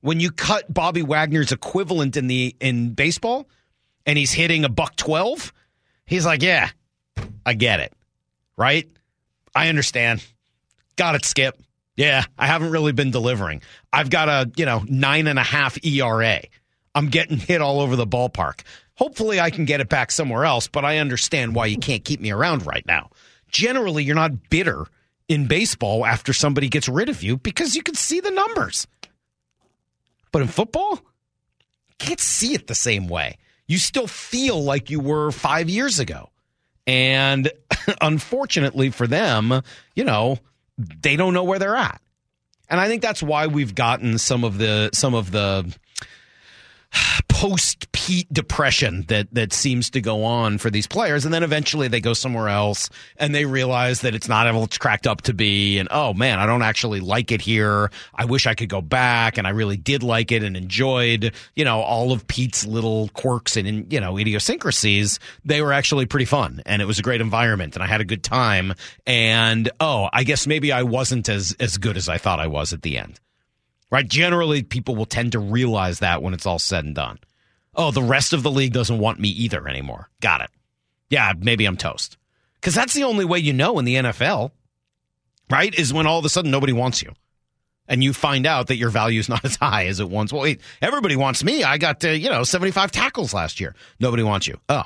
When 0.00 0.18
you 0.18 0.32
cut 0.32 0.72
Bobby 0.72 1.02
Wagner's 1.02 1.52
equivalent 1.52 2.16
in 2.16 2.26
the 2.26 2.56
in 2.60 2.94
baseball 2.94 3.48
and 4.06 4.18
he's 4.18 4.32
hitting 4.32 4.64
a 4.64 4.68
buck 4.68 4.96
12, 4.96 5.52
he's 6.08 6.26
like, 6.26 6.42
"Yeah, 6.42 6.70
I 7.46 7.54
get 7.54 7.80
it." 7.80 7.92
Right? 8.56 8.88
I 9.54 9.68
understand. 9.68 10.24
Got 10.96 11.14
it, 11.14 11.24
Skip. 11.24 11.60
Yeah, 11.96 12.24
I 12.38 12.46
haven't 12.46 12.70
really 12.70 12.92
been 12.92 13.10
delivering. 13.10 13.62
I've 13.92 14.10
got 14.10 14.28
a, 14.28 14.50
you 14.56 14.66
know, 14.66 14.84
nine 14.88 15.26
and 15.26 15.38
a 15.38 15.42
half 15.42 15.84
ERA. 15.84 16.40
I'm 16.94 17.08
getting 17.08 17.38
hit 17.38 17.60
all 17.60 17.80
over 17.80 17.96
the 17.96 18.06
ballpark. 18.06 18.60
Hopefully 18.94 19.40
I 19.40 19.50
can 19.50 19.64
get 19.64 19.80
it 19.80 19.88
back 19.88 20.10
somewhere 20.10 20.44
else, 20.44 20.68
but 20.68 20.84
I 20.84 20.98
understand 20.98 21.54
why 21.54 21.66
you 21.66 21.78
can't 21.78 22.04
keep 22.04 22.20
me 22.20 22.30
around 22.30 22.66
right 22.66 22.86
now. 22.86 23.10
Generally, 23.50 24.04
you're 24.04 24.16
not 24.16 24.48
bitter 24.50 24.86
in 25.28 25.46
baseball 25.46 26.04
after 26.06 26.32
somebody 26.32 26.68
gets 26.68 26.88
rid 26.88 27.08
of 27.08 27.22
you 27.22 27.36
because 27.36 27.76
you 27.76 27.82
can 27.82 27.94
see 27.94 28.20
the 28.20 28.30
numbers. 28.30 28.86
But 30.32 30.42
in 30.42 30.48
football, 30.48 31.00
you 31.88 31.94
can't 31.98 32.20
see 32.20 32.54
it 32.54 32.66
the 32.66 32.74
same 32.74 33.08
way. 33.08 33.38
You 33.68 33.78
still 33.78 34.06
feel 34.06 34.62
like 34.62 34.90
you 34.90 34.98
were 34.98 35.30
five 35.30 35.68
years 35.68 36.00
ago. 36.00 36.30
And 36.86 37.52
unfortunately 38.00 38.90
for 38.90 39.06
them, 39.06 39.62
you 39.94 40.04
know, 40.04 40.38
they 40.78 41.16
don't 41.16 41.34
know 41.34 41.44
where 41.44 41.58
they're 41.58 41.76
at. 41.76 42.00
And 42.70 42.80
I 42.80 42.88
think 42.88 43.02
that's 43.02 43.22
why 43.22 43.46
we've 43.46 43.74
gotten 43.74 44.18
some 44.18 44.44
of 44.44 44.58
the 44.58 44.90
some 44.92 45.14
of 45.14 45.30
the 45.30 45.74
post 47.28 47.90
Pete 47.92 48.32
depression 48.32 49.04
that 49.08 49.28
that 49.32 49.52
seems 49.52 49.90
to 49.90 50.00
go 50.00 50.24
on 50.24 50.58
for 50.58 50.70
these 50.70 50.86
players, 50.86 51.24
and 51.24 51.34
then 51.34 51.42
eventually 51.42 51.88
they 51.88 52.00
go 52.00 52.14
somewhere 52.14 52.48
else 52.48 52.88
and 53.16 53.34
they 53.34 53.44
realize 53.44 54.00
that 54.00 54.14
it's 54.14 54.28
not 54.28 54.46
all 54.48 54.64
it's 54.64 54.78
cracked 54.78 55.06
up 55.06 55.22
to 55.22 55.34
be, 55.34 55.78
and 55.78 55.88
oh 55.90 56.14
man, 56.14 56.38
I 56.38 56.46
don't 56.46 56.62
actually 56.62 57.00
like 57.00 57.30
it 57.30 57.40
here. 57.40 57.90
I 58.14 58.24
wish 58.24 58.46
I 58.46 58.54
could 58.54 58.68
go 58.68 58.80
back, 58.80 59.38
and 59.38 59.46
I 59.46 59.50
really 59.50 59.76
did 59.76 60.02
like 60.02 60.32
it 60.32 60.42
and 60.42 60.56
enjoyed, 60.56 61.32
you 61.54 61.64
know, 61.64 61.80
all 61.80 62.12
of 62.12 62.26
Pete's 62.26 62.66
little 62.66 63.08
quirks 63.10 63.56
and 63.56 63.92
you 63.92 64.00
know 64.00 64.18
idiosyncrasies. 64.18 65.18
They 65.44 65.62
were 65.62 65.72
actually 65.72 66.06
pretty 66.06 66.26
fun, 66.26 66.62
and 66.66 66.80
it 66.80 66.86
was 66.86 66.98
a 66.98 67.02
great 67.02 67.20
environment, 67.20 67.74
and 67.74 67.82
I 67.82 67.86
had 67.86 68.00
a 68.00 68.06
good 68.06 68.22
time. 68.22 68.74
And 69.06 69.70
oh, 69.80 70.08
I 70.12 70.24
guess 70.24 70.46
maybe 70.46 70.72
I 70.72 70.82
wasn't 70.82 71.28
as 71.28 71.54
as 71.60 71.78
good 71.78 71.96
as 71.96 72.08
I 72.08 72.18
thought 72.18 72.40
I 72.40 72.46
was 72.46 72.72
at 72.72 72.82
the 72.82 72.98
end 72.98 73.20
right? 73.90 74.06
Generally, 74.06 74.64
people 74.64 74.96
will 74.96 75.06
tend 75.06 75.32
to 75.32 75.38
realize 75.38 75.98
that 76.00 76.22
when 76.22 76.34
it's 76.34 76.46
all 76.46 76.58
said 76.58 76.84
and 76.84 76.94
done. 76.94 77.18
Oh, 77.74 77.90
the 77.90 78.02
rest 78.02 78.32
of 78.32 78.42
the 78.42 78.50
league 78.50 78.72
doesn't 78.72 78.98
want 78.98 79.20
me 79.20 79.28
either 79.28 79.68
anymore. 79.68 80.08
Got 80.20 80.40
it. 80.42 80.50
Yeah, 81.10 81.32
maybe 81.38 81.64
I'm 81.64 81.76
toast. 81.76 82.16
Because 82.54 82.74
that's 82.74 82.94
the 82.94 83.04
only 83.04 83.24
way 83.24 83.38
you 83.38 83.52
know 83.52 83.78
in 83.78 83.84
the 83.84 83.94
NFL, 83.94 84.50
right? 85.50 85.74
Is 85.74 85.92
when 85.92 86.06
all 86.06 86.18
of 86.18 86.24
a 86.24 86.28
sudden 86.28 86.50
nobody 86.50 86.72
wants 86.72 87.02
you. 87.02 87.12
And 87.86 88.04
you 88.04 88.12
find 88.12 88.44
out 88.46 88.66
that 88.66 88.76
your 88.76 88.90
value 88.90 89.20
is 89.20 89.28
not 89.28 89.44
as 89.44 89.56
high 89.56 89.86
as 89.86 90.00
it 90.00 90.10
once. 90.10 90.32
Well, 90.32 90.42
wait, 90.42 90.60
everybody 90.82 91.16
wants 91.16 91.42
me. 91.44 91.62
I 91.62 91.78
got, 91.78 92.04
uh, 92.04 92.08
you 92.10 92.28
know, 92.28 92.44
75 92.44 92.90
tackles 92.90 93.32
last 93.32 93.60
year. 93.60 93.74
Nobody 94.00 94.22
wants 94.22 94.46
you. 94.46 94.60
Oh, 94.68 94.84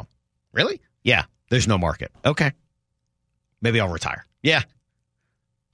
Really? 0.52 0.80
Yeah. 1.02 1.24
There's 1.50 1.66
no 1.66 1.78
market. 1.78 2.12
Okay. 2.24 2.52
Maybe 3.60 3.80
I'll 3.80 3.88
retire. 3.88 4.26
Yeah. 4.42 4.62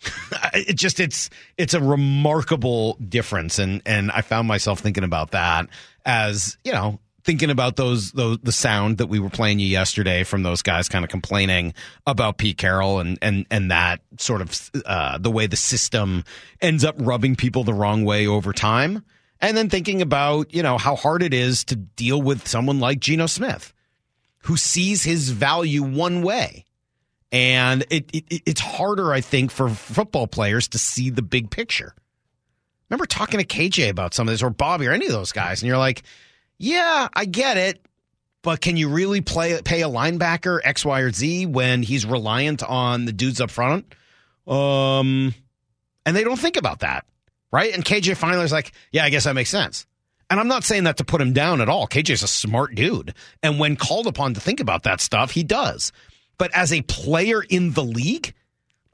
it 0.54 0.74
just 0.74 1.00
it's 1.00 1.30
it's 1.56 1.74
a 1.74 1.80
remarkable 1.80 2.94
difference 2.94 3.58
and 3.58 3.82
and 3.84 4.10
I 4.10 4.20
found 4.20 4.46
myself 4.48 4.80
thinking 4.80 5.04
about 5.04 5.32
that 5.32 5.68
as, 6.04 6.56
you 6.64 6.72
know, 6.72 7.00
thinking 7.28 7.50
about 7.50 7.76
those 7.76 8.12
those 8.12 8.38
the 8.38 8.52
sound 8.52 8.96
that 8.96 9.06
we 9.08 9.18
were 9.18 9.28
playing 9.28 9.58
you 9.58 9.66
yesterday 9.66 10.24
from 10.24 10.42
those 10.42 10.62
guys 10.62 10.88
kind 10.88 11.04
of 11.04 11.10
complaining 11.10 11.74
about 12.06 12.38
Pete 12.38 12.56
Carroll 12.56 13.00
and 13.00 13.18
and 13.20 13.44
and 13.50 13.70
that 13.70 14.00
sort 14.18 14.40
of 14.40 14.70
uh, 14.86 15.18
the 15.18 15.30
way 15.30 15.46
the 15.46 15.54
system 15.54 16.24
ends 16.62 16.84
up 16.84 16.94
rubbing 16.98 17.36
people 17.36 17.64
the 17.64 17.74
wrong 17.74 18.06
way 18.06 18.26
over 18.26 18.54
time, 18.54 19.04
and 19.42 19.54
then 19.58 19.68
thinking 19.68 20.00
about 20.00 20.54
you 20.54 20.62
know 20.62 20.78
how 20.78 20.96
hard 20.96 21.22
it 21.22 21.34
is 21.34 21.64
to 21.64 21.76
deal 21.76 22.20
with 22.20 22.48
someone 22.48 22.80
like 22.80 22.98
Geno 22.98 23.26
Smith, 23.26 23.74
who 24.44 24.56
sees 24.56 25.02
his 25.02 25.28
value 25.28 25.82
one 25.82 26.22
way. 26.22 26.64
And 27.30 27.84
it, 27.90 28.10
it 28.12 28.42
it's 28.46 28.60
harder, 28.60 29.12
I 29.12 29.20
think, 29.20 29.50
for 29.50 29.68
football 29.68 30.26
players 30.26 30.68
to 30.68 30.78
see 30.78 31.10
the 31.10 31.22
big 31.22 31.50
picture. 31.50 31.94
Remember 32.88 33.06
talking 33.06 33.38
to 33.38 33.46
KJ 33.46 33.90
about 33.90 34.14
some 34.14 34.26
of 34.28 34.32
this, 34.32 34.42
or 34.42 34.50
Bobby, 34.50 34.86
or 34.86 34.92
any 34.92 35.06
of 35.06 35.12
those 35.12 35.32
guys, 35.32 35.60
and 35.60 35.68
you're 35.68 35.78
like, 35.78 36.02
yeah, 36.56 37.08
I 37.12 37.26
get 37.26 37.56
it. 37.58 37.84
But 38.42 38.60
can 38.60 38.76
you 38.76 38.88
really 38.88 39.20
play 39.20 39.60
pay 39.62 39.82
a 39.82 39.88
linebacker 39.88 40.60
X, 40.62 40.84
Y, 40.84 41.00
or 41.00 41.10
Z 41.10 41.46
when 41.46 41.82
he's 41.82 42.06
reliant 42.06 42.62
on 42.62 43.04
the 43.04 43.12
dudes 43.12 43.40
up 43.40 43.50
front? 43.50 43.94
Um, 44.46 45.34
and 46.06 46.16
they 46.16 46.24
don't 46.24 46.38
think 46.38 46.56
about 46.56 46.80
that, 46.80 47.04
right? 47.52 47.74
And 47.74 47.84
KJ 47.84 48.16
finally 48.16 48.44
is 48.44 48.52
like, 48.52 48.72
yeah, 48.92 49.04
I 49.04 49.10
guess 49.10 49.24
that 49.24 49.34
makes 49.34 49.50
sense. 49.50 49.86
And 50.30 50.38
I'm 50.38 50.48
not 50.48 50.64
saying 50.64 50.84
that 50.84 50.98
to 50.98 51.04
put 51.04 51.20
him 51.20 51.32
down 51.32 51.60
at 51.60 51.68
all. 51.68 51.86
KJ's 51.86 52.22
a 52.22 52.28
smart 52.28 52.74
dude. 52.74 53.14
And 53.42 53.58
when 53.58 53.76
called 53.76 54.06
upon 54.06 54.34
to 54.34 54.40
think 54.40 54.60
about 54.60 54.84
that 54.84 55.00
stuff, 55.00 55.30
he 55.30 55.42
does. 55.42 55.92
But 56.38 56.54
as 56.54 56.72
a 56.72 56.82
player 56.82 57.42
in 57.42 57.72
the 57.72 57.84
league, 57.84 58.32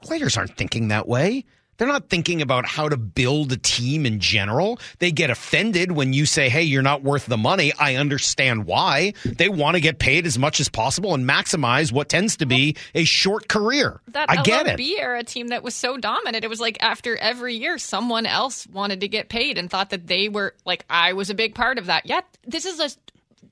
players 0.01 0.37
aren't 0.37 0.57
thinking 0.57 0.89
that 0.89 1.07
way. 1.07 1.45
They're 1.77 1.87
not 1.87 2.09
thinking 2.09 2.41
about 2.41 2.65
how 2.65 2.87
to 2.87 2.95
build 2.95 3.51
a 3.51 3.57
team 3.57 4.05
in 4.05 4.21
general. 4.21 4.79
They 4.99 5.11
get 5.11 5.29
offended 5.29 5.91
when 5.91 6.13
you 6.13 6.25
say, 6.25 6.47
hey, 6.47 6.63
you're 6.63 6.81
not 6.81 7.03
worth 7.03 7.25
the 7.25 7.37
money. 7.37 7.73
I 7.77 7.95
understand 7.95 8.65
why. 8.65 9.13
They 9.25 9.49
want 9.49 9.75
to 9.75 9.81
get 9.81 9.99
paid 9.99 10.25
as 10.25 10.39
much 10.39 10.61
as 10.61 10.69
possible 10.69 11.13
and 11.13 11.27
maximize 11.27 11.91
what 11.91 12.07
tends 12.07 12.37
to 12.37 12.45
be 12.45 12.77
a 12.93 13.03
short 13.03 13.49
career. 13.49 13.99
That 14.07 14.29
I 14.29 14.41
get 14.41 14.67
LRB 14.67 14.91
it. 14.91 14.99
era 14.99 15.23
team 15.23 15.49
that 15.49 15.63
was 15.63 15.75
so 15.75 15.97
dominant, 15.97 16.45
it 16.45 16.49
was 16.49 16.61
like 16.61 16.77
after 16.81 17.17
every 17.17 17.55
year, 17.55 17.77
someone 17.77 18.25
else 18.25 18.65
wanted 18.67 19.01
to 19.01 19.09
get 19.09 19.27
paid 19.27 19.57
and 19.57 19.69
thought 19.69 19.89
that 19.89 20.07
they 20.07 20.29
were 20.29 20.55
like, 20.65 20.85
I 20.89 21.11
was 21.11 21.29
a 21.29 21.35
big 21.35 21.55
part 21.55 21.77
of 21.77 21.87
that. 21.87 22.05
Yeah, 22.05 22.21
this 22.47 22.65
is 22.65 22.79
a 22.79 22.89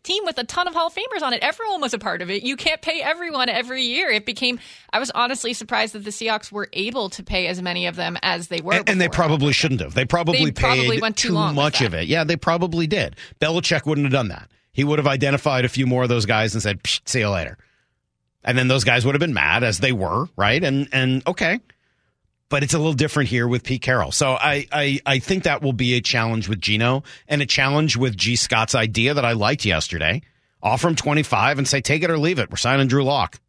team 0.03 0.23
with 0.25 0.37
a 0.37 0.43
ton 0.43 0.67
of 0.67 0.73
Hall 0.73 0.87
of 0.87 0.93
Famers 0.93 1.21
on 1.21 1.33
it. 1.33 1.41
Everyone 1.41 1.81
was 1.81 1.93
a 1.93 1.99
part 1.99 2.21
of 2.21 2.29
it. 2.29 2.43
You 2.43 2.55
can't 2.55 2.81
pay 2.81 3.01
everyone 3.01 3.49
every 3.49 3.83
year. 3.83 4.09
It 4.09 4.25
became, 4.25 4.59
I 4.91 4.99
was 4.99 5.09
honestly 5.11 5.53
surprised 5.53 5.93
that 5.93 6.03
the 6.03 6.11
Seahawks 6.11 6.51
were 6.51 6.69
able 6.73 7.09
to 7.11 7.23
pay 7.23 7.47
as 7.47 7.61
many 7.61 7.87
of 7.87 7.95
them 7.95 8.17
as 8.21 8.49
they 8.49 8.61
were. 8.61 8.73
And, 8.73 8.89
and 8.89 9.01
they 9.01 9.09
probably 9.09 9.53
shouldn't 9.53 9.81
have. 9.81 9.93
They 9.93 10.05
probably 10.05 10.45
They 10.45 10.51
paid 10.51 10.55
probably 10.55 10.99
went 10.99 11.17
too 11.17 11.33
long 11.33 11.55
much 11.55 11.81
of 11.81 11.93
it. 11.93 12.07
Yeah, 12.07 12.23
they 12.23 12.35
probably 12.35 12.85
did. 12.85 13.15
Belichick 13.39 13.85
wouldn't 13.85 14.05
have 14.05 14.13
done 14.13 14.27
that. 14.27 14.49
He 14.73 14.83
would 14.83 14.99
have 14.99 15.07
identified 15.07 15.65
a 15.65 15.69
few 15.69 15.85
more 15.85 16.03
of 16.03 16.09
those 16.09 16.25
guys 16.25 16.53
and 16.55 16.61
said, 16.63 16.81
Psh, 16.81 17.01
"See 17.05 17.19
you 17.19 17.29
later," 17.29 17.59
and 18.43 18.57
then 18.57 18.67
those 18.67 18.83
guys 18.83 19.05
would 19.05 19.13
have 19.13 19.19
been 19.19 19.33
mad 19.35 19.63
as 19.63 19.77
they 19.77 19.91
were, 19.91 20.27
right? 20.35 20.63
And 20.63 20.89
and 20.91 21.21
okay, 21.27 21.59
but 22.53 22.61
it's 22.61 22.75
a 22.75 22.77
little 22.77 22.93
different 22.93 23.29
here 23.29 23.47
with 23.47 23.63
Pete 23.63 23.81
Carroll. 23.81 24.11
So 24.11 24.33
I 24.33 24.67
I 24.71 24.99
I 25.07 25.17
think 25.17 25.45
that 25.45 25.63
will 25.63 25.73
be 25.73 25.95
a 25.95 26.01
challenge 26.01 26.47
with 26.47 26.61
Geno 26.61 27.01
and 27.27 27.41
a 27.41 27.47
challenge 27.47 27.97
with 27.97 28.15
Gee 28.15 28.35
Scott's 28.35 28.75
idea 28.75 29.15
that 29.15 29.25
I 29.25 29.31
liked 29.31 29.65
yesterday. 29.65 30.21
Offer 30.61 30.89
him 30.89 30.95
twenty 30.95 31.23
five 31.23 31.57
and 31.57 31.67
say, 31.67 31.81
"Take 31.81 32.03
it 32.03 32.11
or 32.11 32.19
leave 32.19 32.37
it." 32.37 32.51
We're 32.51 32.57
signing 32.57 32.85
Drew 32.85 33.03
Lock. 33.03 33.39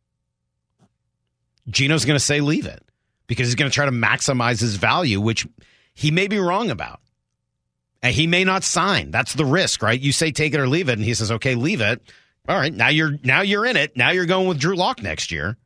Geno's 1.69 2.07
going 2.07 2.19
to 2.19 2.25
say 2.25 2.41
leave 2.41 2.65
it 2.65 2.83
because 3.27 3.47
he's 3.47 3.57
going 3.57 3.71
to 3.71 3.75
try 3.75 3.85
to 3.85 3.93
maximize 3.93 4.59
his 4.59 4.77
value, 4.77 5.21
which 5.21 5.47
he 5.93 6.11
may 6.11 6.27
be 6.27 6.39
wrong 6.39 6.71
about. 6.71 7.01
And 8.03 8.15
he 8.15 8.27
may 8.27 8.43
not 8.43 8.65
sign. 8.65 9.11
That's 9.11 9.35
the 9.35 9.45
risk, 9.45 9.83
right? 9.83 10.01
You 10.01 10.13
say 10.13 10.33
take 10.33 10.55
it 10.55 10.61
or 10.61 10.67
leave 10.67 10.89
it, 10.89 10.95
and 10.95 11.05
he 11.05 11.13
says, 11.13 11.31
okay, 11.31 11.57
leave 11.57 11.83
it. 11.83 12.01
All 12.49 12.57
right, 12.57 12.73
now 12.73 12.89
you're 12.89 13.19
now 13.23 13.43
you're 13.43 13.67
in 13.67 13.77
it. 13.77 13.99
Now 13.99 14.13
you're 14.13 14.25
going 14.25 14.49
with 14.49 14.59
Drew 14.59 14.77
Lock 14.77 15.03
next 15.03 15.31
year. 15.31 15.59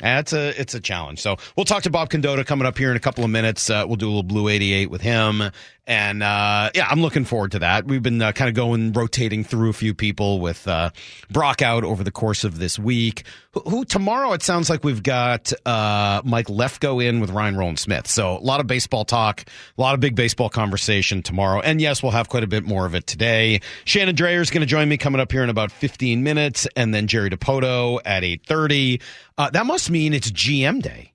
That's 0.00 0.32
a 0.32 0.60
it's 0.60 0.74
a 0.74 0.80
challenge. 0.80 1.20
So 1.20 1.36
we'll 1.56 1.64
talk 1.64 1.82
to 1.82 1.90
Bob 1.90 2.08
Condotta 2.10 2.46
coming 2.46 2.66
up 2.66 2.78
here 2.78 2.90
in 2.90 2.96
a 2.96 3.00
couple 3.00 3.24
of 3.24 3.30
minutes. 3.30 3.68
Uh, 3.68 3.84
we'll 3.86 3.96
do 3.96 4.06
a 4.06 4.10
little 4.10 4.22
Blue 4.22 4.48
88 4.48 4.90
with 4.90 5.00
him, 5.00 5.42
and 5.88 6.22
uh, 6.22 6.70
yeah, 6.74 6.86
I'm 6.88 7.00
looking 7.00 7.24
forward 7.24 7.52
to 7.52 7.60
that. 7.60 7.86
We've 7.86 8.02
been 8.02 8.20
uh, 8.20 8.32
kind 8.32 8.50
of 8.50 8.54
going 8.54 8.92
rotating 8.92 9.42
through 9.42 9.70
a 9.70 9.72
few 9.72 9.94
people 9.94 10.38
with 10.38 10.68
uh, 10.68 10.90
Brock 11.30 11.62
out 11.62 11.82
over 11.82 12.04
the 12.04 12.10
course 12.10 12.44
of 12.44 12.58
this 12.58 12.78
week. 12.78 13.24
Who, 13.52 13.60
who 13.60 13.84
tomorrow? 13.86 14.34
It 14.34 14.42
sounds 14.42 14.68
like 14.68 14.84
we've 14.84 15.02
got 15.02 15.50
uh, 15.64 16.20
Mike 16.26 16.48
Lefko 16.48 17.02
in 17.02 17.20
with 17.20 17.30
Ryan 17.30 17.56
Rowland-Smith. 17.56 18.06
So 18.06 18.36
a 18.36 18.38
lot 18.38 18.60
of 18.60 18.66
baseball 18.66 19.06
talk, 19.06 19.44
a 19.78 19.80
lot 19.80 19.94
of 19.94 20.00
big 20.00 20.14
baseball 20.14 20.50
conversation 20.50 21.22
tomorrow, 21.22 21.60
and 21.60 21.80
yes, 21.80 22.02
we'll 22.02 22.12
have 22.12 22.28
quite 22.28 22.44
a 22.44 22.48
bit 22.48 22.64
more 22.64 22.84
of 22.84 22.94
it 22.94 23.06
today. 23.06 23.62
Shannon 23.86 24.14
Drayer 24.14 24.42
is 24.42 24.50
going 24.50 24.60
to 24.60 24.66
join 24.66 24.90
me 24.90 24.98
coming 24.98 25.22
up 25.22 25.32
here 25.32 25.42
in 25.42 25.48
about 25.48 25.72
15 25.72 26.22
minutes, 26.22 26.68
and 26.76 26.92
then 26.92 27.06
Jerry 27.06 27.30
Dipoto 27.30 28.00
at 28.04 28.22
8:30. 28.24 29.00
Uh, 29.38 29.48
that 29.50 29.64
must 29.64 29.88
mean 29.88 30.12
it's 30.12 30.30
GM 30.30 30.82
day 30.82 31.14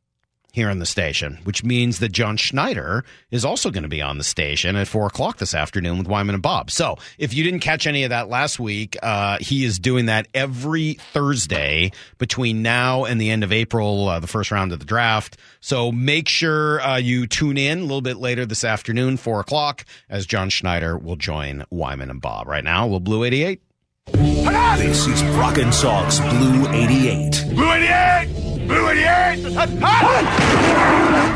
here 0.54 0.70
on 0.70 0.78
the 0.78 0.86
station, 0.86 1.40
which 1.44 1.64
means 1.64 1.98
that 1.98 2.12
John 2.12 2.38
Schneider 2.38 3.04
is 3.32 3.44
also 3.44 3.72
going 3.72 3.84
to 3.84 3.90
be 3.90 4.04
on 4.04 4.20
the 4.20 4.24
station 4.24 4.76
at 4.76 4.88
four 4.88 5.08
o'clock 5.08 5.38
this 5.38 5.56
afternoon 5.56 5.98
with 5.98 6.08
Wyman 6.08 6.36
and 6.36 6.44
Bob. 6.44 6.70
So 6.70 6.98
if 7.18 7.34
you 7.34 7.44
didn't 7.44 7.62
catch 7.62 7.88
any 7.88 8.04
of 8.04 8.12
that 8.12 8.30
last 8.30 8.60
week, 8.60 8.96
uh, 9.02 9.40
he 9.42 9.66
is 9.66 9.80
doing 9.80 10.06
that 10.06 10.28
every 10.34 10.94
Thursday 11.12 11.92
between 12.20 12.62
now 12.62 13.04
and 13.04 13.20
the 13.20 13.32
end 13.32 13.44
of 13.44 13.52
April, 13.52 14.08
uh, 14.08 14.20
the 14.20 14.28
first 14.28 14.52
round 14.52 14.72
of 14.72 14.80
the 14.80 14.86
draft. 14.86 15.38
So 15.60 15.92
make 15.92 16.30
sure 16.30 16.80
uh, 16.82 16.98
you 16.98 17.26
tune 17.26 17.58
in 17.58 17.80
a 17.80 17.82
little 17.82 18.02
bit 18.02 18.18
later 18.18 18.46
this 18.46 18.64
afternoon, 18.64 19.18
four 19.18 19.40
o'clock, 19.40 19.86
as 20.08 20.28
John 20.28 20.50
Schneider 20.50 20.96
will 20.96 21.16
join 21.16 21.66
Wyman 21.72 22.12
and 22.12 22.22
Bob. 22.22 22.48
Right 22.48 22.64
now, 22.64 22.86
we'll 22.86 23.00
Blue 23.00 23.24
88. 23.24 23.60
This 24.08 25.08
is 25.08 25.22
Brock 25.36 25.58
and 25.58 25.74
Salk's 25.74 26.20
Blue 26.20 26.68
88. 26.70 27.44
Blue 27.56 27.72
88! 27.72 28.53
Blue 28.68 28.90
88! 28.90 29.44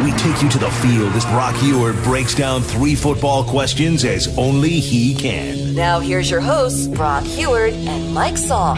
We 0.04 0.12
take 0.14 0.42
you 0.42 0.50
to 0.50 0.58
the 0.60 0.70
field 0.82 1.14
as 1.14 1.26
Brock 1.26 1.56
Huard 1.56 2.02
breaks 2.04 2.36
down 2.36 2.62
three 2.62 2.96
football 2.96 3.44
questions 3.44 4.06
as 4.06 4.38
only 4.38 4.80
he 4.80 5.14
can. 5.16 5.74
Now 5.74 6.00
here's 6.00 6.30
your 6.30 6.42
hosts, 6.42 6.88
Brock 6.88 7.24
Huard 7.24 7.74
and 7.74 8.14
Mike 8.14 8.36
Salk. 8.36 8.78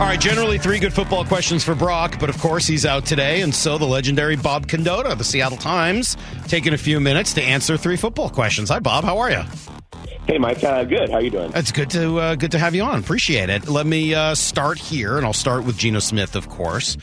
All 0.00 0.06
right, 0.06 0.18
generally 0.18 0.56
three 0.56 0.78
good 0.78 0.94
football 0.94 1.26
questions 1.26 1.62
for 1.62 1.74
Brock, 1.74 2.18
but 2.18 2.30
of 2.30 2.38
course 2.38 2.66
he's 2.66 2.86
out 2.86 3.04
today, 3.04 3.42
and 3.42 3.54
so 3.54 3.76
the 3.76 3.84
legendary 3.84 4.34
Bob 4.34 4.66
Condotta, 4.66 5.12
of 5.12 5.18
the 5.18 5.24
Seattle 5.24 5.58
Times, 5.58 6.16
taking 6.48 6.72
a 6.72 6.78
few 6.78 7.00
minutes 7.00 7.34
to 7.34 7.42
answer 7.42 7.76
three 7.76 7.98
football 7.98 8.30
questions. 8.30 8.70
Hi, 8.70 8.78
Bob. 8.78 9.04
How 9.04 9.18
are 9.18 9.30
you? 9.30 9.42
Hey, 10.26 10.38
Mike. 10.38 10.64
Uh, 10.64 10.84
good. 10.84 11.10
How 11.10 11.16
are 11.16 11.20
you 11.20 11.28
doing? 11.28 11.52
It's 11.54 11.70
good 11.70 11.90
to 11.90 12.18
uh, 12.18 12.34
good 12.34 12.52
to 12.52 12.58
have 12.58 12.74
you 12.74 12.82
on. 12.82 12.98
Appreciate 12.98 13.50
it. 13.50 13.68
Let 13.68 13.84
me 13.84 14.14
uh, 14.14 14.34
start 14.34 14.78
here, 14.78 15.18
and 15.18 15.26
I'll 15.26 15.34
start 15.34 15.64
with 15.64 15.76
Geno 15.76 15.98
Smith, 15.98 16.34
of 16.34 16.48
course. 16.48 16.94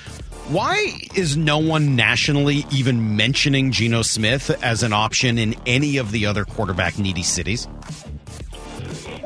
Why 0.48 0.94
is 1.14 1.38
no 1.38 1.60
one 1.60 1.96
nationally 1.96 2.66
even 2.72 3.16
mentioning 3.16 3.72
Geno 3.72 4.02
Smith 4.02 4.50
as 4.64 4.82
an 4.82 4.92
option 4.92 5.38
in 5.38 5.54
any 5.68 5.98
of 5.98 6.12
the 6.12 6.26
other 6.26 6.46
quarterback 6.46 6.98
needy 6.98 7.22
cities? 7.22 7.68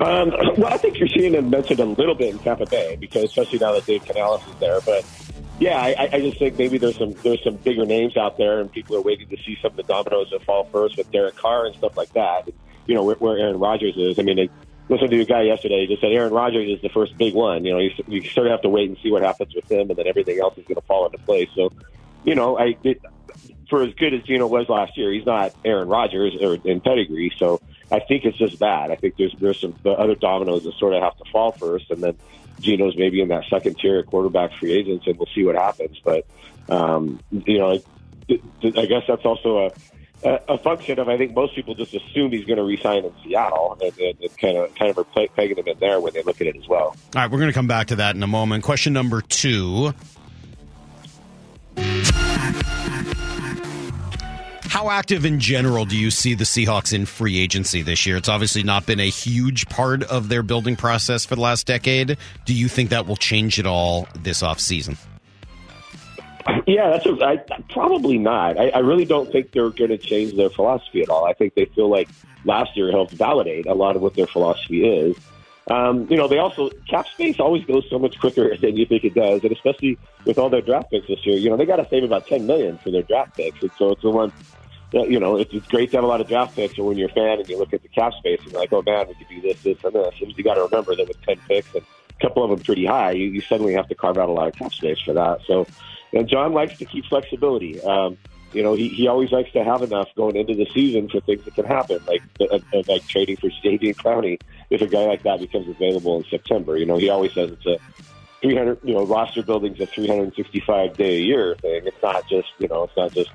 Um, 0.01 0.31
well, 0.57 0.73
I 0.73 0.77
think 0.77 0.97
you're 0.97 1.07
seeing 1.09 1.35
him 1.35 1.51
mentioned 1.51 1.79
a 1.79 1.85
little 1.85 2.15
bit 2.15 2.33
in 2.33 2.39
Tampa 2.39 2.65
Bay 2.65 2.97
because, 2.99 3.25
especially 3.25 3.59
now 3.59 3.73
that 3.73 3.85
Dave 3.85 4.03
Canales 4.03 4.41
is 4.47 4.55
there. 4.55 4.81
But 4.81 5.05
yeah, 5.59 5.77
I, 5.77 6.09
I 6.11 6.19
just 6.19 6.39
think 6.39 6.57
maybe 6.57 6.79
there's 6.79 6.97
some 6.97 7.13
there's 7.21 7.43
some 7.43 7.57
bigger 7.57 7.85
names 7.85 8.17
out 8.17 8.35
there, 8.39 8.61
and 8.61 8.71
people 8.71 8.95
are 8.95 9.01
waiting 9.01 9.27
to 9.27 9.37
see 9.37 9.59
some 9.61 9.71
of 9.71 9.77
the 9.77 9.83
dominoes 9.83 10.29
that 10.31 10.41
fall 10.43 10.63
first 10.71 10.97
with 10.97 11.11
Derek 11.11 11.35
Carr 11.35 11.67
and 11.67 11.75
stuff 11.75 11.95
like 11.95 12.11
that. 12.13 12.49
You 12.87 12.95
know 12.95 13.03
where, 13.03 13.15
where 13.17 13.37
Aaron 13.37 13.59
Rodgers 13.59 13.95
is. 13.95 14.17
I 14.17 14.23
mean, 14.23 14.39
I 14.39 14.49
listened 14.89 15.11
to 15.11 15.21
a 15.21 15.25
guy 15.25 15.43
yesterday. 15.43 15.81
He 15.81 15.87
just 15.87 16.01
said 16.01 16.11
Aaron 16.11 16.33
Rodgers 16.33 16.67
is 16.67 16.81
the 16.81 16.89
first 16.89 17.15
big 17.15 17.35
one. 17.35 17.63
You 17.63 17.73
know, 17.73 17.79
you, 17.79 17.91
you 18.07 18.27
sort 18.27 18.47
of 18.47 18.51
have 18.51 18.63
to 18.63 18.69
wait 18.69 18.89
and 18.89 18.97
see 19.03 19.11
what 19.11 19.21
happens 19.21 19.53
with 19.53 19.71
him, 19.71 19.91
and 19.91 19.99
then 19.99 20.07
everything 20.07 20.39
else 20.39 20.57
is 20.57 20.65
going 20.65 20.81
to 20.81 20.81
fall 20.81 21.05
into 21.05 21.19
place. 21.19 21.49
So, 21.53 21.71
you 22.23 22.33
know, 22.33 22.57
I 22.57 22.75
it, 22.83 23.03
for 23.69 23.83
as 23.83 23.93
good 23.93 24.15
as 24.15 24.23
Geno 24.23 24.47
was 24.47 24.67
last 24.67 24.97
year, 24.97 25.11
he's 25.11 25.27
not 25.27 25.53
Aaron 25.63 25.87
Rodgers 25.87 26.35
or 26.41 26.57
in 26.63 26.81
pedigree. 26.81 27.31
So 27.37 27.61
I 27.91 27.99
think 27.99 28.25
it's 28.25 28.37
just 28.37 28.59
that. 28.59 28.91
I 28.91 28.95
think 28.95 29.17
there's 29.17 29.35
there's 29.39 29.59
some 29.59 29.75
the 29.83 29.91
other 29.91 30.15
dominoes 30.15 30.63
that 30.63 30.73
sort 30.75 30.93
of 30.93 31.03
have 31.03 31.17
to 31.17 31.25
fall 31.31 31.51
first, 31.51 31.91
and 31.91 32.01
then 32.01 32.17
Geno's 32.59 32.95
maybe 32.97 33.21
in 33.21 33.27
that 33.29 33.45
second 33.49 33.77
tier 33.79 33.99
of 33.99 34.07
quarterback 34.07 34.53
free 34.53 34.71
agents, 34.71 35.05
and 35.07 35.17
we'll 35.17 35.29
see 35.33 35.43
what 35.43 35.55
happens. 35.55 35.99
But 36.03 36.25
um, 36.69 37.19
you 37.31 37.57
know, 37.57 37.71
I, 37.71 37.83
I 38.63 38.85
guess 38.85 39.03
that's 39.07 39.25
also 39.25 39.67
a 39.67 39.71
a 40.23 40.57
function 40.57 40.99
of 40.99 41.09
I 41.09 41.17
think 41.17 41.33
most 41.35 41.55
people 41.55 41.73
just 41.73 41.93
assume 41.93 42.31
he's 42.31 42.45
going 42.45 42.57
to 42.57 42.63
resign 42.63 43.05
in 43.05 43.13
Seattle 43.23 43.77
and, 43.81 43.97
and, 43.97 44.21
and 44.21 44.37
kind 44.37 44.57
of 44.57 44.73
kind 44.75 44.91
of 44.91 44.97
are 44.97 45.27
pegging 45.27 45.57
him 45.57 45.67
in 45.67 45.79
there 45.79 45.99
when 45.99 46.13
they 46.13 46.21
look 46.23 46.39
at 46.41 46.47
it 46.47 46.55
as 46.55 46.67
well. 46.67 46.79
All 46.87 46.95
right, 47.15 47.31
we're 47.31 47.39
going 47.39 47.49
to 47.49 47.53
come 47.53 47.67
back 47.67 47.87
to 47.87 47.95
that 47.97 48.15
in 48.15 48.21
a 48.23 48.27
moment. 48.27 48.63
Question 48.63 48.93
number 48.93 49.21
two. 49.21 49.93
How 54.71 54.89
active 54.89 55.25
in 55.25 55.41
general 55.41 55.83
do 55.83 55.97
you 55.97 56.09
see 56.09 56.33
the 56.33 56.45
Seahawks 56.45 56.93
in 56.93 57.05
free 57.05 57.37
agency 57.37 57.81
this 57.81 58.05
year? 58.05 58.15
It's 58.15 58.29
obviously 58.29 58.63
not 58.63 58.85
been 58.85 59.01
a 59.01 59.09
huge 59.09 59.67
part 59.67 60.01
of 60.03 60.29
their 60.29 60.43
building 60.43 60.77
process 60.77 61.25
for 61.25 61.35
the 61.35 61.41
last 61.41 61.67
decade. 61.67 62.17
Do 62.45 62.53
you 62.53 62.69
think 62.69 62.89
that 62.91 63.05
will 63.05 63.17
change 63.17 63.59
at 63.59 63.65
all 63.65 64.07
this 64.17 64.41
offseason? 64.41 64.97
Yeah, 66.65 66.89
that's 66.89 67.05
a, 67.05 67.17
I, 67.21 67.35
probably 67.69 68.17
not. 68.17 68.57
I, 68.57 68.69
I 68.69 68.79
really 68.79 69.03
don't 69.03 69.29
think 69.29 69.51
they're 69.51 69.71
going 69.71 69.89
to 69.89 69.97
change 69.97 70.37
their 70.37 70.49
philosophy 70.49 71.01
at 71.01 71.09
all. 71.09 71.25
I 71.25 71.33
think 71.33 71.55
they 71.55 71.65
feel 71.65 71.89
like 71.89 72.07
last 72.45 72.77
year 72.77 72.91
helped 72.91 73.11
validate 73.11 73.65
a 73.65 73.73
lot 73.73 73.97
of 73.97 74.01
what 74.01 74.13
their 74.13 74.25
philosophy 74.25 74.87
is. 74.87 75.17
Um, 75.69 76.07
you 76.09 76.15
know, 76.15 76.29
they 76.29 76.37
also 76.37 76.69
cap 76.89 77.09
space 77.09 77.41
always 77.41 77.65
goes 77.65 77.85
so 77.89 77.99
much 77.99 78.17
quicker 78.21 78.55
than 78.61 78.77
you 78.77 78.85
think 78.85 79.03
it 79.03 79.15
does, 79.15 79.43
and 79.43 79.51
especially 79.51 79.97
with 80.25 80.37
all 80.37 80.49
their 80.49 80.61
draft 80.61 80.91
picks 80.91 81.09
this 81.09 81.25
year. 81.25 81.37
You 81.37 81.49
know, 81.49 81.57
they 81.57 81.65
got 81.65 81.75
to 81.75 81.87
save 81.89 82.05
about 82.05 82.25
ten 82.25 82.47
million 82.47 82.77
for 82.77 82.89
their 82.89 83.03
draft 83.03 83.35
picks, 83.35 83.61
and 83.61 83.71
so 83.77 83.91
it's 83.91 84.01
the 84.01 84.09
one. 84.09 84.31
You 84.93 85.19
know, 85.19 85.37
it's, 85.37 85.53
great 85.67 85.91
to 85.91 85.97
have 85.97 86.03
a 86.03 86.07
lot 86.07 86.19
of 86.19 86.27
draft 86.27 86.55
picks, 86.55 86.77
and 86.77 86.85
when 86.85 86.97
you're 86.97 87.09
a 87.09 87.13
fan 87.13 87.39
and 87.39 87.47
you 87.47 87.57
look 87.57 87.73
at 87.73 87.81
the 87.81 87.87
cap 87.87 88.13
space 88.13 88.39
and 88.41 88.51
you're 88.51 88.59
like, 88.59 88.73
oh 88.73 88.81
man, 88.81 89.07
we 89.07 89.13
could 89.13 89.29
do 89.29 89.41
this, 89.41 89.61
this, 89.63 89.77
and 89.85 89.93
this. 89.93 90.13
You 90.19 90.43
got 90.43 90.55
to 90.55 90.63
remember 90.63 90.95
that 90.95 91.07
with 91.07 91.21
ten 91.21 91.37
picks 91.47 91.73
and 91.73 91.83
a 91.83 92.21
couple 92.21 92.43
of 92.43 92.49
them 92.49 92.59
pretty 92.59 92.85
high, 92.85 93.11
you, 93.11 93.27
you 93.27 93.41
suddenly 93.41 93.73
have 93.73 93.87
to 93.87 93.95
carve 93.95 94.17
out 94.17 94.27
a 94.27 94.31
lot 94.33 94.47
of 94.47 94.55
cap 94.55 94.73
space 94.73 94.99
for 94.99 95.13
that. 95.13 95.39
So, 95.47 95.65
and 96.13 96.27
John 96.27 96.51
likes 96.51 96.77
to 96.79 96.85
keep 96.85 97.05
flexibility. 97.05 97.81
Um, 97.81 98.17
you 98.53 98.63
know, 98.63 98.73
he, 98.73 98.89
he 98.89 99.07
always 99.07 99.31
likes 99.31 99.51
to 99.53 99.63
have 99.63 99.81
enough 99.81 100.09
going 100.15 100.35
into 100.35 100.55
the 100.55 100.67
season 100.73 101.07
for 101.07 101.21
things 101.21 101.43
that 101.45 101.55
can 101.55 101.65
happen, 101.65 101.99
like 102.05 102.21
uh, 102.41 102.55
uh, 102.55 102.83
like 102.87 103.07
trading 103.07 103.37
for 103.37 103.49
Jadeveon 103.49 103.95
Clowney 103.95 104.41
if 104.69 104.81
a 104.81 104.87
guy 104.87 105.05
like 105.05 105.23
that 105.23 105.39
becomes 105.39 105.69
available 105.69 106.17
in 106.17 106.25
September. 106.25 106.77
You 106.77 106.85
know, 106.85 106.97
he 106.97 107.09
always 107.09 107.33
says 107.33 107.51
it's 107.51 107.65
a 107.65 107.77
300, 108.41 108.79
you 108.83 108.93
know, 108.93 109.05
roster 109.05 109.43
building's 109.43 109.79
a 109.79 109.85
365 109.85 110.97
day 110.97 111.17
a 111.17 111.19
year 111.19 111.55
thing. 111.55 111.81
It's 111.85 112.01
not 112.03 112.27
just, 112.27 112.49
you 112.57 112.67
know, 112.67 112.83
it's 112.83 112.97
not 112.97 113.13
just, 113.13 113.29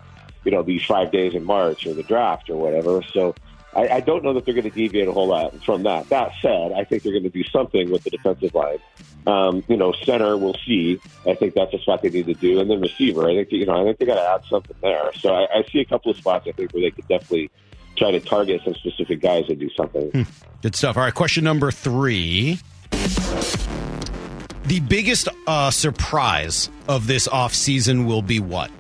you 0.47 0.53
know, 0.53 0.63
these 0.63 0.85
five 0.85 1.11
days 1.11 1.35
in 1.35 1.45
March 1.45 1.87
or 1.87 1.93
the 1.93 2.05
draft 2.05 2.49
or 2.49 2.57
whatever. 2.57 3.03
So 3.13 3.35
I, 3.75 3.89
I 3.89 4.01
don't 4.01 4.23
know 4.23 4.33
that 4.33 4.45
they're 4.45 4.55
going 4.55 4.71
to 4.71 4.71
deviate 4.71 5.09
a 5.09 5.13
whole 5.13 5.27
lot 5.27 5.63
from 5.65 5.83
that. 5.83 6.09
That 6.09 6.33
said, 6.41 6.73
I 6.73 6.85
think 6.85 7.03
they're 7.03 7.13
going 7.13 7.25
to 7.25 7.29
do 7.29 7.43
something 7.45 7.91
with 7.91 8.05
the 8.05 8.11
defensive 8.11 8.55
line. 8.55 8.79
Um, 9.27 9.65
you 9.67 9.77
know, 9.77 9.93
center, 10.05 10.37
we'll 10.37 10.57
see. 10.65 11.01
I 11.27 11.35
think 11.35 11.55
that's 11.55 11.75
a 11.75 11.79
spot 11.79 12.03
they 12.03 12.11
need 12.11 12.27
to 12.27 12.35
do, 12.35 12.61
and 12.61 12.71
then 12.71 12.81
receiver. 12.81 13.29
I 13.29 13.35
think 13.35 13.51
you 13.51 13.67
know, 13.67 13.83
I 13.83 13.85
think 13.85 13.99
they 13.99 14.07
got 14.07 14.15
to 14.15 14.29
add 14.29 14.45
something 14.49 14.77
there. 14.81 15.11
So 15.19 15.35
I, 15.35 15.59
I 15.59 15.65
see 15.73 15.81
a 15.81 15.85
couple 15.85 16.13
of 16.13 16.17
spots 16.17 16.47
I 16.49 16.53
think 16.53 16.73
where 16.73 16.83
they 16.83 16.93
could 16.93 17.09
definitely 17.09 17.51
try 17.97 18.13
to 18.13 18.21
target 18.21 18.63
some 18.65 18.75
specific 18.75 19.21
guys 19.21 19.47
and 19.49 19.59
do 19.59 19.69
something. 19.71 20.11
Hmm. 20.13 20.23
Good 20.63 20.77
stuff. 20.77 20.97
All 20.97 21.03
right, 21.03 21.15
question 21.15 21.43
number 21.43 21.73
three. 21.73 22.61
The 24.65 24.81
biggest 24.81 25.29
uh, 25.49 25.71
surprise 25.73 26.71
of 26.89 27.09
this 27.09 27.27
offseason 27.27 28.07
will 28.07 28.23
be 28.23 28.39
what? 28.39 28.71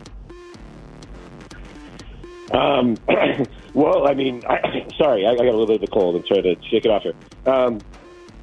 Um, 2.52 2.96
well, 3.74 4.06
I 4.06 4.14
mean, 4.14 4.44
I, 4.48 4.86
sorry, 4.98 5.26
I, 5.26 5.32
I 5.32 5.36
got 5.36 5.46
a 5.46 5.56
little 5.56 5.66
bit 5.66 5.76
of 5.76 5.82
a 5.82 5.86
cold. 5.86 6.16
I'm 6.16 6.22
trying 6.22 6.42
to 6.42 6.56
shake 6.68 6.84
it 6.84 6.90
off 6.90 7.02
here. 7.02 7.14
Um, 7.46 7.80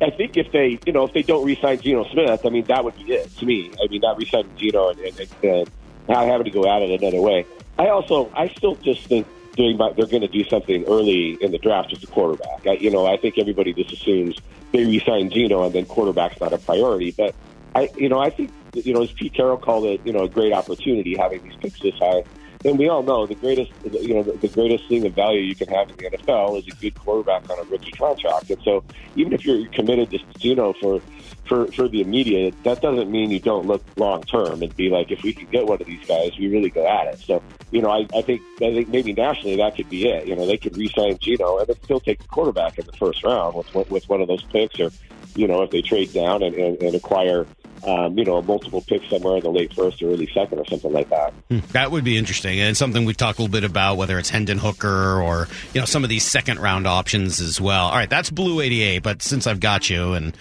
I 0.01 0.09
think 0.09 0.37
if 0.37 0.51
they, 0.51 0.79
you 0.85 0.91
know, 0.91 1.05
if 1.05 1.13
they 1.13 1.21
don't 1.21 1.45
re-sign 1.45 1.79
Geno 1.79 2.05
Smith, 2.11 2.45
I 2.45 2.49
mean, 2.49 2.65
that 2.65 2.83
would 2.83 2.95
be 2.95 3.13
it 3.13 3.35
to 3.37 3.45
me. 3.45 3.71
I 3.81 3.87
mean, 3.87 4.01
not 4.01 4.17
re-signing 4.17 4.51
Geno 4.57 4.89
and, 4.89 4.99
and, 4.99 5.27
and 5.43 5.69
not 6.09 6.25
having 6.25 6.45
to 6.45 6.51
go 6.51 6.65
at 6.69 6.81
it 6.81 7.01
another 7.01 7.21
way. 7.21 7.45
I 7.77 7.87
also, 7.87 8.29
I 8.35 8.49
still 8.49 8.75
just 8.75 9.05
think 9.07 9.27
doing, 9.55 9.77
they're 9.77 10.07
going 10.07 10.21
to 10.21 10.27
do 10.27 10.43
something 10.45 10.83
early 10.85 11.37
in 11.41 11.51
the 11.51 11.57
draft 11.57 11.91
with 11.91 12.01
the 12.01 12.07
quarterback. 12.07 12.65
I, 12.67 12.73
you 12.73 12.91
know, 12.91 13.05
I 13.05 13.17
think 13.17 13.37
everybody 13.37 13.73
just 13.73 13.93
assumes 13.93 14.37
they 14.71 14.83
re-sign 14.83 15.29
Geno 15.29 15.63
and 15.63 15.73
then 15.73 15.85
quarterback's 15.85 16.41
not 16.41 16.53
a 16.53 16.57
priority. 16.57 17.11
But 17.11 17.33
I, 17.75 17.89
you 17.95 18.09
know, 18.09 18.19
I 18.19 18.29
think, 18.29 18.51
you 18.73 18.93
know, 18.93 19.03
as 19.03 19.11
Pete 19.11 19.33
Carroll 19.33 19.57
called 19.57 19.85
it, 19.85 20.01
you 20.03 20.11
know, 20.11 20.23
a 20.23 20.29
great 20.29 20.53
opportunity 20.53 21.15
having 21.15 21.43
these 21.43 21.55
picks 21.55 21.79
this 21.79 21.95
high 21.95 22.23
and 22.65 22.79
we 22.79 22.87
all 22.87 23.03
know 23.03 23.25
the 23.25 23.35
greatest, 23.35 23.71
you 23.83 24.13
know, 24.13 24.23
the, 24.23 24.33
the 24.33 24.47
greatest 24.47 24.87
thing 24.87 25.05
of 25.05 25.13
value 25.13 25.41
you 25.41 25.55
can 25.55 25.67
have 25.67 25.89
in 25.89 25.97
the 25.97 26.09
NFL 26.09 26.59
is 26.59 26.67
a 26.67 26.71
good 26.81 26.95
quarterback 26.95 27.49
on 27.49 27.59
a 27.59 27.63
rookie 27.63 27.91
contract. 27.91 28.49
And 28.49 28.61
so, 28.63 28.83
even 29.15 29.33
if 29.33 29.45
you're 29.45 29.67
committed 29.69 30.11
to 30.11 30.19
Geno 30.39 30.73
for 30.73 31.01
for 31.45 31.67
for 31.73 31.87
the 31.87 32.01
immediate, 32.01 32.55
that 32.63 32.81
doesn't 32.81 33.11
mean 33.11 33.31
you 33.31 33.39
don't 33.39 33.65
look 33.65 33.83
long 33.97 34.23
term 34.23 34.63
and 34.63 34.75
be 34.75 34.89
like, 34.89 35.11
if 35.11 35.23
we 35.23 35.33
can 35.33 35.47
get 35.47 35.65
one 35.65 35.81
of 35.81 35.87
these 35.87 36.05
guys, 36.05 36.31
we 36.37 36.47
really 36.47 36.69
go 36.69 36.87
at 36.87 37.13
it. 37.13 37.19
So, 37.19 37.43
you 37.71 37.81
know, 37.81 37.89
I, 37.89 38.07
I 38.15 38.21
think 38.21 38.41
I 38.57 38.73
think 38.73 38.89
maybe 38.89 39.13
nationally 39.13 39.57
that 39.57 39.75
could 39.75 39.89
be 39.89 40.07
it. 40.07 40.27
You 40.27 40.35
know, 40.35 40.45
they 40.45 40.57
could 40.57 40.77
re-sign 40.77 41.17
Geno 41.19 41.57
and 41.57 41.67
then 41.67 41.75
still 41.83 41.99
take 41.99 42.21
the 42.21 42.27
quarterback 42.27 42.79
in 42.79 42.85
the 42.85 42.93
first 42.93 43.23
round 43.23 43.55
with 43.55 43.89
with 43.89 44.07
one 44.07 44.21
of 44.21 44.27
those 44.27 44.43
picks, 44.43 44.79
or 44.79 44.89
you 45.35 45.47
know, 45.47 45.63
if 45.63 45.71
they 45.71 45.81
trade 45.81 46.13
down 46.13 46.43
and, 46.43 46.55
and, 46.55 46.81
and 46.81 46.95
acquire 46.95 47.45
um, 47.85 48.17
you 48.17 48.25
know, 48.25 48.37
a 48.37 48.41
multiple 48.41 48.81
pick 48.81 49.03
somewhere 49.09 49.37
in 49.37 49.43
the 49.43 49.51
late 49.51 49.73
first 49.73 50.01
or 50.01 50.11
early 50.11 50.29
second 50.33 50.59
or 50.59 50.65
something 50.65 50.91
like 50.91 51.09
that. 51.09 51.33
Hmm. 51.49 51.59
That 51.71 51.91
would 51.91 52.03
be 52.03 52.17
interesting, 52.17 52.59
and 52.59 52.75
something 52.75 53.05
we've 53.05 53.17
talked 53.17 53.39
a 53.39 53.41
little 53.41 53.51
bit 53.51 53.63
about, 53.63 53.97
whether 53.97 54.17
it's 54.19 54.29
Hendon 54.29 54.57
Hooker 54.57 55.21
or 55.21 55.47
you 55.73 55.81
know 55.81 55.85
some 55.85 56.03
of 56.03 56.09
these 56.09 56.25
second 56.25 56.59
round 56.59 56.87
options 56.87 57.39
as 57.39 57.59
well. 57.59 57.87
All 57.87 57.95
right, 57.95 58.09
that's 58.09 58.29
Blue 58.29 58.61
eighty 58.61 58.81
eight. 58.81 58.99
But 58.99 59.21
since 59.21 59.47
I've 59.47 59.59
got 59.59 59.89
you 59.89 60.13
and 60.13 60.35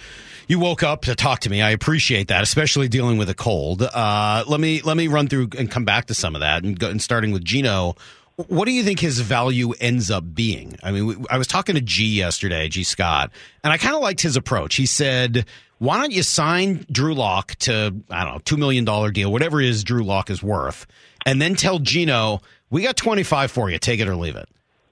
you 0.47 0.59
woke 0.59 0.83
up 0.83 1.03
to 1.03 1.15
talk 1.15 1.39
to 1.41 1.49
me. 1.49 1.61
I 1.61 1.71
appreciate 1.71 2.27
that, 2.27 2.43
especially 2.43 2.87
dealing 2.87 3.17
with 3.17 3.29
a 3.29 3.33
cold. 3.33 3.81
Uh, 3.81 4.43
let 4.47 4.59
me 4.59 4.81
let 4.81 4.97
me 4.97 5.07
run 5.07 5.27
through 5.27 5.49
and 5.57 5.69
come 5.69 5.85
back 5.85 6.07
to 6.07 6.13
some 6.13 6.35
of 6.35 6.41
that, 6.41 6.63
and, 6.63 6.77
go, 6.77 6.89
and 6.89 7.01
starting 7.01 7.31
with 7.31 7.43
Geno. 7.43 7.95
What 8.35 8.65
do 8.65 8.71
you 8.71 8.83
think 8.83 8.99
his 8.99 9.19
value 9.19 9.73
ends 9.79 10.09
up 10.09 10.33
being? 10.33 10.75
I 10.81 10.91
mean, 10.91 11.23
I 11.29 11.37
was 11.37 11.45
talking 11.45 11.75
to 11.75 11.81
G 11.81 12.05
yesterday, 12.05 12.67
Gee 12.67 12.83
Scott, 12.83 13.31
and 13.63 13.71
I 13.71 13.77
kind 13.77 13.95
of 13.95 14.01
liked 14.01 14.21
his 14.21 14.35
approach. 14.35 14.75
He 14.75 14.87
said 14.87 15.45
why 15.83 15.99
don't 15.99 16.13
you 16.13 16.23
sign 16.23 16.85
Drew 16.89 17.13
Lock 17.13 17.55
to, 17.55 17.93
I 18.09 18.23
don't 18.23 18.33
know, 18.35 18.39
$2 18.39 18.57
million 18.57 18.85
deal, 19.11 19.29
whatever 19.29 19.59
it 19.59 19.67
is 19.67 19.83
Drew 19.83 20.01
Lock 20.01 20.29
is 20.29 20.41
worth, 20.41 20.87
and 21.25 21.41
then 21.41 21.55
tell 21.55 21.77
Gino, 21.77 22.39
we 22.69 22.83
got 22.83 22.95
25 22.95 23.51
for 23.51 23.69
you, 23.69 23.77
take 23.79 23.99
it 23.99 24.07
or 24.07 24.15
leave 24.15 24.37
it. 24.37 24.47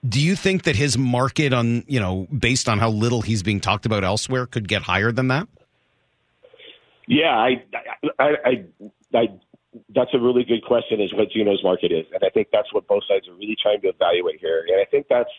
Do 0.08 0.20
you 0.20 0.36
think 0.36 0.64
that 0.64 0.76
his 0.76 0.98
market 0.98 1.54
on, 1.54 1.86
you 1.88 2.02
know, 2.02 2.28
based 2.38 2.68
on 2.68 2.78
how 2.78 2.90
little 2.90 3.22
he's 3.22 3.42
being 3.42 3.62
talked 3.62 3.86
about 3.86 4.04
elsewhere 4.04 4.46
could 4.46 4.68
get 4.68 4.82
higher 4.82 5.14
than 5.14 5.30
that? 5.30 5.48
Yeah, 7.08 7.38
I, 7.38 7.64
I, 8.20 8.30
I, 8.44 8.66
I 9.14 9.28
that's 9.96 10.14
a 10.14 10.20
really 10.20 10.44
good 10.44 10.66
question 10.66 11.00
is 11.00 11.14
what 11.14 11.32
Gino's 11.32 11.64
market 11.64 11.94
is. 11.94 12.06
And 12.14 12.22
I 12.22 12.30
think 12.30 12.50
that's 12.52 12.74
what 12.74 12.86
both 12.88 13.04
sides 13.08 13.30
are 13.30 13.34
really 13.36 13.56
trying 13.62 13.80
to 13.82 13.88
evaluate 13.88 14.42
here. 14.42 14.66
And 14.68 14.82
I 14.82 14.86
think 14.92 15.06
that's 15.10 15.30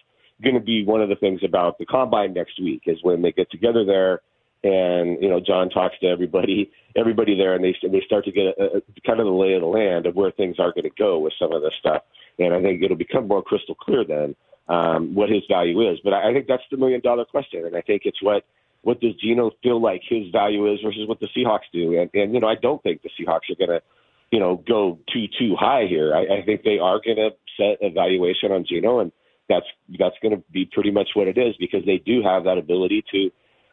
going 0.42 0.54
to 0.54 0.62
be 0.62 0.82
one 0.82 1.02
of 1.02 1.10
the 1.10 1.16
things 1.16 1.42
about 1.44 1.76
the 1.76 1.84
combine 1.84 2.32
next 2.32 2.58
week 2.58 2.84
is 2.86 2.98
when 3.02 3.20
they 3.20 3.32
get 3.32 3.50
together 3.50 3.84
there 3.84 4.22
and 4.64 5.20
you 5.20 5.28
know 5.28 5.40
John 5.40 5.70
talks 5.70 5.98
to 6.00 6.06
everybody 6.06 6.70
everybody 6.96 7.36
there 7.36 7.54
and 7.54 7.64
they 7.64 7.74
they 7.88 8.02
start 8.06 8.24
to 8.26 8.32
get 8.32 8.46
a, 8.58 8.76
a, 8.76 9.00
kind 9.06 9.18
of 9.20 9.26
the 9.26 9.32
lay 9.32 9.54
of 9.54 9.60
the 9.60 9.66
land 9.66 10.06
of 10.06 10.14
where 10.14 10.30
things 10.30 10.56
are 10.58 10.72
going 10.72 10.84
to 10.84 10.90
go 10.96 11.18
with 11.18 11.32
some 11.38 11.52
of 11.52 11.62
this 11.62 11.72
stuff. 11.80 12.02
And 12.38 12.54
I 12.54 12.62
think 12.62 12.82
it'll 12.82 12.96
become 12.96 13.28
more 13.28 13.42
crystal 13.42 13.74
clear 13.74 14.04
then 14.04 14.34
um, 14.68 15.14
what 15.14 15.28
his 15.28 15.42
value 15.48 15.90
is. 15.90 15.98
But 16.02 16.14
I, 16.14 16.30
I 16.30 16.32
think 16.32 16.46
that's 16.46 16.62
the 16.70 16.76
million 16.76 17.00
dollar 17.00 17.24
question 17.24 17.66
and 17.66 17.76
I 17.76 17.80
think 17.80 18.02
it's 18.04 18.22
what 18.22 18.44
what 18.82 19.00
does 19.00 19.14
Geno 19.14 19.52
feel 19.62 19.80
like 19.80 20.02
his 20.08 20.28
value 20.30 20.72
is 20.72 20.80
versus 20.84 21.06
what 21.06 21.20
the 21.20 21.28
Seahawks 21.36 21.70
do? 21.72 21.98
And 21.98 22.10
and 22.14 22.34
you 22.34 22.40
know 22.40 22.48
I 22.48 22.56
don't 22.56 22.82
think 22.82 23.02
the 23.02 23.10
Seahawks 23.18 23.50
are 23.50 23.56
going 23.58 23.80
to 23.80 23.82
you 24.30 24.38
know 24.38 24.62
go 24.68 24.98
too 25.12 25.26
too 25.38 25.56
high 25.58 25.86
here. 25.88 26.14
I, 26.14 26.38
I 26.38 26.42
think 26.44 26.62
they 26.62 26.78
are 26.78 27.00
going 27.04 27.16
to 27.16 27.30
set 27.56 27.78
a 27.82 27.90
valuation 27.90 28.52
on 28.52 28.64
Geno 28.64 29.00
and 29.00 29.12
that's 29.48 29.66
that's 29.98 30.16
going 30.22 30.36
to 30.36 30.42
be 30.52 30.64
pretty 30.64 30.90
much 30.90 31.10
what 31.14 31.26
it 31.26 31.36
is 31.36 31.54
because 31.58 31.84
they 31.84 31.98
do 31.98 32.22
have 32.22 32.44
that 32.44 32.58
ability 32.58 33.04
to 33.12 33.30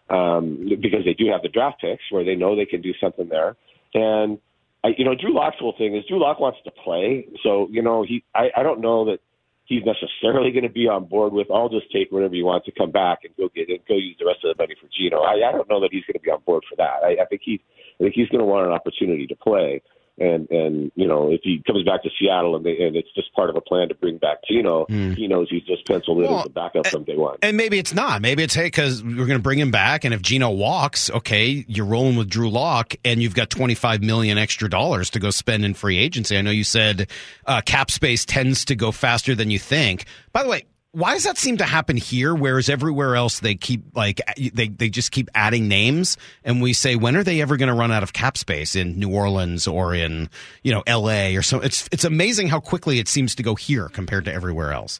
um, 0.09 0.69
because 0.81 1.05
they 1.05 1.13
do 1.13 1.31
have 1.31 1.41
the 1.41 1.49
draft 1.49 1.81
picks 1.81 2.03
where 2.09 2.23
they 2.23 2.35
know 2.35 2.55
they 2.55 2.65
can 2.65 2.81
do 2.81 2.93
something 3.01 3.29
there. 3.29 3.55
And 3.93 4.39
I, 4.83 4.89
you 4.97 5.05
know, 5.05 5.15
Drew 5.15 5.33
Lock's 5.33 5.57
whole 5.59 5.75
thing 5.77 5.95
is 5.95 6.05
Drew 6.07 6.21
Lock 6.21 6.39
wants 6.39 6.59
to 6.63 6.71
play, 6.71 7.27
so 7.43 7.67
you 7.71 7.81
know 7.81 8.03
he. 8.03 8.23
I, 8.33 8.49
I 8.55 8.63
don't 8.63 8.81
know 8.81 9.05
that 9.05 9.19
he's 9.65 9.83
necessarily 9.85 10.51
going 10.51 10.63
to 10.63 10.69
be 10.69 10.87
on 10.87 11.05
board 11.05 11.33
with. 11.33 11.47
I'll 11.53 11.69
just 11.69 11.91
take 11.91 12.11
whatever 12.11 12.35
you 12.35 12.45
want 12.45 12.65
to 12.65 12.71
come 12.71 12.91
back 12.91 13.19
and 13.23 13.33
go 13.37 13.49
get 13.53 13.69
it, 13.69 13.87
go 13.87 13.95
use 13.95 14.15
the 14.19 14.25
rest 14.25 14.39
of 14.43 14.55
the 14.55 14.61
money 14.61 14.75
for 14.79 14.87
Geno. 14.87 15.21
I, 15.21 15.47
I 15.47 15.51
don't 15.51 15.69
know 15.69 15.79
that 15.81 15.89
he's 15.91 16.03
going 16.05 16.17
to 16.17 16.23
be 16.23 16.31
on 16.31 16.41
board 16.45 16.63
for 16.69 16.75
that. 16.77 17.05
I, 17.05 17.21
I 17.21 17.25
think 17.29 17.41
he, 17.43 17.61
I 17.99 18.03
think 18.03 18.15
he's 18.15 18.29
going 18.29 18.39
to 18.39 18.45
want 18.45 18.67
an 18.67 18.73
opportunity 18.73 19.27
to 19.27 19.35
play. 19.35 19.81
And 20.19 20.49
and 20.49 20.91
you 20.95 21.07
know 21.07 21.31
if 21.31 21.41
he 21.43 21.61
comes 21.65 21.83
back 21.83 22.03
to 22.03 22.09
Seattle 22.19 22.55
and 22.55 22.65
they, 22.65 22.77
and 22.81 22.95
it's 22.95 23.11
just 23.13 23.33
part 23.33 23.49
of 23.49 23.55
a 23.55 23.61
plan 23.61 23.89
to 23.89 23.95
bring 23.95 24.17
back 24.17 24.39
Geno, 24.49 24.85
mm. 24.85 25.15
he 25.15 25.27
knows 25.27 25.47
he's 25.49 25.63
just 25.63 25.85
penciled 25.87 26.19
in 26.19 26.23
well, 26.25 26.39
as 26.39 26.45
a 26.45 26.49
backup 26.49 26.87
from 26.87 27.03
day 27.03 27.15
one. 27.15 27.37
And 27.41 27.57
maybe 27.57 27.79
it's 27.79 27.93
not. 27.93 28.21
Maybe 28.21 28.43
it's 28.43 28.53
hey 28.53 28.63
because 28.63 29.03
we're 29.03 29.25
going 29.25 29.29
to 29.29 29.39
bring 29.39 29.59
him 29.59 29.71
back, 29.71 30.03
and 30.03 30.13
if 30.13 30.21
Geno 30.21 30.49
walks, 30.49 31.09
okay, 31.09 31.65
you're 31.67 31.85
rolling 31.85 32.15
with 32.15 32.29
Drew 32.29 32.49
Lock, 32.49 32.95
and 33.05 33.21
you've 33.21 33.35
got 33.35 33.49
25 33.49 34.01
million 34.01 34.37
extra 34.37 34.69
dollars 34.69 35.09
to 35.11 35.19
go 35.19 35.29
spend 35.29 35.65
in 35.65 35.73
free 35.73 35.97
agency. 35.97 36.37
I 36.37 36.41
know 36.41 36.51
you 36.51 36.63
said 36.63 37.09
uh, 37.45 37.61
cap 37.61 37.91
space 37.91 38.25
tends 38.25 38.65
to 38.65 38.75
go 38.75 38.91
faster 38.91 39.35
than 39.35 39.49
you 39.49 39.59
think. 39.59 40.05
By 40.31 40.43
the 40.43 40.49
way, 40.49 40.65
why 40.91 41.13
does 41.13 41.23
that 41.23 41.37
seem 41.37 41.57
to 41.57 41.65
happen 41.65 41.97
here 41.97 42.33
whereas 42.33 42.69
everywhere 42.69 43.15
else 43.15 43.39
they 43.41 43.55
keep 43.55 43.95
like 43.95 44.21
they, 44.37 44.69
they 44.69 44.89
just 44.89 45.11
keep 45.11 45.29
adding 45.35 45.67
names? 45.67 46.17
And 46.43 46.61
we 46.61 46.73
say 46.73 46.95
when 46.95 47.15
are 47.15 47.23
they 47.23 47.41
ever 47.41 47.57
going 47.57 47.69
to 47.69 47.75
run 47.75 47.91
out 47.91 48.01
of 48.01 48.13
cap 48.13 48.37
space 48.37 48.75
in 48.75 48.97
new 48.97 49.13
orleans 49.13 49.67
or 49.67 49.93
in 49.93 50.29
you 50.63 50.71
know 50.71 50.83
la 50.87 51.37
or 51.37 51.41
so? 51.41 51.59
It's 51.59 51.87
it's 51.91 52.03
amazing 52.03 52.47
how 52.47 52.59
quickly 52.59 52.99
it 52.99 53.07
seems 53.07 53.35
to 53.35 53.43
go 53.43 53.55
here 53.55 53.89
compared 53.89 54.25
to 54.25 54.33
everywhere 54.33 54.71
else. 54.71 54.99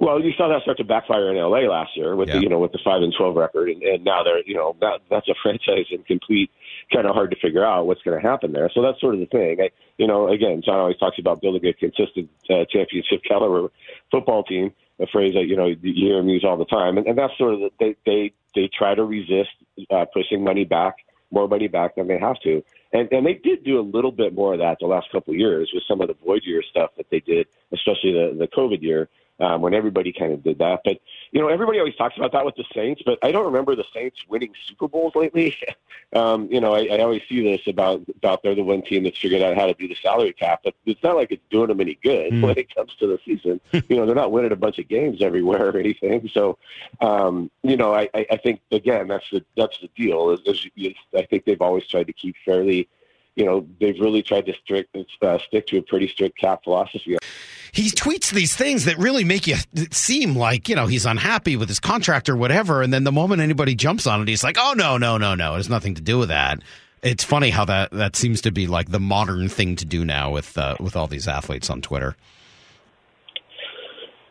Well, 0.00 0.22
you 0.22 0.32
saw 0.38 0.48
that 0.48 0.62
start 0.62 0.78
to 0.78 0.84
backfire 0.84 1.30
in 1.30 1.36
LA 1.36 1.68
last 1.68 1.96
year 1.96 2.14
with 2.14 2.28
yeah. 2.28 2.36
the 2.36 2.42
you 2.42 2.48
know 2.48 2.60
with 2.60 2.72
the 2.72 2.78
five 2.84 3.02
and 3.02 3.12
twelve 3.16 3.36
record, 3.36 3.68
and, 3.68 3.82
and 3.82 4.04
now 4.04 4.22
they're 4.22 4.42
you 4.46 4.54
know 4.54 4.76
that, 4.80 5.00
that's 5.10 5.28
a 5.28 5.34
franchise 5.42 5.86
in 5.90 6.02
complete 6.04 6.50
kind 6.92 7.06
of 7.06 7.14
hard 7.14 7.30
to 7.30 7.36
figure 7.40 7.64
out 7.64 7.86
what's 7.86 8.02
going 8.02 8.20
to 8.20 8.26
happen 8.26 8.52
there. 8.52 8.70
So 8.74 8.82
that's 8.82 9.00
sort 9.00 9.14
of 9.14 9.20
the 9.20 9.26
thing. 9.26 9.58
I, 9.60 9.70
you 9.96 10.06
know, 10.06 10.28
again, 10.28 10.62
John 10.64 10.78
always 10.78 10.96
talks 10.98 11.18
about 11.18 11.40
building 11.40 11.64
a 11.66 11.72
consistent 11.72 12.30
uh, 12.50 12.64
championship 12.70 13.22
caliber 13.26 13.68
football 14.10 14.42
team. 14.44 14.72
A 15.00 15.06
phrase 15.06 15.34
that 15.34 15.46
you 15.46 15.56
know 15.56 15.66
you 15.66 15.78
hear 15.94 16.18
him 16.18 16.28
use 16.28 16.44
all 16.44 16.56
the 16.56 16.64
time, 16.64 16.98
and, 16.98 17.06
and 17.06 17.16
that's 17.16 17.36
sort 17.38 17.54
of 17.54 17.60
the, 17.60 17.70
they 17.78 17.94
they 18.04 18.32
they 18.56 18.68
try 18.76 18.96
to 18.96 19.04
resist 19.04 19.50
uh, 19.92 20.06
pushing 20.12 20.42
money 20.42 20.64
back, 20.64 20.96
more 21.30 21.46
money 21.46 21.68
back 21.68 21.94
than 21.94 22.08
they 22.08 22.18
have 22.18 22.40
to, 22.40 22.64
and 22.92 23.08
and 23.12 23.24
they 23.24 23.34
did 23.34 23.62
do 23.62 23.78
a 23.78 23.82
little 23.82 24.10
bit 24.10 24.34
more 24.34 24.54
of 24.54 24.58
that 24.58 24.78
the 24.80 24.88
last 24.88 25.06
couple 25.12 25.32
of 25.32 25.38
years 25.38 25.70
with 25.72 25.84
some 25.86 26.00
of 26.00 26.08
the 26.08 26.16
void 26.26 26.42
year 26.44 26.64
stuff 26.68 26.90
that 26.96 27.06
they 27.10 27.20
did, 27.20 27.46
especially 27.72 28.12
the 28.12 28.34
the 28.36 28.48
COVID 28.48 28.82
year 28.82 29.08
um, 29.40 29.62
when 29.62 29.74
everybody 29.74 30.12
kind 30.12 30.32
of 30.32 30.42
did 30.42 30.58
that. 30.58 30.80
But 30.84 31.00
you 31.30 31.40
know, 31.40 31.48
everybody 31.48 31.78
always 31.78 31.94
talks 31.96 32.16
about 32.16 32.32
that 32.32 32.44
with 32.44 32.56
the 32.56 32.64
Saints, 32.74 33.02
but 33.04 33.18
I 33.22 33.32
don't 33.32 33.46
remember 33.46 33.76
the 33.76 33.84
Saints 33.94 34.18
winning 34.28 34.52
Super 34.66 34.88
Bowls 34.88 35.14
lately. 35.14 35.56
um, 36.14 36.48
you 36.50 36.60
know, 36.60 36.74
I, 36.74 36.86
I 36.86 36.98
always 37.00 37.22
see 37.28 37.42
this 37.42 37.66
about 37.66 38.02
about 38.16 38.42
they're 38.42 38.54
the 38.54 38.62
one 38.62 38.82
team 38.82 39.04
that's 39.04 39.18
figured 39.18 39.42
out 39.42 39.56
how 39.56 39.66
to 39.66 39.74
do 39.74 39.88
the 39.88 39.96
salary 39.96 40.32
cap, 40.32 40.60
but 40.64 40.74
it's 40.86 41.02
not 41.02 41.16
like 41.16 41.30
it's 41.30 41.42
doing 41.50 41.68
them 41.68 41.80
any 41.80 41.98
good 42.02 42.32
mm. 42.32 42.42
when 42.46 42.58
it 42.58 42.74
comes 42.74 42.94
to 42.96 43.06
the 43.06 43.18
season. 43.24 43.60
you 43.72 43.96
know, 43.96 44.06
they're 44.06 44.14
not 44.14 44.32
winning 44.32 44.52
a 44.52 44.56
bunch 44.56 44.78
of 44.78 44.88
games 44.88 45.22
everywhere 45.22 45.68
or 45.68 45.78
anything. 45.78 46.28
So, 46.32 46.58
um, 47.00 47.50
you 47.62 47.76
know, 47.76 47.94
I, 47.94 48.08
I 48.14 48.36
think 48.36 48.60
again 48.70 49.08
that's 49.08 49.28
the 49.30 49.44
that's 49.56 49.78
the 49.80 49.88
deal. 49.96 50.30
Is, 50.30 50.40
is, 50.46 50.66
is 50.76 50.94
I 51.16 51.22
think 51.22 51.44
they've 51.44 51.62
always 51.62 51.86
tried 51.86 52.06
to 52.08 52.12
keep 52.12 52.36
fairly 52.44 52.88
you 53.38 53.44
know, 53.44 53.64
they've 53.78 54.00
really 54.00 54.20
tried 54.20 54.46
to 54.46 54.54
strict, 54.54 54.96
uh, 55.22 55.38
stick 55.38 55.68
to 55.68 55.78
a 55.78 55.82
pretty 55.82 56.08
strict 56.08 56.36
cap 56.36 56.64
philosophy. 56.64 57.16
He 57.78 57.90
tweets 57.90 58.32
these 58.32 58.56
things 58.56 58.86
that 58.86 58.98
really 58.98 59.22
make 59.22 59.46
you 59.46 59.54
seem 59.92 60.34
like, 60.34 60.68
you 60.68 60.74
know, 60.74 60.88
he's 60.88 61.06
unhappy 61.06 61.54
with 61.54 61.68
his 61.68 61.78
contract 61.78 62.28
or 62.28 62.34
whatever. 62.34 62.82
And 62.82 62.92
then 62.92 63.04
the 63.04 63.12
moment 63.12 63.40
anybody 63.40 63.76
jumps 63.76 64.04
on 64.04 64.20
it, 64.20 64.26
he's 64.26 64.42
like, 64.42 64.56
oh, 64.58 64.74
no, 64.76 64.98
no, 64.98 65.16
no, 65.16 65.36
no. 65.36 65.54
It 65.54 65.58
has 65.58 65.68
nothing 65.68 65.94
to 65.94 66.02
do 66.02 66.18
with 66.18 66.28
that. 66.28 66.58
It's 67.04 67.22
funny 67.22 67.50
how 67.50 67.64
that, 67.66 67.92
that 67.92 68.16
seems 68.16 68.40
to 68.40 68.50
be 68.50 68.66
like 68.66 68.90
the 68.90 68.98
modern 68.98 69.48
thing 69.48 69.76
to 69.76 69.84
do 69.84 70.04
now 70.04 70.32
with, 70.32 70.58
uh, 70.58 70.74
with 70.80 70.96
all 70.96 71.06
these 71.06 71.28
athletes 71.28 71.70
on 71.70 71.80
Twitter. 71.80 72.16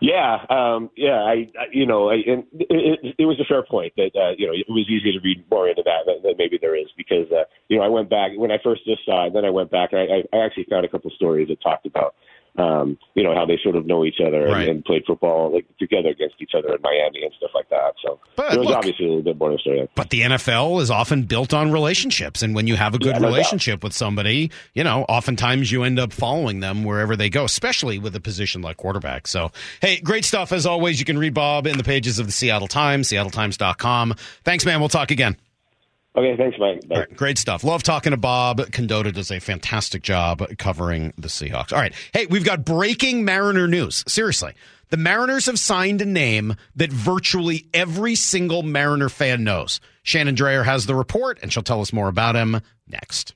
Yeah, 0.01 0.45
um, 0.49 0.89
yeah, 0.97 1.23
I, 1.23 1.47
I, 1.57 1.67
you 1.71 1.85
know, 1.85 2.09
I, 2.09 2.15
and 2.15 2.43
it, 2.51 2.67
it, 2.69 3.15
it 3.17 3.25
was 3.25 3.39
a 3.39 3.45
fair 3.45 3.63
point 3.63 3.93
that 3.95 4.11
uh, 4.13 4.35
you 4.37 4.45
know 4.45 4.53
it 4.53 4.69
was 4.69 4.85
easier 4.87 5.13
to 5.13 5.19
read 5.23 5.43
more 5.49 5.67
into 5.67 5.81
that 5.83 6.05
than, 6.05 6.21
than 6.21 6.33
maybe 6.37 6.59
there 6.61 6.75
is 6.75 6.85
because 6.95 7.31
uh, 7.31 7.45
you 7.67 7.77
know 7.77 7.83
I 7.83 7.87
went 7.87 8.07
back 8.07 8.31
when 8.35 8.51
I 8.51 8.59
first 8.63 8.85
just 8.85 9.03
saw 9.05 9.25
it, 9.25 9.33
then 9.33 9.43
I 9.43 9.49
went 9.49 9.71
back 9.71 9.93
and 9.93 10.01
I, 10.01 10.37
I 10.37 10.45
actually 10.45 10.65
found 10.69 10.85
a 10.85 10.87
couple 10.87 11.09
stories 11.15 11.47
that 11.47 11.61
talked 11.61 11.87
about 11.87 12.13
um, 12.57 12.97
you 13.13 13.23
know, 13.23 13.35
how 13.35 13.45
they 13.45 13.57
sort 13.61 13.75
of 13.75 13.85
know 13.85 14.03
each 14.03 14.19
other 14.25 14.45
and, 14.45 14.53
right. 14.53 14.69
and, 14.69 14.83
played 14.83 15.03
football 15.05 15.53
like 15.53 15.65
together 15.77 16.09
against 16.09 16.35
each 16.39 16.51
other 16.57 16.73
in 16.73 16.81
Miami 16.81 17.23
and 17.23 17.31
stuff 17.37 17.51
like 17.53 17.69
that. 17.69 17.93
So 18.03 18.19
but 18.35 18.49
there 18.49 18.59
was 18.59 18.69
look, 18.69 18.77
obviously 18.77 19.05
a 19.05 19.09
little 19.09 19.23
bit 19.23 19.37
more 19.37 19.51
the 19.51 19.57
story. 19.59 19.87
But 19.95 20.09
the 20.09 20.21
NFL 20.21 20.81
is 20.81 20.89
often 20.89 21.23
built 21.23 21.53
on 21.53 21.71
relationships, 21.71 22.41
and 22.41 22.55
when 22.55 22.65
you 22.67 22.75
have 22.75 22.95
a 22.95 22.99
good 22.99 23.13
Yeah, 23.13 23.19
no 23.19 23.27
relationship 23.27 23.83
with 23.83 23.93
somebody, 23.93 24.51
you 24.73 24.83
know, 24.83 25.03
oftentimes 25.03 25.71
you 25.71 25.83
end 25.83 25.99
up 25.99 26.11
following 26.11 26.59
them 26.59 26.83
wherever 26.83 27.15
they 27.15 27.29
go, 27.29 27.45
especially 27.45 27.99
with 27.99 28.15
a 28.15 28.21
position 28.21 28.61
like 28.61 28.77
quarterback. 28.77 29.27
So, 29.27 29.51
hey, 29.81 29.99
great 29.99 30.25
stuff 30.25 30.51
as 30.51 30.65
always. 30.65 30.99
You 30.99 31.05
can 31.05 31.17
read 31.17 31.33
Bob 31.33 31.67
in 31.67 31.77
the 31.77 31.83
pages 31.83 32.19
of 32.19 32.25
the 32.25 32.31
Seattle 32.31 32.67
Times, 32.67 33.09
seattletimes.com. 33.09 34.15
Thanks, 34.43 34.65
man. 34.65 34.79
We'll 34.79 34.89
talk 34.89 35.11
again. 35.11 35.37
Okay, 36.17 36.35
thanks, 36.35 36.57
Mike. 36.57 37.15
Great 37.15 37.37
stuff. 37.37 37.63
Love 37.63 37.83
talking 37.83 38.09
to 38.09 38.17
Bob. 38.17 38.57
Condotta 38.57 39.13
does 39.13 39.29
a 39.29 39.39
fantastic 39.39 40.01
job 40.01 40.43
covering 40.57 41.13
the 41.15 41.27
Seahawks. 41.27 41.71
All 41.71 41.79
right. 41.79 41.93
Hey, 42.11 42.25
we've 42.25 42.43
got 42.43 42.65
breaking 42.65 43.23
Mariner 43.23 43.67
news. 43.67 44.03
Seriously. 44.07 44.53
The 44.89 44.97
Mariners 44.97 45.45
have 45.45 45.59
signed 45.59 46.01
a 46.01 46.05
name 46.05 46.55
that 46.75 46.91
virtually 46.91 47.67
every 47.71 48.15
single 48.15 48.63
Mariner 48.63 49.09
fan 49.09 49.43
knows. 49.43 49.79
Shannon 50.01 50.35
Drayer 50.35 50.65
has 50.65 50.87
the 50.87 50.95
report, 50.95 51.37
and 51.43 51.53
she'll 51.53 51.61
tell 51.61 51.81
us 51.81 51.93
more 51.93 52.07
about 52.07 52.35
him 52.35 52.61
next. 52.87 53.35